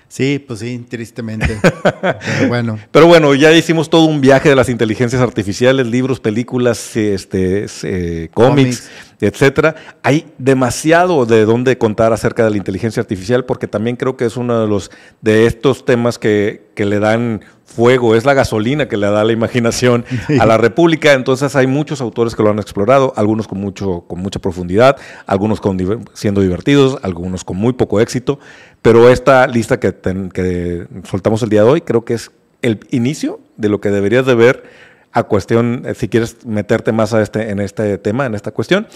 Sí, 0.09 0.43
pues 0.45 0.59
sí, 0.59 0.83
tristemente. 0.89 1.59
Pero 2.01 2.47
bueno. 2.47 2.79
Pero 2.91 3.05
bueno, 3.05 3.35
ya 3.35 3.53
hicimos 3.53 3.91
todo 3.91 4.05
un 4.05 4.21
viaje 4.21 4.49
de 4.49 4.55
las 4.55 4.67
inteligencias 4.67 5.21
artificiales, 5.21 5.85
libros, 5.85 6.19
películas, 6.19 6.95
este, 6.97 7.67
eh, 7.83 8.29
cómics, 8.33 8.89
etcétera. 9.21 9.75
Hay 10.01 10.25
demasiado 10.39 11.27
de 11.27 11.45
dónde 11.45 11.77
contar 11.77 12.11
acerca 12.11 12.43
de 12.43 12.49
la 12.49 12.57
inteligencia 12.57 13.01
artificial, 13.01 13.45
porque 13.45 13.67
también 13.67 13.97
creo 13.97 14.17
que 14.17 14.25
es 14.25 14.35
uno 14.35 14.59
de 14.59 14.67
los 14.67 14.89
de 15.21 15.45
estos 15.45 15.85
temas 15.85 16.17
que, 16.17 16.71
que 16.73 16.85
le 16.85 16.99
dan 16.99 17.41
fuego, 17.75 18.15
es 18.15 18.25
la 18.25 18.33
gasolina 18.33 18.87
que 18.87 18.97
le 18.97 19.07
da 19.07 19.23
la 19.23 19.31
imaginación 19.31 20.05
a 20.39 20.45
la 20.45 20.57
República. 20.57 21.13
Entonces 21.13 21.55
hay 21.55 21.67
muchos 21.67 22.01
autores 22.01 22.35
que 22.35 22.43
lo 22.43 22.49
han 22.49 22.59
explorado, 22.59 23.13
algunos 23.15 23.47
con, 23.47 23.59
mucho, 23.59 24.05
con 24.07 24.19
mucha 24.19 24.39
profundidad, 24.39 24.97
algunos 25.25 25.61
con, 25.61 25.77
siendo 26.13 26.41
divertidos, 26.41 26.97
algunos 27.03 27.43
con 27.43 27.57
muy 27.57 27.73
poco 27.73 27.99
éxito. 27.99 28.39
Pero 28.81 29.09
esta 29.09 29.47
lista 29.47 29.79
que, 29.79 29.93
que 30.33 30.87
soltamos 31.09 31.43
el 31.43 31.49
día 31.49 31.63
de 31.63 31.69
hoy 31.69 31.81
creo 31.81 32.05
que 32.05 32.15
es 32.15 32.31
el 32.61 32.79
inicio 32.91 33.39
de 33.57 33.69
lo 33.69 33.79
que 33.79 33.89
deberías 33.89 34.25
de 34.25 34.35
ver 34.35 34.63
a 35.11 35.23
cuestión, 35.23 35.83
eh, 35.85 35.95
si 35.95 36.07
quieres 36.07 36.45
meterte 36.45 36.91
más 36.91 37.13
a 37.13 37.21
este, 37.21 37.49
en 37.49 37.59
este 37.59 37.97
tema, 37.97 38.25
en 38.25 38.35
esta 38.35 38.51
cuestión. 38.51 38.87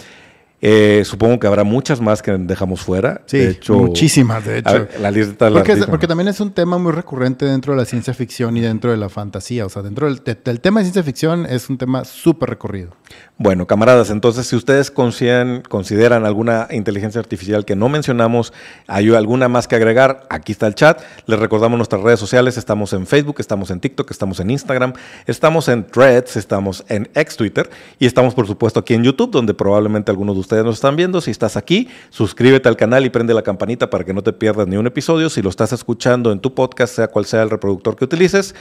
Eh, 0.66 1.04
supongo 1.04 1.42
que 1.42 1.48
habrá 1.48 1.66
muchas 1.66 2.00
más 2.00 2.22
que 2.22 2.32
dejamos 2.32 2.80
fuera. 2.80 3.22
Sí, 3.26 3.60
muchísimas, 3.68 4.46
de 4.46 4.60
hecho. 4.60 4.88
la 5.02 5.12
lista 5.12 5.50
porque, 5.50 5.76
porque, 5.90 6.08
también 6.08 6.30
es 6.30 6.40
un 6.40 6.54
tema 6.54 6.78
muy 6.78 6.94
recurrente 6.94 7.46
dentro 7.46 7.74
de 7.74 7.80
la 7.80 7.86
ciencia 7.86 8.14
ficción 8.14 8.56
y 8.56 8.62
dentro 8.62 8.90
de 8.90 8.96
la 8.96 9.10
fantasía. 9.10 9.66
O 9.66 9.70
sea, 9.70 9.82
dentro 9.82 10.08
del, 10.08 10.22
tema 10.22 10.80
de 10.80 10.86
ciencia 10.86 11.04
ficción 11.04 11.46
es 11.46 11.70
un 11.70 11.78
tema 11.78 12.06
súper 12.06 12.50
recorrido. 12.50 12.92
Bueno, 13.38 13.68
camaradas, 13.68 14.10
entonces 14.10 14.48
si 14.48 14.56
ustedes 14.56 14.90
consideran, 14.90 15.64
consideran 15.64 16.26
alguna 16.26 16.70
inteligencia 16.72 17.20
artificial 17.20 17.66
que 17.66 17.76
no 17.76 17.90
mencionamos, 17.90 18.54
hay 18.88 19.14
alguna 19.14 19.50
más 19.50 19.68
que 19.68 19.76
agregar, 19.76 20.26
aquí 20.30 20.54
está 20.54 20.68
el 20.68 20.76
chat. 20.76 21.02
Les 21.26 21.40
recordamos 21.40 21.76
nuestras 21.76 22.02
redes 22.02 22.22
sociales. 22.22 22.56
Estamos 22.56 22.94
en 22.94 23.06
Facebook, 23.06 23.36
estamos 23.40 23.70
en 23.70 23.82
TikTok, 23.82 24.10
estamos 24.10 24.40
en 24.40 24.50
Instagram, 24.50 24.94
estamos 25.28 25.68
en 25.68 25.86
Threads, 25.86 26.38
estamos 26.38 26.86
en 26.88 27.10
ex 27.16 27.36
Twitter 27.36 27.70
y 28.00 28.06
estamos, 28.06 28.34
por 28.34 28.48
supuesto, 28.48 28.80
aquí 28.80 28.94
en 28.94 29.04
YouTube, 29.04 29.32
donde 29.32 29.54
probablemente 29.54 30.10
algunos 30.10 30.38
de 30.38 30.40
ustedes 30.40 30.53
nos 30.62 30.76
están 30.76 30.96
viendo, 30.96 31.22
si 31.22 31.32
estás 31.32 31.58
aquí, 31.58 31.88
suscríbete 32.10 32.70
al 32.70 32.76
canal 32.76 33.06
y 33.06 33.10
prende 33.10 33.34
la 33.34 33.42
campanita 33.42 33.90
para 33.90 34.04
que 34.04 34.14
no 34.14 34.22
te 34.22 34.34
pierdas 34.34 34.68
ni 34.68 34.78
un 34.78 34.86
episodio. 34.86 35.30
Si 35.30 35.42
lo 35.42 35.50
estás 35.50 35.74
escuchando 35.74 36.32
en 36.32 36.40
tu 36.40 36.54
podcast, 36.54 36.96
sea 36.96 37.08
cual 37.08 37.26
sea 37.26 37.42
el 37.42 37.50
reproductor 37.50 37.96
que 37.96 38.06
utilices, 38.06 38.54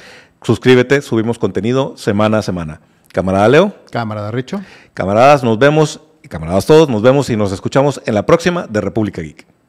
suscríbete, 0.43 1.03
subimos 1.03 1.38
contenido 1.38 1.95
semana 1.97 2.38
a 2.38 2.43
semana. 2.43 2.80
Camarada 3.12 3.49
Leo. 3.49 3.74
Camarada 3.90 4.30
Richo. 4.30 4.61
Camaradas, 4.95 5.45
nos 5.45 5.59
vemos, 5.59 6.01
y 6.22 6.28
camaradas 6.28 6.64
todos, 6.64 6.88
nos 6.88 7.03
vemos 7.03 7.28
y 7.28 7.36
nos 7.36 7.53
escuchamos 7.53 8.01
en 8.07 8.14
la 8.14 8.24
próxima 8.24 8.66
de 8.66 8.80
República 8.80 9.20
Geek. 9.20 9.62